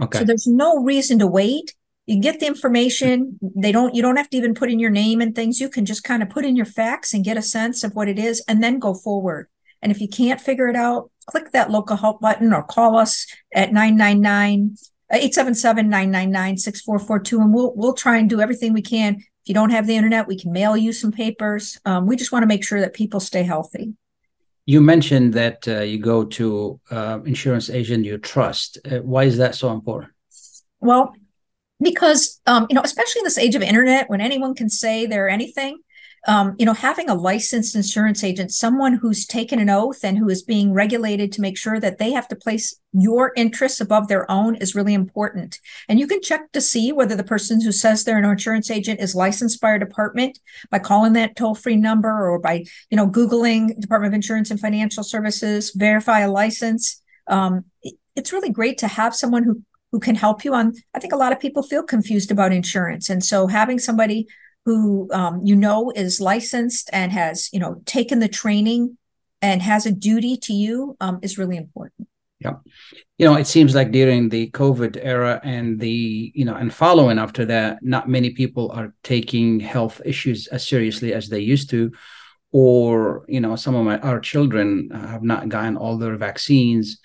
okay, 0.00 0.18
So 0.18 0.24
there's 0.24 0.46
no 0.46 0.82
reason 0.82 1.18
to 1.20 1.26
wait. 1.26 1.74
You 2.06 2.20
get 2.20 2.40
the 2.40 2.46
information. 2.46 3.38
They 3.40 3.72
don't 3.72 3.94
you 3.94 4.02
don't 4.02 4.16
have 4.16 4.30
to 4.30 4.36
even 4.36 4.54
put 4.54 4.70
in 4.70 4.80
your 4.80 4.90
name 4.90 5.20
and 5.20 5.34
things. 5.34 5.60
You 5.60 5.68
can 5.68 5.84
just 5.84 6.02
kind 6.02 6.22
of 6.22 6.30
put 6.30 6.44
in 6.44 6.56
your 6.56 6.66
facts 6.66 7.14
and 7.14 7.24
get 7.24 7.36
a 7.36 7.42
sense 7.42 7.84
of 7.84 7.94
what 7.94 8.08
it 8.08 8.18
is 8.18 8.42
and 8.48 8.62
then 8.62 8.80
go 8.80 8.94
forward. 8.94 9.48
And 9.82 9.92
if 9.92 10.00
you 10.00 10.08
can't 10.08 10.40
figure 10.40 10.68
it 10.68 10.76
out, 10.76 11.10
click 11.26 11.52
that 11.52 11.70
local 11.70 11.96
help 11.96 12.20
button 12.20 12.52
or 12.52 12.64
call 12.64 12.96
us 12.96 13.26
at 13.54 13.72
999 13.72 14.76
877-999-6442 15.12 17.40
and 17.40 17.52
we'll 17.52 17.72
we'll 17.74 17.94
try 17.94 18.18
and 18.18 18.30
do 18.30 18.40
everything 18.40 18.72
we 18.72 18.82
can. 18.82 19.24
If 19.42 19.48
you 19.48 19.54
don't 19.54 19.70
have 19.70 19.86
the 19.86 19.96
internet, 19.96 20.26
we 20.28 20.38
can 20.38 20.52
mail 20.52 20.76
you 20.76 20.92
some 20.92 21.12
papers. 21.12 21.78
Um, 21.84 22.06
we 22.06 22.16
just 22.16 22.30
want 22.32 22.42
to 22.42 22.46
make 22.46 22.64
sure 22.64 22.80
that 22.80 22.92
people 22.94 23.20
stay 23.20 23.42
healthy. 23.42 23.94
you 24.66 24.80
mentioned 24.80 25.34
that 25.34 25.66
uh, 25.66 25.80
you 25.80 25.98
go 25.98 26.24
to 26.24 26.78
uh, 26.90 27.18
insurance 27.24 27.70
agent 27.70 28.04
you 28.04 28.18
trust. 28.18 28.78
Uh, 28.84 28.98
why 28.98 29.24
is 29.24 29.36
that 29.38 29.54
so 29.54 29.72
important? 29.72 30.12
Well, 30.80 31.14
because 31.80 32.40
um, 32.46 32.66
you 32.68 32.74
know, 32.74 32.82
especially 32.84 33.20
in 33.20 33.24
this 33.24 33.38
age 33.38 33.54
of 33.54 33.62
internet, 33.62 34.08
when 34.10 34.20
anyone 34.20 34.54
can 34.54 34.68
say 34.68 35.06
they're 35.06 35.28
anything, 35.28 35.78
um, 36.28 36.54
you 36.58 36.66
know, 36.66 36.74
having 36.74 37.08
a 37.08 37.14
licensed 37.14 37.74
insurance 37.74 38.22
agent, 38.22 38.52
someone 38.52 38.94
who's 38.94 39.24
taken 39.24 39.58
an 39.58 39.70
oath 39.70 40.04
and 40.04 40.18
who 40.18 40.28
is 40.28 40.42
being 40.42 40.72
regulated 40.72 41.32
to 41.32 41.40
make 41.40 41.56
sure 41.56 41.80
that 41.80 41.98
they 41.98 42.12
have 42.12 42.28
to 42.28 42.36
place 42.36 42.78
your 42.92 43.32
interests 43.36 43.80
above 43.80 44.08
their 44.08 44.30
own 44.30 44.56
is 44.56 44.74
really 44.74 44.92
important. 44.92 45.58
And 45.88 45.98
you 45.98 46.06
can 46.06 46.20
check 46.20 46.52
to 46.52 46.60
see 46.60 46.92
whether 46.92 47.16
the 47.16 47.24
person 47.24 47.62
who 47.62 47.72
says 47.72 48.04
they're 48.04 48.18
an 48.18 48.24
insurance 48.24 48.70
agent 48.70 49.00
is 49.00 49.14
licensed 49.14 49.60
by 49.62 49.68
our 49.68 49.78
department 49.78 50.38
by 50.70 50.78
calling 50.78 51.14
that 51.14 51.36
toll-free 51.36 51.76
number 51.76 52.28
or 52.28 52.38
by, 52.38 52.64
you 52.90 52.96
know, 52.96 53.08
Googling 53.08 53.78
Department 53.80 54.12
of 54.12 54.16
Insurance 54.16 54.50
and 54.50 54.60
Financial 54.60 55.02
Services, 55.02 55.72
verify 55.74 56.20
a 56.20 56.30
license. 56.30 57.00
Um, 57.28 57.64
it's 58.14 58.32
really 58.32 58.50
great 58.50 58.76
to 58.78 58.88
have 58.88 59.14
someone 59.14 59.44
who 59.44 59.62
who 59.92 59.98
can 59.98 60.14
help 60.14 60.44
you 60.44 60.54
on 60.54 60.72
i 60.94 61.00
think 61.00 61.12
a 61.12 61.16
lot 61.16 61.32
of 61.32 61.40
people 61.40 61.64
feel 61.64 61.82
confused 61.82 62.30
about 62.30 62.52
insurance 62.52 63.10
and 63.10 63.24
so 63.24 63.48
having 63.48 63.76
somebody 63.76 64.24
who 64.64 65.08
um, 65.12 65.40
you 65.44 65.56
know 65.56 65.90
is 65.94 66.20
licensed 66.20 66.90
and 66.92 67.12
has 67.12 67.48
you 67.52 67.60
know 67.60 67.82
taken 67.86 68.18
the 68.20 68.28
training 68.28 68.96
and 69.42 69.62
has 69.62 69.86
a 69.86 69.92
duty 69.92 70.36
to 70.36 70.52
you 70.52 70.96
um, 71.00 71.18
is 71.22 71.38
really 71.38 71.56
important 71.56 72.08
yeah 72.40 72.56
You 73.20 73.26
know, 73.26 73.36
it 73.36 73.46
seems 73.46 73.74
like 73.74 73.92
during 73.92 74.30
the 74.30 74.50
COVID 74.50 74.96
era 74.96 75.40
and 75.44 75.78
the, 75.78 76.32
you 76.34 76.46
know, 76.46 76.56
and 76.56 76.72
following 76.72 77.18
after 77.18 77.44
that, 77.52 77.76
not 77.82 78.08
many 78.08 78.30
people 78.30 78.72
are 78.72 78.94
taking 79.02 79.60
health 79.60 80.00
issues 80.06 80.48
as 80.48 80.66
seriously 80.66 81.12
as 81.12 81.28
they 81.28 81.40
used 81.40 81.68
to. 81.70 81.92
Or, 82.50 83.26
you 83.28 83.40
know, 83.44 83.56
some 83.56 83.76
of 83.76 83.84
my 83.84 83.98
our 84.00 84.20
children 84.20 84.88
have 84.90 85.22
not 85.22 85.50
gotten 85.50 85.76
all 85.76 85.98
their 85.98 86.16
vaccines. 86.16 86.98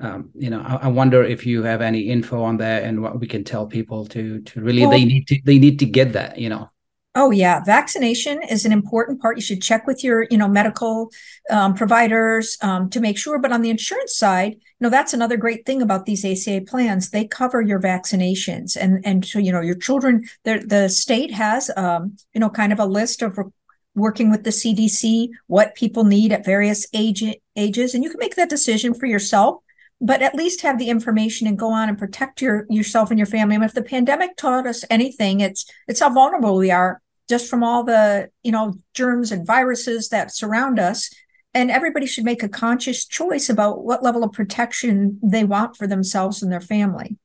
Um, 0.00 0.30
you 0.34 0.50
know, 0.50 0.60
I, 0.60 0.86
I 0.86 0.88
wonder 0.88 1.22
if 1.22 1.46
you 1.46 1.62
have 1.62 1.80
any 1.80 2.10
info 2.10 2.42
on 2.42 2.56
that 2.58 2.82
and 2.82 3.00
what 3.00 3.20
we 3.20 3.28
can 3.28 3.44
tell 3.44 3.66
people 3.66 4.06
to 4.06 4.42
to 4.50 4.60
really 4.60 4.82
Well- 4.82 4.90
they 4.90 5.04
need 5.04 5.24
to 5.28 5.36
they 5.46 5.58
need 5.62 5.78
to 5.78 5.86
get 5.86 6.12
that, 6.18 6.38
you 6.42 6.50
know. 6.50 6.71
Oh 7.14 7.30
yeah 7.30 7.62
vaccination 7.64 8.42
is 8.42 8.64
an 8.64 8.72
important 8.72 9.20
part. 9.20 9.36
You 9.36 9.42
should 9.42 9.62
check 9.62 9.86
with 9.86 10.02
your 10.02 10.26
you 10.30 10.38
know 10.38 10.48
medical 10.48 11.10
um, 11.50 11.74
providers 11.74 12.56
um, 12.62 12.90
to 12.90 13.00
make 13.00 13.18
sure. 13.18 13.38
But 13.38 13.52
on 13.52 13.62
the 13.62 13.70
insurance 13.70 14.16
side 14.16 14.56
you 14.82 14.88
know 14.88 14.90
that's 14.90 15.12
another 15.12 15.36
great 15.36 15.64
thing 15.64 15.80
about 15.80 16.06
these 16.06 16.24
aca 16.24 16.64
plans. 16.66 17.10
They 17.10 17.24
cover 17.24 17.60
your 17.60 17.80
vaccinations. 17.80 18.76
And 18.76 19.04
and 19.06 19.24
so 19.24 19.38
you 19.38 19.52
know 19.52 19.60
your 19.60 19.76
children 19.76 20.24
the 20.44 20.64
the 20.66 20.88
state 20.88 21.32
has 21.32 21.70
um, 21.76 22.16
you 22.34 22.40
know 22.40 22.50
kind 22.50 22.72
of 22.72 22.80
a 22.80 22.86
list 22.86 23.22
of 23.22 23.38
working 23.94 24.30
with 24.30 24.44
the 24.44 24.50
CDC, 24.50 25.28
what 25.46 25.74
people 25.74 26.04
need 26.04 26.32
at 26.32 26.44
various 26.44 26.86
age, 26.94 27.22
ages, 27.56 27.94
and 27.94 28.02
you 28.02 28.10
can 28.10 28.18
make 28.18 28.36
that 28.36 28.48
decision 28.48 28.94
for 28.94 29.06
yourself. 29.06 29.62
But 30.00 30.22
at 30.22 30.34
least 30.34 30.62
have 30.62 30.78
the 30.78 30.88
information 30.88 31.46
and 31.46 31.58
go 31.58 31.70
on 31.70 31.88
and 31.88 31.96
protect 31.96 32.42
your 32.42 32.66
yourself 32.68 33.10
and 33.10 33.18
your 33.18 33.26
family. 33.26 33.54
And 33.54 33.64
if 33.64 33.74
the 33.74 33.82
pandemic 33.82 34.36
taught 34.36 34.66
us 34.66 34.84
anything, 34.90 35.38
it's 35.38 35.64
it's 35.86 36.00
how 36.00 36.12
vulnerable 36.12 36.56
we 36.56 36.72
are 36.72 37.01
just 37.28 37.48
from 37.48 37.62
all 37.62 37.84
the 37.84 38.28
you 38.42 38.52
know 38.52 38.74
germs 38.94 39.32
and 39.32 39.46
viruses 39.46 40.08
that 40.08 40.34
surround 40.34 40.78
us. 40.78 41.10
And 41.54 41.70
everybody 41.70 42.06
should 42.06 42.24
make 42.24 42.42
a 42.42 42.48
conscious 42.48 43.04
choice 43.04 43.50
about 43.50 43.84
what 43.84 44.02
level 44.02 44.24
of 44.24 44.32
protection 44.32 45.20
they 45.22 45.44
want 45.44 45.76
for 45.76 45.86
themselves 45.86 46.42
and 46.42 46.50
their 46.50 46.62
family. 46.62 47.18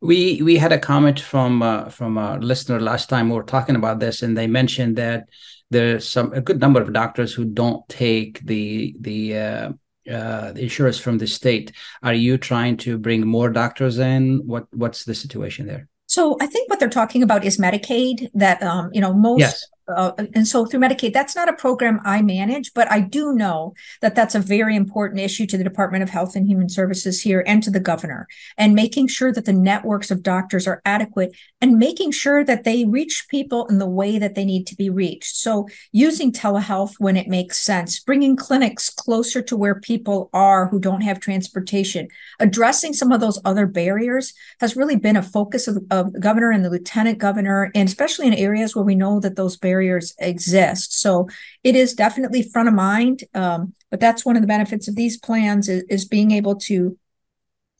We 0.00 0.40
we 0.42 0.58
had 0.58 0.72
a 0.72 0.78
comment 0.78 1.18
from 1.18 1.62
uh, 1.62 1.88
from 1.88 2.18
a 2.18 2.38
listener 2.38 2.80
last 2.80 3.08
time 3.08 3.28
we 3.28 3.36
were 3.36 3.42
talking 3.42 3.76
about 3.76 3.98
this, 3.98 4.22
and 4.22 4.36
they 4.36 4.46
mentioned 4.46 4.96
that 4.96 5.28
there's 5.70 6.08
some 6.08 6.32
a 6.32 6.40
good 6.40 6.60
number 6.60 6.80
of 6.80 6.92
doctors 6.92 7.34
who 7.34 7.44
don't 7.44 7.86
take 7.88 8.40
the 8.46 8.94
the 9.00 9.38
uh, 9.38 9.72
uh, 10.10 10.52
insurance 10.56 10.98
from 10.98 11.18
the 11.18 11.26
state. 11.26 11.72
Are 12.02 12.14
you 12.14 12.38
trying 12.38 12.76
to 12.78 12.98
bring 12.98 13.26
more 13.26 13.50
doctors 13.50 13.98
in? 13.98 14.46
What 14.46 14.66
what's 14.72 15.04
the 15.04 15.14
situation 15.14 15.66
there? 15.66 15.88
So 16.06 16.36
I 16.40 16.46
think 16.46 16.70
what 16.70 16.80
they're 16.80 16.88
talking 16.88 17.22
about 17.22 17.44
is 17.44 17.58
Medicaid. 17.58 18.30
That 18.34 18.62
um, 18.62 18.90
you 18.92 19.00
know 19.00 19.12
most 19.12 19.40
Yes. 19.40 19.66
Uh, 19.88 20.12
and 20.34 20.46
so 20.48 20.66
through 20.66 20.80
Medicaid, 20.80 21.12
that's 21.12 21.36
not 21.36 21.48
a 21.48 21.52
program 21.52 22.00
I 22.04 22.20
manage, 22.22 22.74
but 22.74 22.90
I 22.90 23.00
do 23.00 23.32
know 23.32 23.74
that 24.02 24.14
that's 24.14 24.34
a 24.34 24.40
very 24.40 24.74
important 24.74 25.20
issue 25.20 25.46
to 25.46 25.56
the 25.56 25.64
Department 25.64 26.02
of 26.02 26.10
Health 26.10 26.34
and 26.34 26.46
Human 26.46 26.68
Services 26.68 27.22
here 27.22 27.44
and 27.46 27.62
to 27.62 27.70
the 27.70 27.80
governor, 27.80 28.26
and 28.58 28.74
making 28.74 29.06
sure 29.06 29.32
that 29.32 29.44
the 29.44 29.52
networks 29.52 30.10
of 30.10 30.22
doctors 30.22 30.66
are 30.66 30.82
adequate 30.84 31.36
and 31.60 31.78
making 31.78 32.10
sure 32.10 32.42
that 32.44 32.64
they 32.64 32.84
reach 32.84 33.26
people 33.30 33.66
in 33.66 33.78
the 33.78 33.88
way 33.88 34.18
that 34.18 34.34
they 34.34 34.44
need 34.44 34.66
to 34.66 34.76
be 34.76 34.90
reached. 34.90 35.36
So 35.36 35.68
using 35.92 36.32
telehealth 36.32 36.94
when 36.98 37.16
it 37.16 37.28
makes 37.28 37.58
sense, 37.58 38.00
bringing 38.00 38.34
clinics 38.34 38.90
closer 38.90 39.40
to 39.42 39.56
where 39.56 39.80
people 39.80 40.30
are 40.32 40.66
who 40.66 40.80
don't 40.80 41.02
have 41.02 41.20
transportation, 41.20 42.08
addressing 42.40 42.92
some 42.92 43.12
of 43.12 43.20
those 43.20 43.40
other 43.44 43.66
barriers 43.66 44.34
has 44.58 44.76
really 44.76 44.96
been 44.96 45.16
a 45.16 45.22
focus 45.22 45.68
of, 45.68 45.78
of 45.92 46.12
the 46.12 46.20
governor 46.20 46.50
and 46.50 46.64
the 46.64 46.70
lieutenant 46.70 47.18
governor, 47.18 47.70
and 47.74 47.88
especially 47.88 48.26
in 48.26 48.34
areas 48.34 48.74
where 48.74 48.84
we 48.84 48.96
know 48.96 49.20
that 49.20 49.36
those 49.36 49.56
barriers 49.56 49.75
exist. 50.18 51.00
So 51.00 51.28
it 51.64 51.76
is 51.76 51.94
definitely 51.94 52.42
front 52.42 52.68
of 52.68 52.74
mind. 52.74 53.24
Um, 53.34 53.74
but 53.90 54.00
that's 54.00 54.24
one 54.24 54.36
of 54.36 54.42
the 54.42 54.48
benefits 54.48 54.88
of 54.88 54.96
these 54.96 55.16
plans 55.16 55.68
is, 55.68 55.84
is 55.88 56.04
being 56.04 56.30
able 56.30 56.56
to 56.56 56.98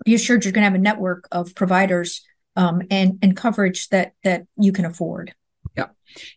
be 0.05 0.15
assured 0.15 0.45
you're 0.45 0.53
going 0.53 0.63
to 0.63 0.71
have 0.71 0.75
a 0.75 0.79
network 0.79 1.27
of 1.33 1.55
providers 1.55 2.23
um, 2.57 2.83
and 2.91 3.19
and 3.23 3.37
coverage 3.37 3.89
that 3.89 4.13
that 4.25 4.47
you 4.57 4.73
can 4.73 4.85
afford. 4.85 5.35
Yeah, 5.77 5.89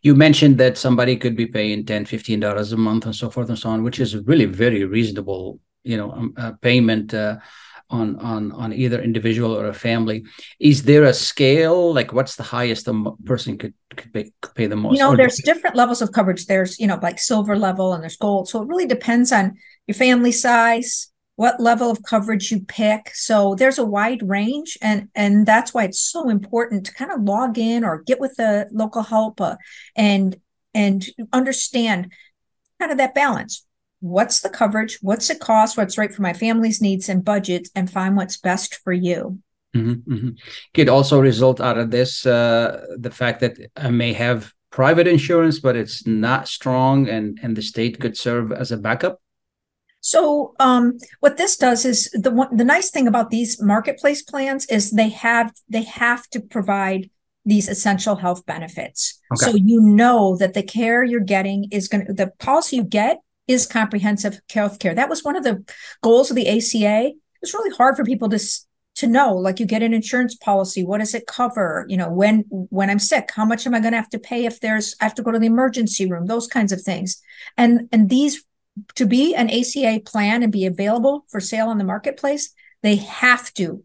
you 0.02 0.16
mentioned 0.16 0.58
that 0.58 0.78
somebody 0.78 1.16
could 1.16 1.36
be 1.36 1.46
paying 1.46 1.86
10 1.86 2.06
15 2.06 2.40
dollars 2.40 2.72
a 2.74 2.78
month 2.78 3.06
and 3.06 3.16
so 3.16 3.30
forth 3.30 3.50
and 3.50 3.58
so 3.58 3.70
on, 3.70 3.84
which 3.84 4.00
is 4.00 4.16
really 4.18 4.46
very 4.46 4.84
reasonable, 4.84 5.60
you 5.84 5.98
know, 5.98 6.12
um, 6.12 6.34
uh, 6.38 6.52
payment. 6.62 7.14
Uh, 7.14 7.38
on 7.90 8.18
on 8.20 8.52
on 8.52 8.74
either 8.74 9.02
individual 9.02 9.56
or 9.56 9.68
a 9.68 9.74
family. 9.74 10.24
Is 10.60 10.84
there 10.84 11.04
a 11.04 11.14
scale? 11.14 11.94
Like 11.94 12.14
what's 12.14 12.36
the 12.36 12.44
highest 12.44 12.88
a 12.88 13.12
person 13.26 13.58
could 13.58 13.74
could 13.96 14.14
pay, 14.14 14.32
could 14.42 14.56
pay 14.56 14.68
the 14.68 14.76
most? 14.76 14.94
you 14.94 15.00
know 15.00 15.16
there's 15.16 15.42
different 15.44 15.76
levels 15.76 16.02
of 16.02 16.12
coverage. 16.12 16.46
There's 16.46 16.80
you 16.80 16.88
know 16.88 17.00
like 17.02 17.20
silver 17.20 17.58
level 17.58 17.94
and 17.94 18.04
there's 18.04 18.18
gold. 18.18 18.50
So 18.50 18.62
it 18.62 18.68
really 18.68 18.88
depends 18.88 19.32
on 19.32 19.58
your 19.88 19.96
family 19.96 20.32
size 20.32 21.12
what 21.40 21.62
level 21.62 21.90
of 21.90 22.04
coverage 22.04 22.52
you 22.52 22.60
pick. 22.60 23.12
So 23.16 23.56
there's 23.56 23.78
a 23.78 23.86
wide 23.86 24.28
range 24.28 24.78
and 24.82 25.08
and 25.16 25.46
that's 25.46 25.74
why 25.74 25.86
it's 25.86 26.02
so 26.02 26.30
important 26.30 26.86
to 26.86 26.94
kind 26.94 27.12
of 27.12 27.22
log 27.22 27.58
in 27.58 27.86
or 27.86 28.04
get 28.04 28.20
with 28.20 28.36
the 28.36 28.68
local 28.74 29.04
help 29.04 29.40
uh, 29.40 29.56
and 29.96 30.36
and 30.74 31.06
understand 31.32 32.12
kind 32.78 32.92
of 32.92 32.98
that 32.98 33.16
balance 33.16 33.66
what's 34.00 34.42
the 34.42 34.50
coverage, 34.50 35.00
what's 35.02 35.30
it 35.30 35.40
cost, 35.40 35.78
what's 35.78 35.98
right 35.98 36.14
for 36.14 36.22
my 36.22 36.34
family's 36.34 36.82
needs 36.82 37.10
and 37.10 37.24
budget, 37.24 37.68
and 37.76 37.90
find 37.90 38.16
what's 38.16 38.38
best 38.38 38.76
for 38.76 38.94
you. 38.94 39.40
Mm-hmm, 39.76 40.14
mm-hmm. 40.14 40.30
Could 40.74 40.90
also 40.90 41.20
result 41.20 41.62
out 41.62 41.78
of 41.78 41.92
this 41.92 42.26
uh, 42.26 42.86
the 42.98 43.12
fact 43.12 43.42
that 43.42 43.58
I 43.76 43.90
may 43.90 44.14
have 44.14 44.52
private 44.72 45.08
insurance, 45.08 45.60
but 45.60 45.76
it's 45.76 46.08
not 46.08 46.48
strong, 46.48 47.08
and 47.08 47.40
and 47.44 47.56
the 47.56 47.62
state 47.62 48.00
could 48.00 48.18
serve 48.18 48.52
as 48.52 48.72
a 48.72 48.78
backup. 48.78 49.22
So, 50.02 50.56
um, 50.60 50.98
what 51.20 51.38
this 51.38 51.58
does 51.58 51.86
is 51.86 52.10
the 52.14 52.32
one, 52.32 52.56
the 52.56 52.64
nice 52.64 52.90
thing 52.90 53.08
about 53.08 53.30
these 53.30 53.62
marketplace 53.62 54.24
plans 54.24 54.66
is 54.68 54.92
they 54.92 55.10
have 55.10 55.54
they 55.68 55.84
have 55.84 56.28
to 56.30 56.40
provide 56.40 57.10
these 57.46 57.68
essential 57.68 58.16
health 58.16 58.46
benefits. 58.46 59.20
Okay. 59.34 59.52
So 59.52 59.58
you 59.58 59.82
know 59.82 60.36
that 60.38 60.54
the 60.54 60.64
care 60.64 61.04
you're 61.04 61.20
getting 61.20 61.68
is 61.72 61.88
going 61.88 62.06
to 62.06 62.14
the 62.14 62.28
policy 62.40 62.78
you 62.78 62.84
get 62.84 63.20
is 63.50 63.66
comprehensive 63.66 64.40
health 64.50 64.78
care. 64.78 64.94
That 64.94 65.10
was 65.10 65.24
one 65.24 65.36
of 65.36 65.44
the 65.44 65.66
goals 66.04 66.30
of 66.30 66.36
the 66.36 66.48
ACA. 66.48 67.12
It's 67.42 67.54
really 67.54 67.76
hard 67.76 67.98
for 67.98 68.06
people 68.06 68.30
to 68.30 68.40
to 68.96 69.08
know 69.08 69.34
like 69.34 69.62
you 69.62 69.66
get 69.66 69.82
an 69.82 69.94
insurance 69.94 70.36
policy 70.36 70.84
what 70.84 70.98
does 70.98 71.16
it 71.16 71.26
cover? 71.26 71.86
You 71.88 71.98
know 71.98 72.12
when 72.12 72.40
when 72.50 72.90
i'm 72.90 73.00
sick 73.00 73.30
how 73.34 73.46
much 73.46 73.66
am 73.66 73.74
i 73.74 73.80
going 73.80 73.94
to 73.94 73.98
have 73.98 74.10
to 74.10 74.20
pay 74.20 74.46
if 74.46 74.60
there's 74.60 74.94
i 75.00 75.06
have 75.06 75.16
to 75.16 75.24
go 75.24 75.32
to 75.32 75.40
the 75.40 75.48
emergency 75.48 76.10
room? 76.10 76.28
Those 76.28 76.48
kinds 76.48 76.72
of 76.72 76.82
things. 76.82 77.22
And 77.58 77.90
and 77.92 78.10
these 78.10 78.44
to 78.96 79.06
be 79.06 79.36
an 79.36 79.50
aca 79.50 80.02
plan 80.02 80.44
and 80.44 80.52
be 80.52 80.66
available 80.66 81.26
for 81.30 81.40
sale 81.40 81.70
on 81.70 81.78
the 81.78 81.84
marketplace 81.84 82.54
they 82.84 82.98
have 82.98 83.54
to 83.56 83.84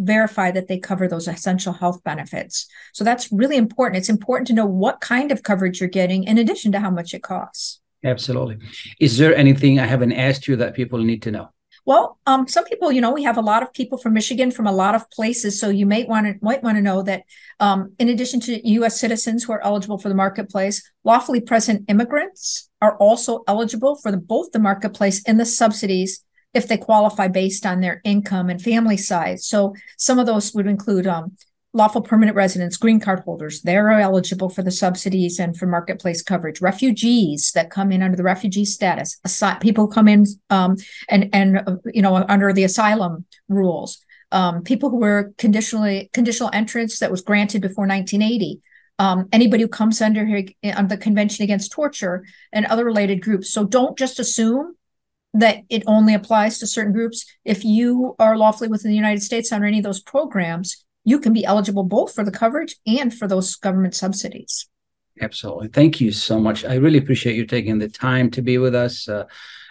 verify 0.00 0.50
that 0.50 0.68
they 0.68 0.78
cover 0.78 1.08
those 1.08 1.26
essential 1.26 1.72
health 1.72 2.04
benefits. 2.04 2.68
So 2.92 3.02
that's 3.02 3.32
really 3.32 3.56
important. 3.56 3.98
It's 3.98 4.08
important 4.08 4.46
to 4.46 4.54
know 4.54 4.64
what 4.64 5.00
kind 5.00 5.32
of 5.32 5.42
coverage 5.42 5.80
you're 5.80 5.88
getting 5.88 6.22
in 6.22 6.38
addition 6.38 6.70
to 6.70 6.78
how 6.78 6.90
much 6.90 7.14
it 7.14 7.22
costs 7.24 7.80
Absolutely. 8.04 8.58
Is 9.00 9.18
there 9.18 9.34
anything 9.34 9.78
I 9.78 9.86
haven't 9.86 10.12
asked 10.12 10.46
you 10.46 10.56
that 10.56 10.74
people 10.74 10.98
need 10.98 11.22
to 11.22 11.30
know? 11.30 11.48
Well, 11.84 12.18
um, 12.26 12.46
some 12.46 12.64
people, 12.64 12.92
you 12.92 13.00
know, 13.00 13.12
we 13.12 13.22
have 13.22 13.38
a 13.38 13.42
lot 13.42 13.62
of 13.62 13.72
people 13.72 13.96
from 13.96 14.12
Michigan 14.12 14.50
from 14.50 14.66
a 14.66 14.72
lot 14.72 14.94
of 14.94 15.10
places, 15.10 15.58
so 15.58 15.70
you 15.70 15.86
might 15.86 16.06
want 16.06 16.26
to 16.26 16.34
might 16.42 16.62
want 16.62 16.76
to 16.76 16.82
know 16.82 17.02
that, 17.02 17.22
um, 17.60 17.94
in 17.98 18.10
addition 18.10 18.40
to 18.40 18.68
U.S. 18.72 19.00
citizens 19.00 19.44
who 19.44 19.52
are 19.52 19.64
eligible 19.64 19.96
for 19.96 20.10
the 20.10 20.14
marketplace, 20.14 20.82
lawfully 21.02 21.40
present 21.40 21.86
immigrants 21.88 22.68
are 22.82 22.96
also 22.98 23.42
eligible 23.48 23.96
for 23.96 24.10
the, 24.10 24.18
both 24.18 24.52
the 24.52 24.58
marketplace 24.58 25.22
and 25.26 25.40
the 25.40 25.46
subsidies 25.46 26.22
if 26.52 26.68
they 26.68 26.76
qualify 26.76 27.26
based 27.26 27.64
on 27.64 27.80
their 27.80 28.02
income 28.04 28.50
and 28.50 28.60
family 28.60 28.98
size. 28.98 29.46
So 29.46 29.74
some 29.96 30.18
of 30.18 30.26
those 30.26 30.52
would 30.54 30.66
include 30.66 31.06
um, 31.06 31.36
lawful 31.74 32.00
permanent 32.00 32.36
residents, 32.36 32.76
green 32.76 33.00
card 33.00 33.20
holders, 33.20 33.62
they're 33.62 33.90
eligible 33.90 34.48
for 34.48 34.62
the 34.62 34.70
subsidies 34.70 35.38
and 35.38 35.56
for 35.56 35.66
marketplace 35.66 36.22
coverage. 36.22 36.60
Refugees 36.60 37.52
that 37.52 37.70
come 37.70 37.92
in 37.92 38.02
under 38.02 38.16
the 38.16 38.22
refugee 38.22 38.64
status, 38.64 39.18
people 39.60 39.86
come 39.86 40.08
in 40.08 40.24
um, 40.50 40.76
and 41.08 41.28
and 41.32 41.58
uh, 41.58 41.76
you 41.92 42.02
know 42.02 42.16
under 42.28 42.52
the 42.52 42.64
asylum 42.64 43.24
rules. 43.48 44.04
Um, 44.30 44.62
people 44.62 44.90
who 44.90 44.98
were 44.98 45.32
conditionally 45.38 46.10
conditional 46.12 46.50
entrance 46.52 46.98
that 46.98 47.10
was 47.10 47.22
granted 47.22 47.62
before 47.62 47.86
1980. 47.86 48.60
Um, 49.00 49.28
anybody 49.32 49.62
who 49.62 49.68
comes 49.68 50.02
under 50.02 50.22
under 50.74 50.96
the 50.96 51.00
Convention 51.00 51.44
Against 51.44 51.70
Torture 51.70 52.24
and 52.52 52.66
other 52.66 52.84
related 52.84 53.22
groups. 53.22 53.50
So 53.52 53.64
don't 53.64 53.96
just 53.96 54.18
assume 54.18 54.74
that 55.34 55.58
it 55.68 55.84
only 55.86 56.14
applies 56.14 56.58
to 56.58 56.66
certain 56.66 56.92
groups. 56.92 57.24
If 57.44 57.64
you 57.64 58.16
are 58.18 58.36
lawfully 58.36 58.68
within 58.68 58.90
the 58.90 58.96
United 58.96 59.22
States 59.22 59.52
under 59.52 59.66
any 59.66 59.78
of 59.78 59.84
those 59.84 60.00
programs, 60.00 60.84
you 61.04 61.20
can 61.20 61.32
be 61.32 61.44
eligible 61.44 61.84
both 61.84 62.14
for 62.14 62.24
the 62.24 62.30
coverage 62.30 62.76
and 62.86 63.14
for 63.14 63.26
those 63.26 63.54
government 63.56 63.94
subsidies. 63.94 64.68
Absolutely. 65.20 65.68
Thank 65.68 66.00
you 66.00 66.12
so 66.12 66.38
much. 66.38 66.64
I 66.64 66.74
really 66.74 66.98
appreciate 66.98 67.36
you 67.36 67.46
taking 67.46 67.78
the 67.78 67.88
time 67.88 68.30
to 68.32 68.42
be 68.42 68.58
with 68.58 68.74
us. 68.74 69.08
Uh, 69.08 69.24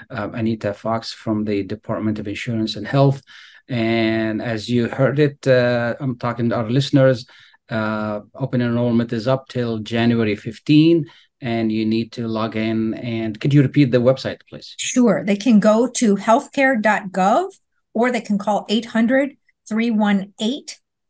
uh, 0.10 0.30
Anita 0.34 0.74
Fox 0.74 1.14
from 1.14 1.44
the 1.44 1.64
Department 1.64 2.20
of 2.20 2.28
Insurance 2.28 2.76
and 2.76 2.88
Health. 2.88 3.22
And 3.70 4.42
as 4.42 4.70
you 4.70 4.88
heard 4.88 5.20
it, 5.20 5.46
uh, 5.48 5.96
I'm 6.00 6.18
talking 6.18 6.50
to 6.50 6.56
our 6.56 6.70
listeners. 6.70 7.26
Uh, 7.70 8.22
open 8.36 8.62
enrollment 8.62 9.12
is 9.12 9.28
up 9.28 9.50
till 9.50 9.80
January 9.80 10.36
15, 10.36 11.06
and 11.42 11.72
you 11.72 11.86
need 11.86 12.14
to 12.14 12.28
log 12.28 12.56
in. 12.56 12.94
And 12.94 13.40
could 13.40 13.54
you 13.54 13.62
repeat 13.62 13.92
the 13.92 13.98
website, 13.98 14.40
please? 14.50 14.74
Sure. 14.78 15.24
They 15.26 15.36
can 15.36 15.60
go 15.60 15.88
to 15.88 16.16
healthcare.gov 16.16 17.50
or 17.94 18.12
they 18.12 18.22
can 18.22 18.38
call 18.38 18.66
800 18.70 19.38
318 19.68 20.66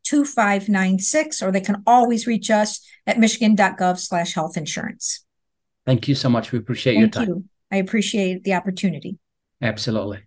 2596, 0.07 1.41
or 1.41 1.51
they 1.51 1.61
can 1.61 1.83
always 1.85 2.27
reach 2.27 2.49
us 2.49 2.85
at 3.05 3.19
michigan.gov 3.19 3.99
slash 3.99 4.33
health 4.33 4.57
insurance. 4.57 5.25
Thank 5.85 6.07
you 6.07 6.15
so 6.15 6.29
much. 6.29 6.51
We 6.51 6.59
appreciate 6.59 6.93
Thank 6.93 7.15
your 7.15 7.25
time. 7.25 7.27
You. 7.27 7.45
I 7.71 7.77
appreciate 7.77 8.43
the 8.43 8.53
opportunity. 8.53 9.17
Absolutely. 9.61 10.26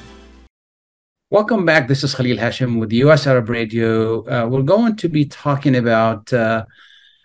Welcome 1.31 1.63
back. 1.63 1.87
This 1.87 2.03
is 2.03 2.13
Khalil 2.13 2.35
Hachem 2.35 2.77
with 2.77 2.91
US 2.91 3.25
Arab 3.25 3.47
Radio. 3.47 4.25
Uh, 4.27 4.47
we're 4.49 4.63
going 4.63 4.97
to 4.97 5.07
be 5.07 5.23
talking 5.23 5.77
about 5.77 6.33
uh, 6.33 6.65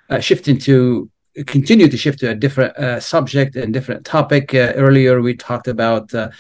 uh, 0.08 0.20
shifting 0.20 0.58
to 0.58 1.10
continue 1.44 1.88
to 1.88 1.96
shift 1.96 2.20
to 2.20 2.30
a 2.30 2.34
different 2.36 2.76
uh, 2.76 3.00
subject 3.00 3.56
and 3.56 3.74
different 3.74 4.06
topic. 4.06 4.54
Uh, 4.54 4.74
earlier, 4.76 5.20
we 5.20 5.34
talked 5.34 5.66
about 5.66 6.14
uh, 6.14 6.30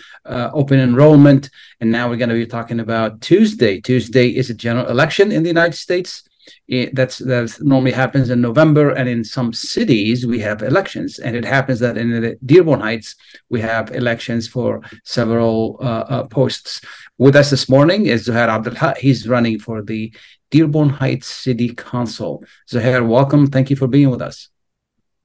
open 0.54 0.78
enrollment, 0.78 1.50
and 1.80 1.90
now 1.90 2.08
we're 2.08 2.16
going 2.16 2.28
to 2.28 2.36
be 2.36 2.46
talking 2.46 2.78
about 2.78 3.20
Tuesday. 3.20 3.80
Tuesday 3.80 4.28
is 4.28 4.48
a 4.48 4.54
general 4.54 4.86
election 4.86 5.32
in 5.32 5.42
the 5.42 5.48
United 5.48 5.74
States. 5.74 6.22
It, 6.68 6.94
that's 6.94 7.18
that 7.18 7.56
normally 7.60 7.92
happens 7.92 8.30
in 8.30 8.40
November, 8.40 8.90
and 8.90 9.08
in 9.08 9.24
some 9.24 9.52
cities 9.52 10.26
we 10.26 10.38
have 10.40 10.62
elections, 10.62 11.18
and 11.18 11.36
it 11.36 11.44
happens 11.44 11.80
that 11.80 11.96
in 11.96 12.10
the 12.10 12.38
Dearborn 12.44 12.80
Heights 12.80 13.14
we 13.48 13.60
have 13.60 13.94
elections 13.94 14.48
for 14.48 14.82
several 15.04 15.78
uh, 15.80 16.04
uh, 16.14 16.26
posts. 16.26 16.80
With 17.18 17.36
us 17.36 17.50
this 17.50 17.68
morning 17.68 18.06
is 18.06 18.28
Zouher 18.28 18.48
Abdel 18.48 18.94
He's 18.98 19.28
running 19.28 19.58
for 19.58 19.82
the 19.82 20.12
Dearborn 20.50 20.90
Heights 20.90 21.26
City 21.26 21.74
Council. 21.74 22.44
Zuhair, 22.70 23.06
welcome. 23.06 23.46
Thank 23.46 23.70
you 23.70 23.76
for 23.76 23.88
being 23.88 24.10
with 24.10 24.22
us. 24.22 24.48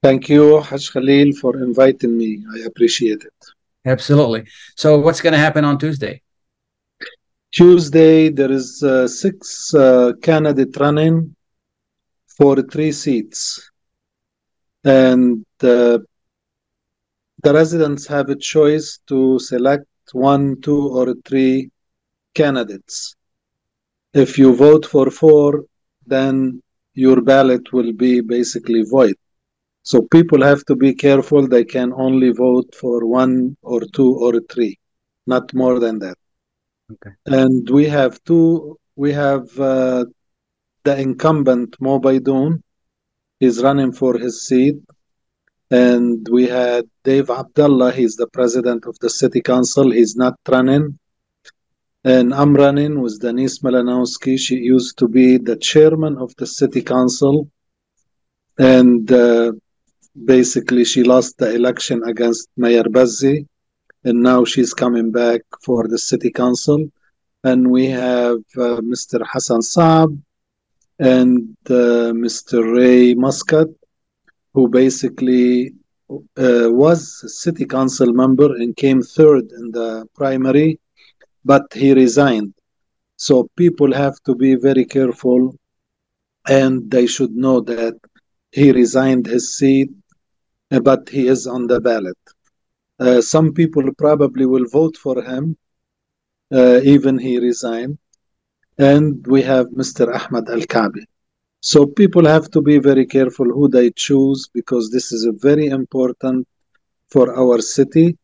Thank 0.02 0.28
you, 0.28 0.60
Haj 0.60 0.90
Khalil, 0.92 1.32
for 1.40 1.56
inviting 1.62 2.18
me. 2.18 2.44
I 2.56 2.60
appreciate 2.66 3.22
it. 3.22 3.38
Absolutely. 3.84 4.44
So, 4.76 4.98
what's 4.98 5.20
going 5.20 5.32
to 5.32 5.38
happen 5.38 5.64
on 5.64 5.78
Tuesday? 5.78 6.22
Tuesday, 7.52 8.30
there 8.30 8.50
is 8.50 8.82
uh, 8.82 9.06
six 9.06 9.74
uh, 9.74 10.12
running 10.80 11.36
for 12.26 12.62
three 12.62 12.92
seats, 12.92 13.70
and 14.84 15.44
uh, 15.62 15.98
the 17.42 17.52
residents 17.52 18.06
have 18.06 18.30
a 18.30 18.36
choice 18.36 19.00
to 19.06 19.38
select 19.38 19.86
one, 20.12 20.62
two, 20.62 20.88
or 20.88 21.14
three 21.26 21.70
candidates. 22.34 23.16
If 24.14 24.38
you 24.38 24.56
vote 24.56 24.86
for 24.86 25.10
four, 25.10 25.64
then 26.06 26.62
your 26.94 27.20
ballot 27.20 27.70
will 27.70 27.92
be 27.92 28.22
basically 28.22 28.82
void. 28.84 29.16
So 29.82 30.08
people 30.10 30.42
have 30.42 30.64
to 30.66 30.74
be 30.74 30.94
careful. 30.94 31.46
They 31.46 31.64
can 31.64 31.92
only 31.92 32.30
vote 32.30 32.74
for 32.74 33.06
one 33.06 33.58
or 33.60 33.82
two 33.92 34.14
or 34.14 34.40
three, 34.48 34.78
not 35.26 35.52
more 35.52 35.78
than 35.78 35.98
that. 35.98 36.16
Okay. 36.90 37.10
And 37.26 37.68
we 37.70 37.86
have 37.86 38.22
two. 38.24 38.78
We 38.96 39.12
have 39.12 39.58
uh, 39.58 40.04
the 40.84 40.98
incumbent 40.98 41.80
Mo 41.80 42.00
Baydoun. 42.00 42.62
He's 43.40 43.62
running 43.62 43.92
for 43.92 44.18
his 44.18 44.46
seat. 44.46 44.76
And 45.70 46.28
we 46.30 46.46
had 46.48 46.84
Dave 47.02 47.30
Abdallah. 47.30 47.92
He's 47.92 48.16
the 48.16 48.26
president 48.26 48.84
of 48.86 48.98
the 48.98 49.08
city 49.08 49.40
council. 49.40 49.90
He's 49.90 50.16
not 50.16 50.34
running. 50.48 50.98
And 52.04 52.34
I'm 52.34 52.54
running 52.54 53.00
with 53.00 53.20
Denise 53.20 53.60
Malinowski. 53.60 54.38
She 54.38 54.56
used 54.56 54.98
to 54.98 55.08
be 55.08 55.38
the 55.38 55.56
chairman 55.56 56.18
of 56.18 56.34
the 56.36 56.46
city 56.46 56.82
council. 56.82 57.48
And 58.58 59.10
uh, 59.10 59.52
basically 60.24 60.84
she 60.84 61.02
lost 61.02 61.38
the 61.38 61.54
election 61.54 62.02
against 62.04 62.48
Mayor 62.56 62.84
Bazzi, 62.84 63.46
and 64.04 64.22
now 64.22 64.44
she's 64.44 64.74
coming 64.74 65.10
back 65.10 65.42
for 65.64 65.88
the 65.88 65.98
city 65.98 66.30
council. 66.30 66.86
And 67.44 67.70
we 67.70 67.86
have 67.86 68.38
uh, 68.56 68.80
Mr. 68.92 69.20
Hassan 69.26 69.60
Saab 69.60 70.20
and 70.98 71.56
uh, 71.68 72.12
Mr. 72.24 72.56
Ray 72.76 73.14
Muscat, 73.14 73.68
who 74.54 74.68
basically 74.68 75.72
uh, 76.10 76.68
was 76.70 77.20
a 77.24 77.28
city 77.28 77.64
council 77.64 78.12
member 78.12 78.54
and 78.56 78.76
came 78.76 79.02
third 79.02 79.44
in 79.52 79.70
the 79.72 80.06
primary, 80.14 80.78
but 81.44 81.62
he 81.72 81.92
resigned. 81.94 82.54
So 83.16 83.48
people 83.56 83.92
have 83.92 84.16
to 84.26 84.34
be 84.34 84.54
very 84.54 84.84
careful 84.84 85.54
and 86.48 86.90
they 86.90 87.06
should 87.06 87.34
know 87.34 87.60
that 87.60 87.94
he 88.50 88.72
resigned 88.72 89.26
his 89.26 89.56
seat 89.56 89.90
but 90.80 91.08
he 91.08 91.28
is 91.28 91.46
on 91.46 91.66
the 91.66 91.80
ballot. 91.80 92.16
Uh, 92.98 93.20
some 93.20 93.52
people 93.52 93.84
probably 93.98 94.46
will 94.46 94.66
vote 94.68 94.96
for 94.96 95.22
him, 95.22 95.56
uh, 96.52 96.80
even 96.82 97.18
he 97.18 97.38
resigned. 97.38 97.98
And 98.78 99.26
we 99.26 99.42
have 99.42 99.66
Mr. 99.68 100.08
Ahmed 100.08 100.48
Al 100.48 100.60
Kabi. 100.60 101.04
So 101.60 101.86
people 101.86 102.26
have 102.26 102.50
to 102.50 102.60
be 102.60 102.78
very 102.78 103.06
careful 103.06 103.46
who 103.46 103.68
they 103.68 103.90
choose 103.92 104.48
because 104.52 104.90
this 104.90 105.12
is 105.12 105.28
very 105.40 105.66
important 105.66 106.48
for 107.08 107.32
our 107.36 107.60
city. 107.60 108.18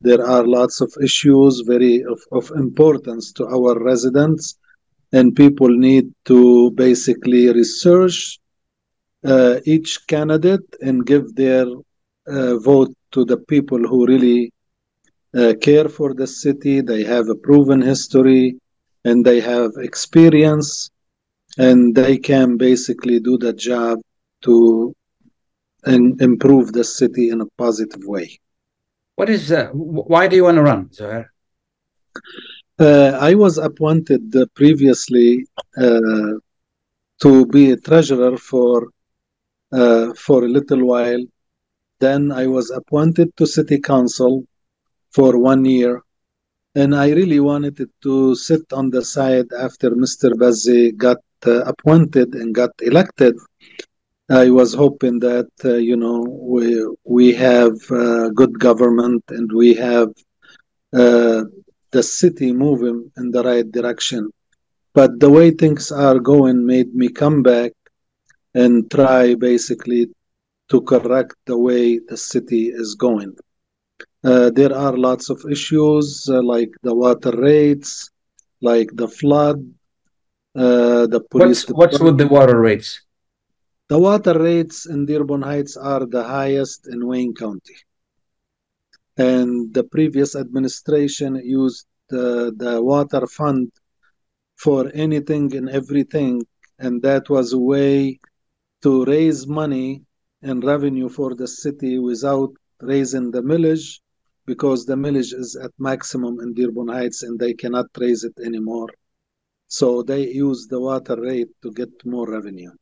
There 0.00 0.24
are 0.26 0.44
lots 0.46 0.80
of 0.80 0.92
issues 1.02 1.60
very 1.60 2.02
of, 2.04 2.20
of 2.32 2.50
importance 2.56 3.32
to 3.34 3.46
our 3.46 3.78
residents, 3.78 4.58
and 5.12 5.36
people 5.36 5.68
need 5.68 6.12
to 6.24 6.70
basically 6.72 7.52
research 7.52 8.40
uh, 9.24 9.60
each 9.66 10.06
candidate 10.06 10.66
and 10.80 11.06
give 11.06 11.34
their 11.34 11.66
uh, 12.26 12.56
vote 12.56 12.94
to 13.12 13.24
the 13.24 13.36
people 13.36 13.78
who 13.78 14.06
really 14.06 14.52
uh, 15.36 15.54
care 15.60 15.88
for 15.88 16.14
the 16.14 16.26
city. 16.26 16.80
They 16.80 17.02
have 17.04 17.28
a 17.28 17.34
proven 17.34 17.80
history 17.80 18.56
and 19.04 19.24
they 19.24 19.40
have 19.40 19.72
experience 19.78 20.90
and 21.58 21.94
they 21.94 22.18
can 22.18 22.56
basically 22.56 23.20
do 23.20 23.38
the 23.38 23.52
job 23.52 24.00
to 24.42 24.94
and 25.84 26.20
improve 26.20 26.72
the 26.72 26.84
city 26.84 27.30
in 27.30 27.40
a 27.40 27.46
positive 27.56 28.02
way. 28.04 28.38
What 29.16 29.28
is 29.28 29.50
uh, 29.52 29.68
why 29.72 30.28
do 30.28 30.36
you 30.36 30.44
want 30.44 30.56
to 30.56 30.62
run, 30.62 30.88
Zouher? 30.88 31.26
Uh, 32.78 33.18
I 33.20 33.34
was 33.34 33.58
appointed 33.58 34.34
uh, 34.34 34.46
previously 34.54 35.46
uh, 35.76 36.32
to 37.22 37.46
be 37.46 37.72
a 37.72 37.76
treasurer 37.76 38.36
for 38.36 38.88
uh, 39.72 40.14
for 40.14 40.44
a 40.44 40.48
little 40.48 40.84
while 40.86 41.22
then 42.00 42.32
I 42.32 42.46
was 42.46 42.70
appointed 42.70 43.36
to 43.36 43.46
city 43.46 43.78
council 43.78 44.44
for 45.10 45.38
one 45.38 45.64
year. 45.64 46.02
And 46.74 46.94
I 46.94 47.10
really 47.10 47.40
wanted 47.40 47.78
to 48.02 48.34
sit 48.34 48.72
on 48.72 48.90
the 48.90 49.04
side 49.04 49.46
after 49.58 49.90
Mr. 49.90 50.30
Bazzi 50.32 50.96
got 50.96 51.18
uh, 51.46 51.62
appointed 51.64 52.34
and 52.34 52.54
got 52.54 52.70
elected. 52.80 53.34
I 54.30 54.50
was 54.50 54.74
hoping 54.74 55.18
that, 55.20 55.50
uh, 55.64 55.74
you 55.74 55.96
know, 55.96 56.20
we, 56.20 56.86
we 57.04 57.34
have 57.34 57.74
uh, 57.90 58.28
good 58.30 58.58
government 58.58 59.24
and 59.28 59.50
we 59.52 59.74
have 59.74 60.10
uh, 60.92 61.42
the 61.90 62.02
city 62.02 62.52
moving 62.52 63.10
in 63.16 63.32
the 63.32 63.42
right 63.42 63.70
direction. 63.70 64.30
But 64.94 65.18
the 65.18 65.30
way 65.30 65.50
things 65.50 65.90
are 65.90 66.20
going 66.20 66.64
made 66.64 66.94
me 66.94 67.08
come 67.08 67.42
back 67.42 67.72
and 68.54 68.88
try 68.90 69.34
basically 69.34 70.10
to 70.70 70.80
correct 70.82 71.34
the 71.46 71.58
way 71.58 71.98
the 71.98 72.16
city 72.16 72.68
is 72.68 72.94
going. 72.94 73.36
Uh, 74.22 74.50
there 74.50 74.74
are 74.74 74.96
lots 74.96 75.28
of 75.28 75.44
issues 75.50 76.28
uh, 76.30 76.42
like 76.42 76.70
the 76.82 76.94
water 76.94 77.32
rates, 77.32 78.10
like 78.60 78.88
the 78.94 79.08
flood, 79.08 79.58
uh, 80.54 81.06
the 81.06 81.20
police. 81.30 81.68
What's, 81.68 81.94
what's 81.94 82.00
with 82.00 82.18
the 82.18 82.28
water 82.28 82.60
rates? 82.60 83.00
The 83.88 83.98
water 83.98 84.38
rates 84.38 84.86
in 84.86 85.06
Dearborn 85.06 85.42
Heights 85.42 85.76
are 85.76 86.06
the 86.06 86.22
highest 86.22 86.86
in 86.86 87.06
Wayne 87.06 87.34
County. 87.34 87.76
And 89.16 89.74
the 89.74 89.82
previous 89.82 90.36
administration 90.36 91.34
used 91.44 91.86
the, 92.08 92.54
the 92.56 92.80
water 92.80 93.26
fund 93.26 93.72
for 94.56 94.90
anything 94.94 95.56
and 95.56 95.68
everything. 95.68 96.42
And 96.78 97.02
that 97.02 97.28
was 97.28 97.52
a 97.52 97.58
way 97.58 98.20
to 98.82 99.04
raise 99.06 99.46
money 99.46 100.04
and 100.42 100.64
revenue 100.64 101.08
for 101.08 101.34
the 101.34 101.46
city 101.46 101.98
without 101.98 102.52
raising 102.80 103.30
the 103.30 103.42
millage 103.42 104.00
because 104.46 104.86
the 104.86 104.94
millage 104.94 105.32
is 105.34 105.56
at 105.56 105.70
maximum 105.78 106.40
in 106.40 106.54
Dearborn 106.54 106.88
Heights 106.88 107.22
and 107.22 107.38
they 107.38 107.54
cannot 107.54 107.86
raise 107.98 108.24
it 108.24 108.36
anymore. 108.44 108.88
So 109.68 110.02
they 110.02 110.28
use 110.28 110.66
the 110.66 110.80
water 110.80 111.16
rate 111.20 111.50
to 111.62 111.70
get 111.72 111.90
more 112.04 112.28
revenue. 112.28 112.72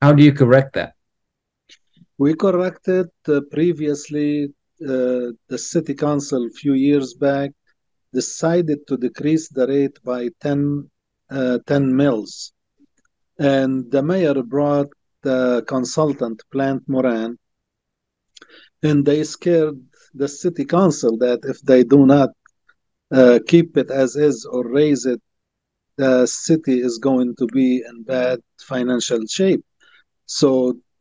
How 0.00 0.12
do 0.12 0.22
you 0.22 0.32
correct 0.32 0.74
that? 0.74 0.94
We 2.18 2.34
corrected 2.34 3.08
uh, 3.26 3.40
previously. 3.50 4.54
Uh, 4.80 5.34
the 5.48 5.58
city 5.58 5.94
council 5.94 6.46
a 6.46 6.50
few 6.50 6.74
years 6.74 7.14
back 7.14 7.50
decided 8.12 8.86
to 8.86 8.96
decrease 8.96 9.48
the 9.48 9.66
rate 9.66 9.98
by 10.04 10.28
10, 10.40 10.88
uh, 11.30 11.58
10 11.66 11.96
mils. 11.96 12.52
And 13.38 13.90
the 13.90 14.02
mayor 14.02 14.42
brought 14.42 14.88
the 15.30 15.62
consultant, 15.74 16.38
Plante 16.52 16.84
Moran, 16.88 17.38
and 18.82 19.04
they 19.04 19.22
scared 19.24 19.78
the 20.14 20.28
city 20.28 20.64
council 20.64 21.12
that 21.18 21.40
if 21.52 21.58
they 21.62 21.82
do 21.84 22.06
not 22.06 22.30
uh, 23.10 23.38
keep 23.50 23.76
it 23.76 23.90
as 23.90 24.16
is 24.16 24.44
or 24.44 24.62
raise 24.80 25.04
it, 25.06 25.20
the 25.96 26.26
city 26.26 26.76
is 26.88 26.98
going 26.98 27.34
to 27.40 27.46
be 27.60 27.82
in 27.88 28.04
bad 28.04 28.38
financial 28.72 29.22
shape. 29.26 29.64
So 30.26 30.50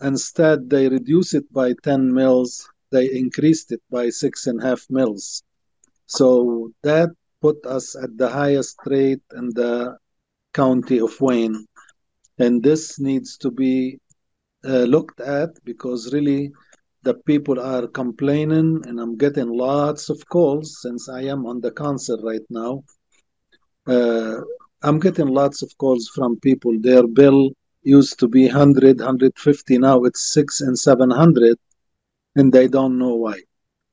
instead, 0.02 0.70
they 0.70 0.90
reduce 0.90 1.34
it 1.34 1.48
by 1.54 1.74
10 1.84 2.14
mils, 2.14 2.68
they 2.92 3.06
increased 3.24 3.72
it 3.72 3.82
by 3.92 4.10
six 4.10 4.48
and 4.48 4.60
a 4.60 4.66
half 4.68 4.82
mils. 4.90 5.44
So 6.08 6.28
that 6.84 7.10
put 7.42 7.58
us 7.66 7.96
at 7.96 8.18
the 8.18 8.30
highest 8.30 8.78
rate 8.86 9.26
in 9.40 9.50
the 9.62 9.98
county 10.54 11.00
of 11.00 11.14
Wayne. 11.22 11.66
And 12.40 12.64
this 12.64 13.00
needs 13.00 13.38
to 13.44 13.52
be 13.52 14.00
looked 14.64 15.20
at 15.22 15.50
because 15.64 16.14
really 16.14 16.52
the 17.04 17.14
people 17.14 17.60
are 17.60 17.88
complaining 17.88 18.82
and 18.86 19.00
I'm 19.00 19.16
getting 19.18 19.50
lots 19.50 20.10
of 20.10 20.18
calls 20.28 20.82
since 20.82 21.08
I 21.10 21.22
am 21.22 21.46
on 21.46 21.62
the 21.62 21.72
council 21.72 22.20
right 22.22 22.46
now. 22.50 22.84
Uh, 23.88 24.42
I'm 24.84 25.00
getting 25.00 25.28
lots 25.28 25.62
of 25.62 25.72
calls 25.78 26.10
from 26.14 26.40
people. 26.42 26.74
Their 26.80 27.08
bill 27.08 27.52
used 27.84 28.20
to 28.20 28.28
be 28.28 28.46
100, 28.48 29.00
150. 29.00 29.78
Now 29.78 30.04
it's 30.04 30.34
six 30.34 30.62
and 30.62 30.78
700 30.78 31.58
and 32.36 32.52
they 32.52 32.68
don't 32.68 32.98
know 32.98 33.16
why. 33.16 33.40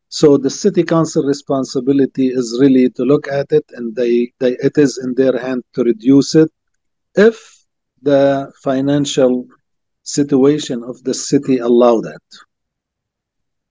So 0.09 0.37
the 0.37 0.51
city 0.51 0.83
council 0.83 1.25
responsibility 1.25 2.29
is 2.29 2.59
really 2.61 2.91
to 2.91 3.03
look 3.05 3.29
at 3.29 3.53
it 3.53 3.65
and 3.75 3.95
they, 3.95 4.33
they 4.41 4.57
it 4.63 4.77
is 4.77 4.99
in 4.99 5.15
their 5.15 5.39
hand 5.39 5.63
to 5.75 5.85
reduce 5.85 6.35
it 6.35 6.51
if 7.17 7.65
the 8.03 8.53
financial 8.63 9.47
situation 10.05 10.85
of 10.85 11.03
the 11.03 11.15
city 11.15 11.59
allow 11.59 12.01
that. 12.01 12.23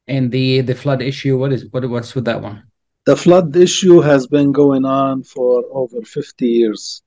And 0.08 0.32
the 0.32 0.62
the 0.62 0.76
flood 0.76 1.02
issue, 1.02 1.38
what 1.38 1.54
is 1.54 1.66
what 1.72 1.90
what's 1.90 2.14
with 2.14 2.26
that 2.26 2.42
one? 2.42 2.64
The 3.06 3.16
flood 3.16 3.56
issue 3.56 4.02
has 4.02 4.28
been 4.28 4.52
going 4.52 4.86
on 4.86 5.24
for 5.24 5.64
over 5.72 6.02
50 6.02 6.48
years. 6.48 7.02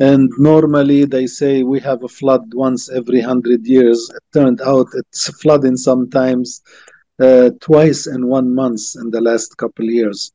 And 0.00 0.30
normally 0.38 1.04
they 1.04 1.26
say 1.26 1.62
we 1.62 1.80
have 1.80 2.04
a 2.04 2.08
flood 2.08 2.54
once 2.54 2.88
every 2.88 3.20
100 3.20 3.66
years. 3.66 4.10
It 4.14 4.22
turned 4.32 4.60
out 4.60 4.86
it's 4.94 5.28
flooding 5.40 5.76
sometimes 5.76 6.62
uh, 7.20 7.50
twice 7.60 8.06
in 8.06 8.26
one 8.26 8.54
month 8.54 8.80
in 8.96 9.10
the 9.10 9.20
last 9.20 9.56
couple 9.56 9.86
of 9.86 9.92
years. 9.92 10.32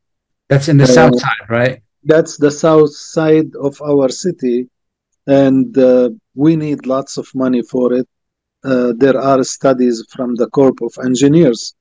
That's 0.49 0.67
in 0.67 0.77
the 0.77 0.83
uh, 0.83 0.87
south 0.87 1.19
side, 1.19 1.49
right? 1.49 1.81
That's 2.03 2.37
the 2.37 2.51
south 2.51 2.93
side 2.93 3.55
of 3.61 3.81
our 3.81 4.09
city. 4.09 4.69
And 5.27 5.77
uh, 5.77 6.09
we 6.35 6.57
need 6.57 6.85
lots 6.85 7.17
of 7.17 7.27
money 7.33 7.61
for 7.61 7.93
it. 7.93 8.07
Uh, 8.63 8.93
there 8.97 9.19
are 9.19 9.43
studies 9.43 10.05
from 10.09 10.35
the 10.35 10.47
Corps 10.47 10.81
of 10.81 10.93
Engineers 11.03 11.75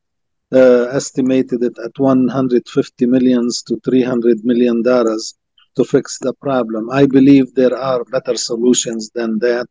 uh, 0.53 0.87
estimated 0.93 1.63
it 1.63 1.79
at 1.79 1.99
150 1.99 3.07
millions 3.07 3.63
to 3.63 3.81
300 3.85 4.45
million 4.45 4.83
dollars 4.83 5.35
to 5.77 5.85
fix 5.85 6.19
the 6.19 6.35
problem. 6.35 6.91
I 6.91 7.07
believe 7.07 7.55
there 7.55 7.77
are 7.77 8.05
better 8.05 8.37
solutions 8.37 9.11
than 9.15 9.39
that. 9.39 9.67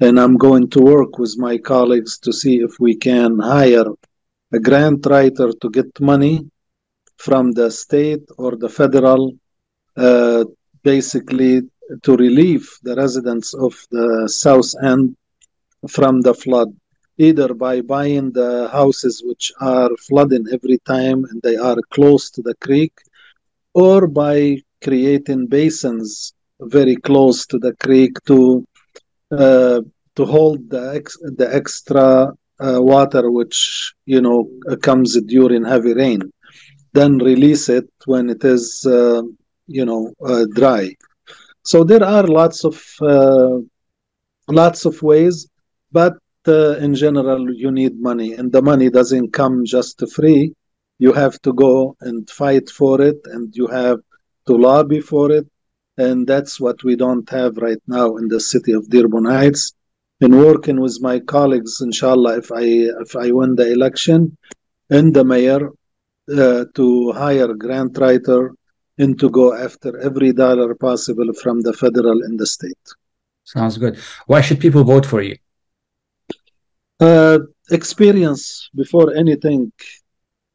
And 0.00 0.18
I'm 0.20 0.36
going 0.36 0.68
to 0.70 0.80
work 0.80 1.18
with 1.18 1.38
my 1.38 1.56
colleagues 1.56 2.18
to 2.18 2.32
see 2.32 2.56
if 2.60 2.78
we 2.80 2.96
can 2.96 3.38
hire 3.38 3.86
a 4.52 4.58
grant 4.58 5.06
writer 5.06 5.52
to 5.52 5.70
get 5.70 6.00
money 6.00 6.50
from 7.16 7.52
the 7.52 7.70
state 7.70 8.24
or 8.36 8.56
the 8.56 8.68
federal, 8.68 9.32
uh, 9.96 10.44
basically 10.82 11.62
to 12.02 12.16
relieve 12.16 12.68
the 12.82 12.96
residents 12.96 13.54
of 13.54 13.72
the 13.90 14.28
south 14.28 14.74
end 14.82 15.16
from 15.88 16.20
the 16.22 16.34
flood, 16.34 16.68
either 17.18 17.54
by 17.54 17.80
buying 17.80 18.32
the 18.32 18.68
houses 18.72 19.22
which 19.24 19.52
are 19.60 19.90
flooding 20.08 20.44
every 20.52 20.78
time 20.86 21.24
and 21.30 21.40
they 21.42 21.56
are 21.56 21.76
close 21.90 22.30
to 22.30 22.42
the 22.42 22.54
creek, 22.60 22.92
or 23.74 24.06
by 24.06 24.58
creating 24.82 25.46
basins 25.46 26.32
very 26.60 26.96
close 26.96 27.46
to 27.46 27.58
the 27.58 27.72
creek 27.84 28.14
to 28.26 28.64
uh, 29.32 29.80
to 30.16 30.24
hold 30.24 30.58
the 30.70 30.84
ex- 30.94 31.18
the 31.40 31.48
extra 31.60 32.32
uh, 32.60 32.80
water 32.92 33.30
which 33.30 33.92
you 34.06 34.20
know 34.20 34.48
comes 34.82 35.10
during 35.34 35.64
heavy 35.64 35.94
rain 35.94 36.20
then 36.92 37.18
release 37.18 37.68
it 37.68 37.88
when 38.06 38.28
it 38.30 38.42
is 38.44 38.84
uh, 38.86 39.22
you 39.66 39.84
know 39.84 40.12
uh, 40.26 40.44
dry. 40.54 40.84
So 41.62 41.84
there 41.84 42.04
are 42.04 42.26
lots 42.26 42.64
of 42.64 42.76
uh, 43.02 43.58
lots 44.48 44.84
of 44.84 45.02
ways 45.02 45.46
but 46.00 46.14
uh, 46.46 46.74
in 46.86 46.92
general 47.04 47.42
you 47.62 47.70
need 47.80 47.94
money 48.10 48.30
and 48.38 48.52
the 48.56 48.64
money 48.70 48.88
doesn't 48.98 49.32
come 49.40 49.56
just 49.76 49.96
free 50.16 50.44
you 51.04 51.12
have 51.22 51.36
to 51.46 51.52
go 51.66 51.74
and 52.00 52.30
fight 52.42 52.66
for 52.78 53.00
it 53.10 53.20
and 53.34 53.44
you 53.60 53.66
have 53.80 54.00
to 54.46 54.54
lobby 54.68 55.00
for 55.12 55.26
it 55.38 55.46
and 55.96 56.26
that's 56.26 56.54
what 56.64 56.78
we 56.86 56.94
don't 57.04 57.28
have 57.30 57.56
right 57.68 57.82
now 57.86 58.16
in 58.16 58.26
the 58.28 58.40
city 58.40 58.72
of 58.72 58.90
Dearborn 58.90 59.26
Heights 59.36 59.72
in 60.20 60.36
working 60.36 60.80
with 60.80 60.98
my 61.00 61.20
colleagues, 61.20 61.80
inshallah, 61.80 62.38
if 62.38 62.52
I 62.52 62.64
if 63.04 63.16
I 63.16 63.30
win 63.30 63.56
the 63.56 63.72
election, 63.72 64.36
and 64.90 65.12
the 65.12 65.24
mayor, 65.24 65.70
uh, 66.32 66.64
to 66.74 67.12
hire 67.12 67.52
grant 67.54 67.98
writer 67.98 68.54
and 68.98 69.18
to 69.18 69.28
go 69.28 69.54
after 69.54 69.98
every 69.98 70.32
dollar 70.32 70.74
possible 70.74 71.32
from 71.42 71.60
the 71.62 71.72
federal 71.72 72.22
and 72.22 72.38
the 72.38 72.46
state. 72.46 72.86
Sounds 73.44 73.76
good. 73.76 73.98
Why 74.26 74.40
should 74.40 74.60
people 74.60 74.84
vote 74.84 75.04
for 75.04 75.20
you? 75.20 75.36
Uh, 77.04 77.38
experience 77.70 78.70
before 78.74 79.14
anything. 79.14 79.70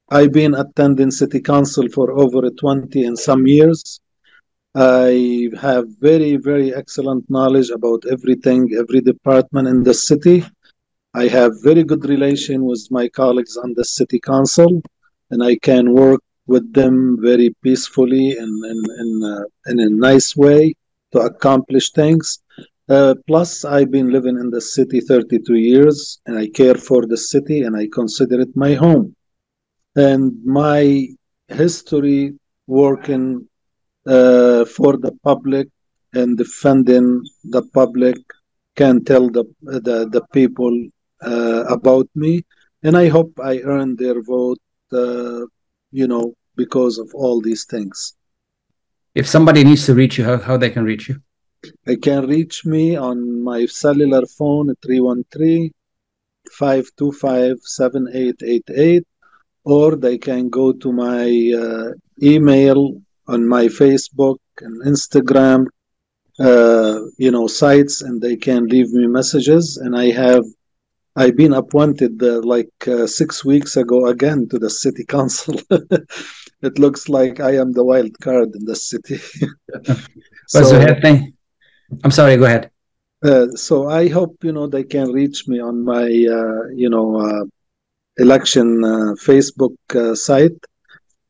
I've 0.09 0.31
been 0.31 0.55
attending 0.55 1.11
city 1.11 1.41
council 1.41 1.87
for 1.89 2.07
over 2.23 2.49
20 2.49 3.05
and 3.05 3.17
some 3.19 3.45
years. 3.45 3.99
I 4.73 5.49
have 5.61 5.85
very, 5.99 6.37
very 6.37 6.73
excellent 6.73 7.29
knowledge 7.29 7.69
about 7.69 8.01
everything, 8.11 8.61
every 8.79 9.01
department 9.01 9.67
in 9.67 9.83
the 9.83 9.93
city. 9.93 10.43
I 11.13 11.27
have 11.27 11.51
very 11.61 11.83
good 11.83 12.05
relation 12.09 12.65
with 12.65 12.87
my 12.89 13.09
colleagues 13.09 13.55
on 13.55 13.75
the 13.75 13.85
city 13.85 14.19
council, 14.19 14.81
and 15.29 15.43
I 15.43 15.55
can 15.57 15.93
work 15.93 16.21
with 16.47 16.73
them 16.73 17.19
very 17.21 17.49
peacefully 17.63 18.37
and 18.41 18.53
uh, 19.23 19.43
in 19.67 19.79
a 19.81 19.89
nice 20.09 20.35
way 20.35 20.73
to 21.11 21.19
accomplish 21.19 21.91
things. 21.91 22.39
Uh, 22.89 23.13
plus, 23.27 23.65
I've 23.65 23.91
been 23.91 24.09
living 24.09 24.39
in 24.39 24.49
the 24.49 24.61
city 24.61 24.99
32 24.99 25.55
years, 25.55 26.19
and 26.25 26.37
I 26.39 26.47
care 26.47 26.73
for 26.73 27.05
the 27.05 27.17
city, 27.17 27.61
and 27.61 27.77
I 27.77 27.87
consider 27.93 28.41
it 28.41 28.55
my 28.55 28.73
home. 28.73 29.15
And 29.95 30.33
my 30.43 31.07
history 31.47 32.33
working 32.65 33.47
uh, 34.07 34.65
for 34.65 34.97
the 34.97 35.11
public 35.23 35.67
and 36.13 36.35
defending 36.35 37.23
the 37.43 37.61
public 37.73 38.17
can 38.75 39.03
tell 39.03 39.29
the 39.29 39.45
the, 39.61 40.09
the 40.09 40.23
people 40.33 40.73
uh, 41.21 41.65
about 41.69 42.07
me. 42.15 42.43
And 42.81 42.95
i 42.95 43.07
hope 43.09 43.31
i 43.43 43.59
earn 43.73 43.97
their 43.97 44.21
vote 44.21 44.61
uh, 44.93 45.41
you 45.91 46.07
know 46.07 46.33
because 46.55 46.97
of 46.97 47.09
all 47.13 47.41
these 47.41 47.65
things. 47.65 48.15
If 49.15 49.27
somebody 49.27 49.63
needs 49.63 49.85
to 49.87 49.93
reach 49.93 50.17
you 50.17 50.23
how, 50.23 50.37
how 50.37 50.55
they 50.57 50.69
can 50.69 50.85
reach 50.85 51.09
you 51.09 51.21
they 51.85 51.97
can 51.97 52.27
reach 52.27 52.65
me 52.65 52.95
on 52.95 53.43
my 53.43 53.65
cellular 53.65 54.25
phone 54.25 54.73
313 54.83 55.71
525 56.51 57.57
7888 57.61 59.05
or 59.63 59.95
they 59.95 60.17
can 60.17 60.49
go 60.49 60.71
to 60.73 60.91
my 60.91 61.25
uh, 61.63 61.91
email 62.23 63.01
on 63.27 63.47
my 63.47 63.65
Facebook 63.65 64.37
and 64.61 64.81
Instagram, 64.83 65.67
uh, 66.39 66.99
you 67.17 67.31
know, 67.31 67.47
sites, 67.47 68.01
and 68.01 68.21
they 68.21 68.35
can 68.35 68.65
leave 68.67 68.91
me 68.91 69.05
messages. 69.07 69.77
And 69.77 69.95
I 69.95 70.11
have, 70.11 70.43
I've 71.15 71.35
been 71.35 71.53
appointed 71.53 72.21
uh, 72.23 72.41
like 72.41 72.73
uh, 72.87 73.05
six 73.05 73.45
weeks 73.45 73.77
ago 73.77 74.07
again 74.07 74.47
to 74.49 74.57
the 74.57 74.69
city 74.69 75.05
council. 75.05 75.59
it 76.61 76.79
looks 76.79 77.09
like 77.09 77.39
I 77.39 77.55
am 77.57 77.73
the 77.73 77.83
wild 77.83 78.19
card 78.19 78.55
in 78.55 78.65
the 78.65 78.75
city. 78.75 79.17
so, 80.47 80.63
so 80.63 81.35
I'm 82.03 82.11
sorry. 82.11 82.37
Go 82.37 82.45
ahead. 82.45 82.69
Uh, 83.23 83.47
so 83.49 83.89
I 83.89 84.07
hope 84.07 84.43
you 84.43 84.51
know 84.51 84.67
they 84.67 84.83
can 84.83 85.11
reach 85.11 85.47
me 85.47 85.59
on 85.59 85.83
my 85.83 86.03
uh, 86.03 86.67
you 86.73 86.89
know 86.89 87.19
uh, 87.19 87.45
election 88.17 88.81
Facebook 89.27 89.75
site. 90.15 90.51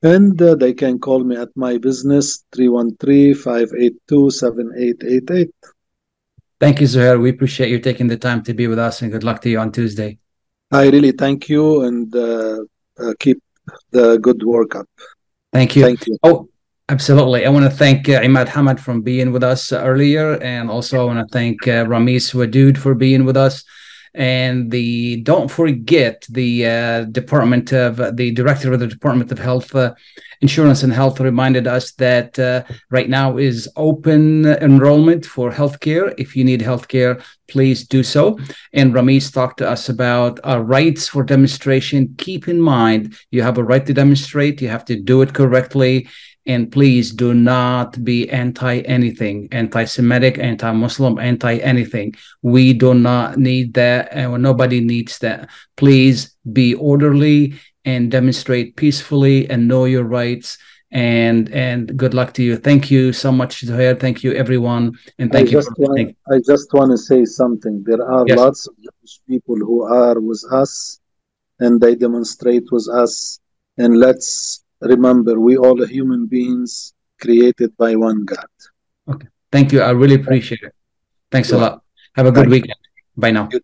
And 0.02 0.42
uh, 0.42 0.56
they 0.56 0.74
can 0.74 0.98
call 0.98 1.26
me 1.26 1.36
at 1.36 1.50
my 1.58 1.78
business 1.78 2.46
313-582-7888 2.56 5.52
thank 6.60 6.82
you 6.82 6.88
zouher 6.88 7.20
we 7.20 7.30
appreciate 7.30 7.70
you 7.70 7.80
taking 7.80 8.08
the 8.08 8.18
time 8.18 8.44
to 8.44 8.54
be 8.54 8.68
with 8.68 8.80
us 8.80 9.02
and 9.02 9.12
good 9.12 9.24
luck 9.24 9.42
to 9.42 9.50
you 9.50 9.60
on 9.60 9.72
tuesday. 9.72 10.18
I 10.72 10.90
really 10.90 11.12
thank 11.12 11.50
you 11.50 11.84
and 11.84 12.16
uh, 12.16 12.60
uh, 13.00 13.14
keep 13.20 13.42
the 13.92 14.20
good 14.20 14.44
work 14.44 14.76
up. 14.76 14.88
Thank 15.52 15.76
you. 15.76 15.84
Thank 15.84 16.06
you. 16.06 16.18
Oh 16.24 16.49
Absolutely. 16.90 17.46
I 17.46 17.50
want 17.50 17.66
to 17.66 17.70
thank 17.70 18.10
uh, 18.10 18.20
Imad 18.22 18.48
Hamad 18.48 18.80
for 18.80 19.00
being 19.00 19.32
with 19.32 19.44
us 19.44 19.72
earlier. 19.72 20.42
And 20.42 20.72
also, 20.72 21.00
I 21.00 21.04
want 21.04 21.20
to 21.20 21.32
thank 21.32 21.68
uh, 21.68 21.86
Ramis 21.86 22.34
Wadood 22.34 22.80
for 22.80 22.96
being 22.96 23.26
with 23.26 23.38
us. 23.38 23.64
And 24.16 24.72
the 24.72 25.22
don't 25.22 25.52
forget 25.52 26.26
the 26.32 26.66
uh, 26.66 27.04
department 27.04 27.72
of 27.74 28.00
uh, 28.00 28.10
the 28.10 28.32
director 28.32 28.74
of 28.74 28.80
the 28.80 28.88
department 28.88 29.32
of 29.32 29.38
health 29.38 29.76
uh, 29.76 29.94
insurance 30.42 30.82
and 30.82 30.92
health 30.92 31.20
reminded 31.20 31.68
us 31.68 31.92
that 31.94 32.40
uh, 32.40 32.64
right 32.90 33.08
now 33.08 33.38
is 33.38 33.70
open 33.76 34.48
enrollment 34.48 35.28
for 35.28 35.52
healthcare. 35.52 36.16
If 36.18 36.36
you 36.36 36.44
need 36.44 36.62
healthcare 36.62 37.24
please 37.50 37.88
do 37.88 38.04
so. 38.04 38.38
And 38.74 38.94
ramis 38.94 39.34
talked 39.34 39.58
to 39.58 39.70
us 39.70 39.90
about 39.90 40.40
our 40.44 40.64
rights 40.64 41.08
for 41.08 41.24
demonstration. 41.24 42.16
Keep 42.18 42.48
in 42.48 42.62
mind 42.62 43.16
you 43.32 43.42
have 43.42 43.58
a 43.58 43.64
right 43.64 43.86
to 43.86 43.94
demonstrate. 43.94 44.62
You 44.62 44.70
have 44.70 44.86
to 44.86 45.00
do 45.00 45.22
it 45.22 45.34
correctly 45.34 46.08
and 46.50 46.72
please 46.72 47.12
do 47.12 47.36
not 47.36 48.04
be 48.04 48.28
anti 48.32 48.80
anything, 48.80 49.48
anti 49.52 49.86
Semitic, 49.86 50.40
anti 50.40 50.72
Muslim, 50.72 51.20
anti 51.20 51.58
anything. 51.58 52.16
We 52.42 52.74
do 52.74 52.96
not 52.96 53.38
need 53.38 53.76
that, 53.76 54.10
and 54.12 54.42
nobody 54.42 54.80
needs 54.82 55.20
that. 55.20 55.48
Please 55.78 56.36
be 56.52 56.74
orderly 56.74 57.54
and 57.86 58.10
demonstrate 58.10 58.76
peacefully 58.76 59.48
and 59.52 59.68
know 59.68 59.86
your 59.86 60.04
rights 60.04 60.58
and 60.92 61.54
and 61.54 61.96
good 61.96 62.16
luck 62.16 62.34
to 62.34 62.44
you. 62.44 62.58
Thank 62.58 62.90
you 62.90 63.14
so 63.14 63.32
much, 63.32 63.62
Zouher. 63.62 64.00
Thank 64.00 64.24
you, 64.24 64.34
everyone, 64.34 64.98
and 65.20 65.32
thank 65.32 65.50
I 65.50 65.52
you. 65.52 65.58
Just 65.60 65.70
For 65.76 65.84
want, 65.86 66.18
I 66.34 66.38
just 66.52 66.74
want 66.74 66.90
to 66.90 66.98
say 66.98 67.26
something. 67.26 67.84
There 67.86 68.04
are 68.04 68.26
Yes. 68.28 68.38
lots 68.44 68.68
of 68.68 68.74
Jewish 68.86 69.16
people 69.28 69.58
who 69.68 69.84
are 69.84 70.20
with 70.20 70.44
us, 70.52 71.00
and 71.60 71.80
they 71.80 71.94
demonstrate 71.94 72.66
with 72.72 72.88
us. 73.04 73.40
And 73.78 73.98
let's 74.06 74.66
remember, 74.82 75.40
we 75.40 75.58
all 75.58 75.82
are 75.82 75.88
human 75.88 76.26
beings 76.26 76.94
created 77.22 77.76
by 77.78 77.96
one 77.96 78.26
God. 78.26 78.48
Okay. 79.08 79.28
Thank 79.52 79.72
you. 79.74 79.82
I 79.82 79.92
really 79.92 80.16
appreciate 80.16 80.62
it. 80.64 80.74
Thanks 81.32 81.52
a 81.52 81.58
lot. 81.58 81.84
Have 82.16 82.26
a 82.26 82.32
good 82.32 82.46
Thank 82.46 82.48
you. 82.48 82.52
weekend. 82.52 82.80
Bye 83.18 83.32
now. 83.32 83.50
You 83.52 83.62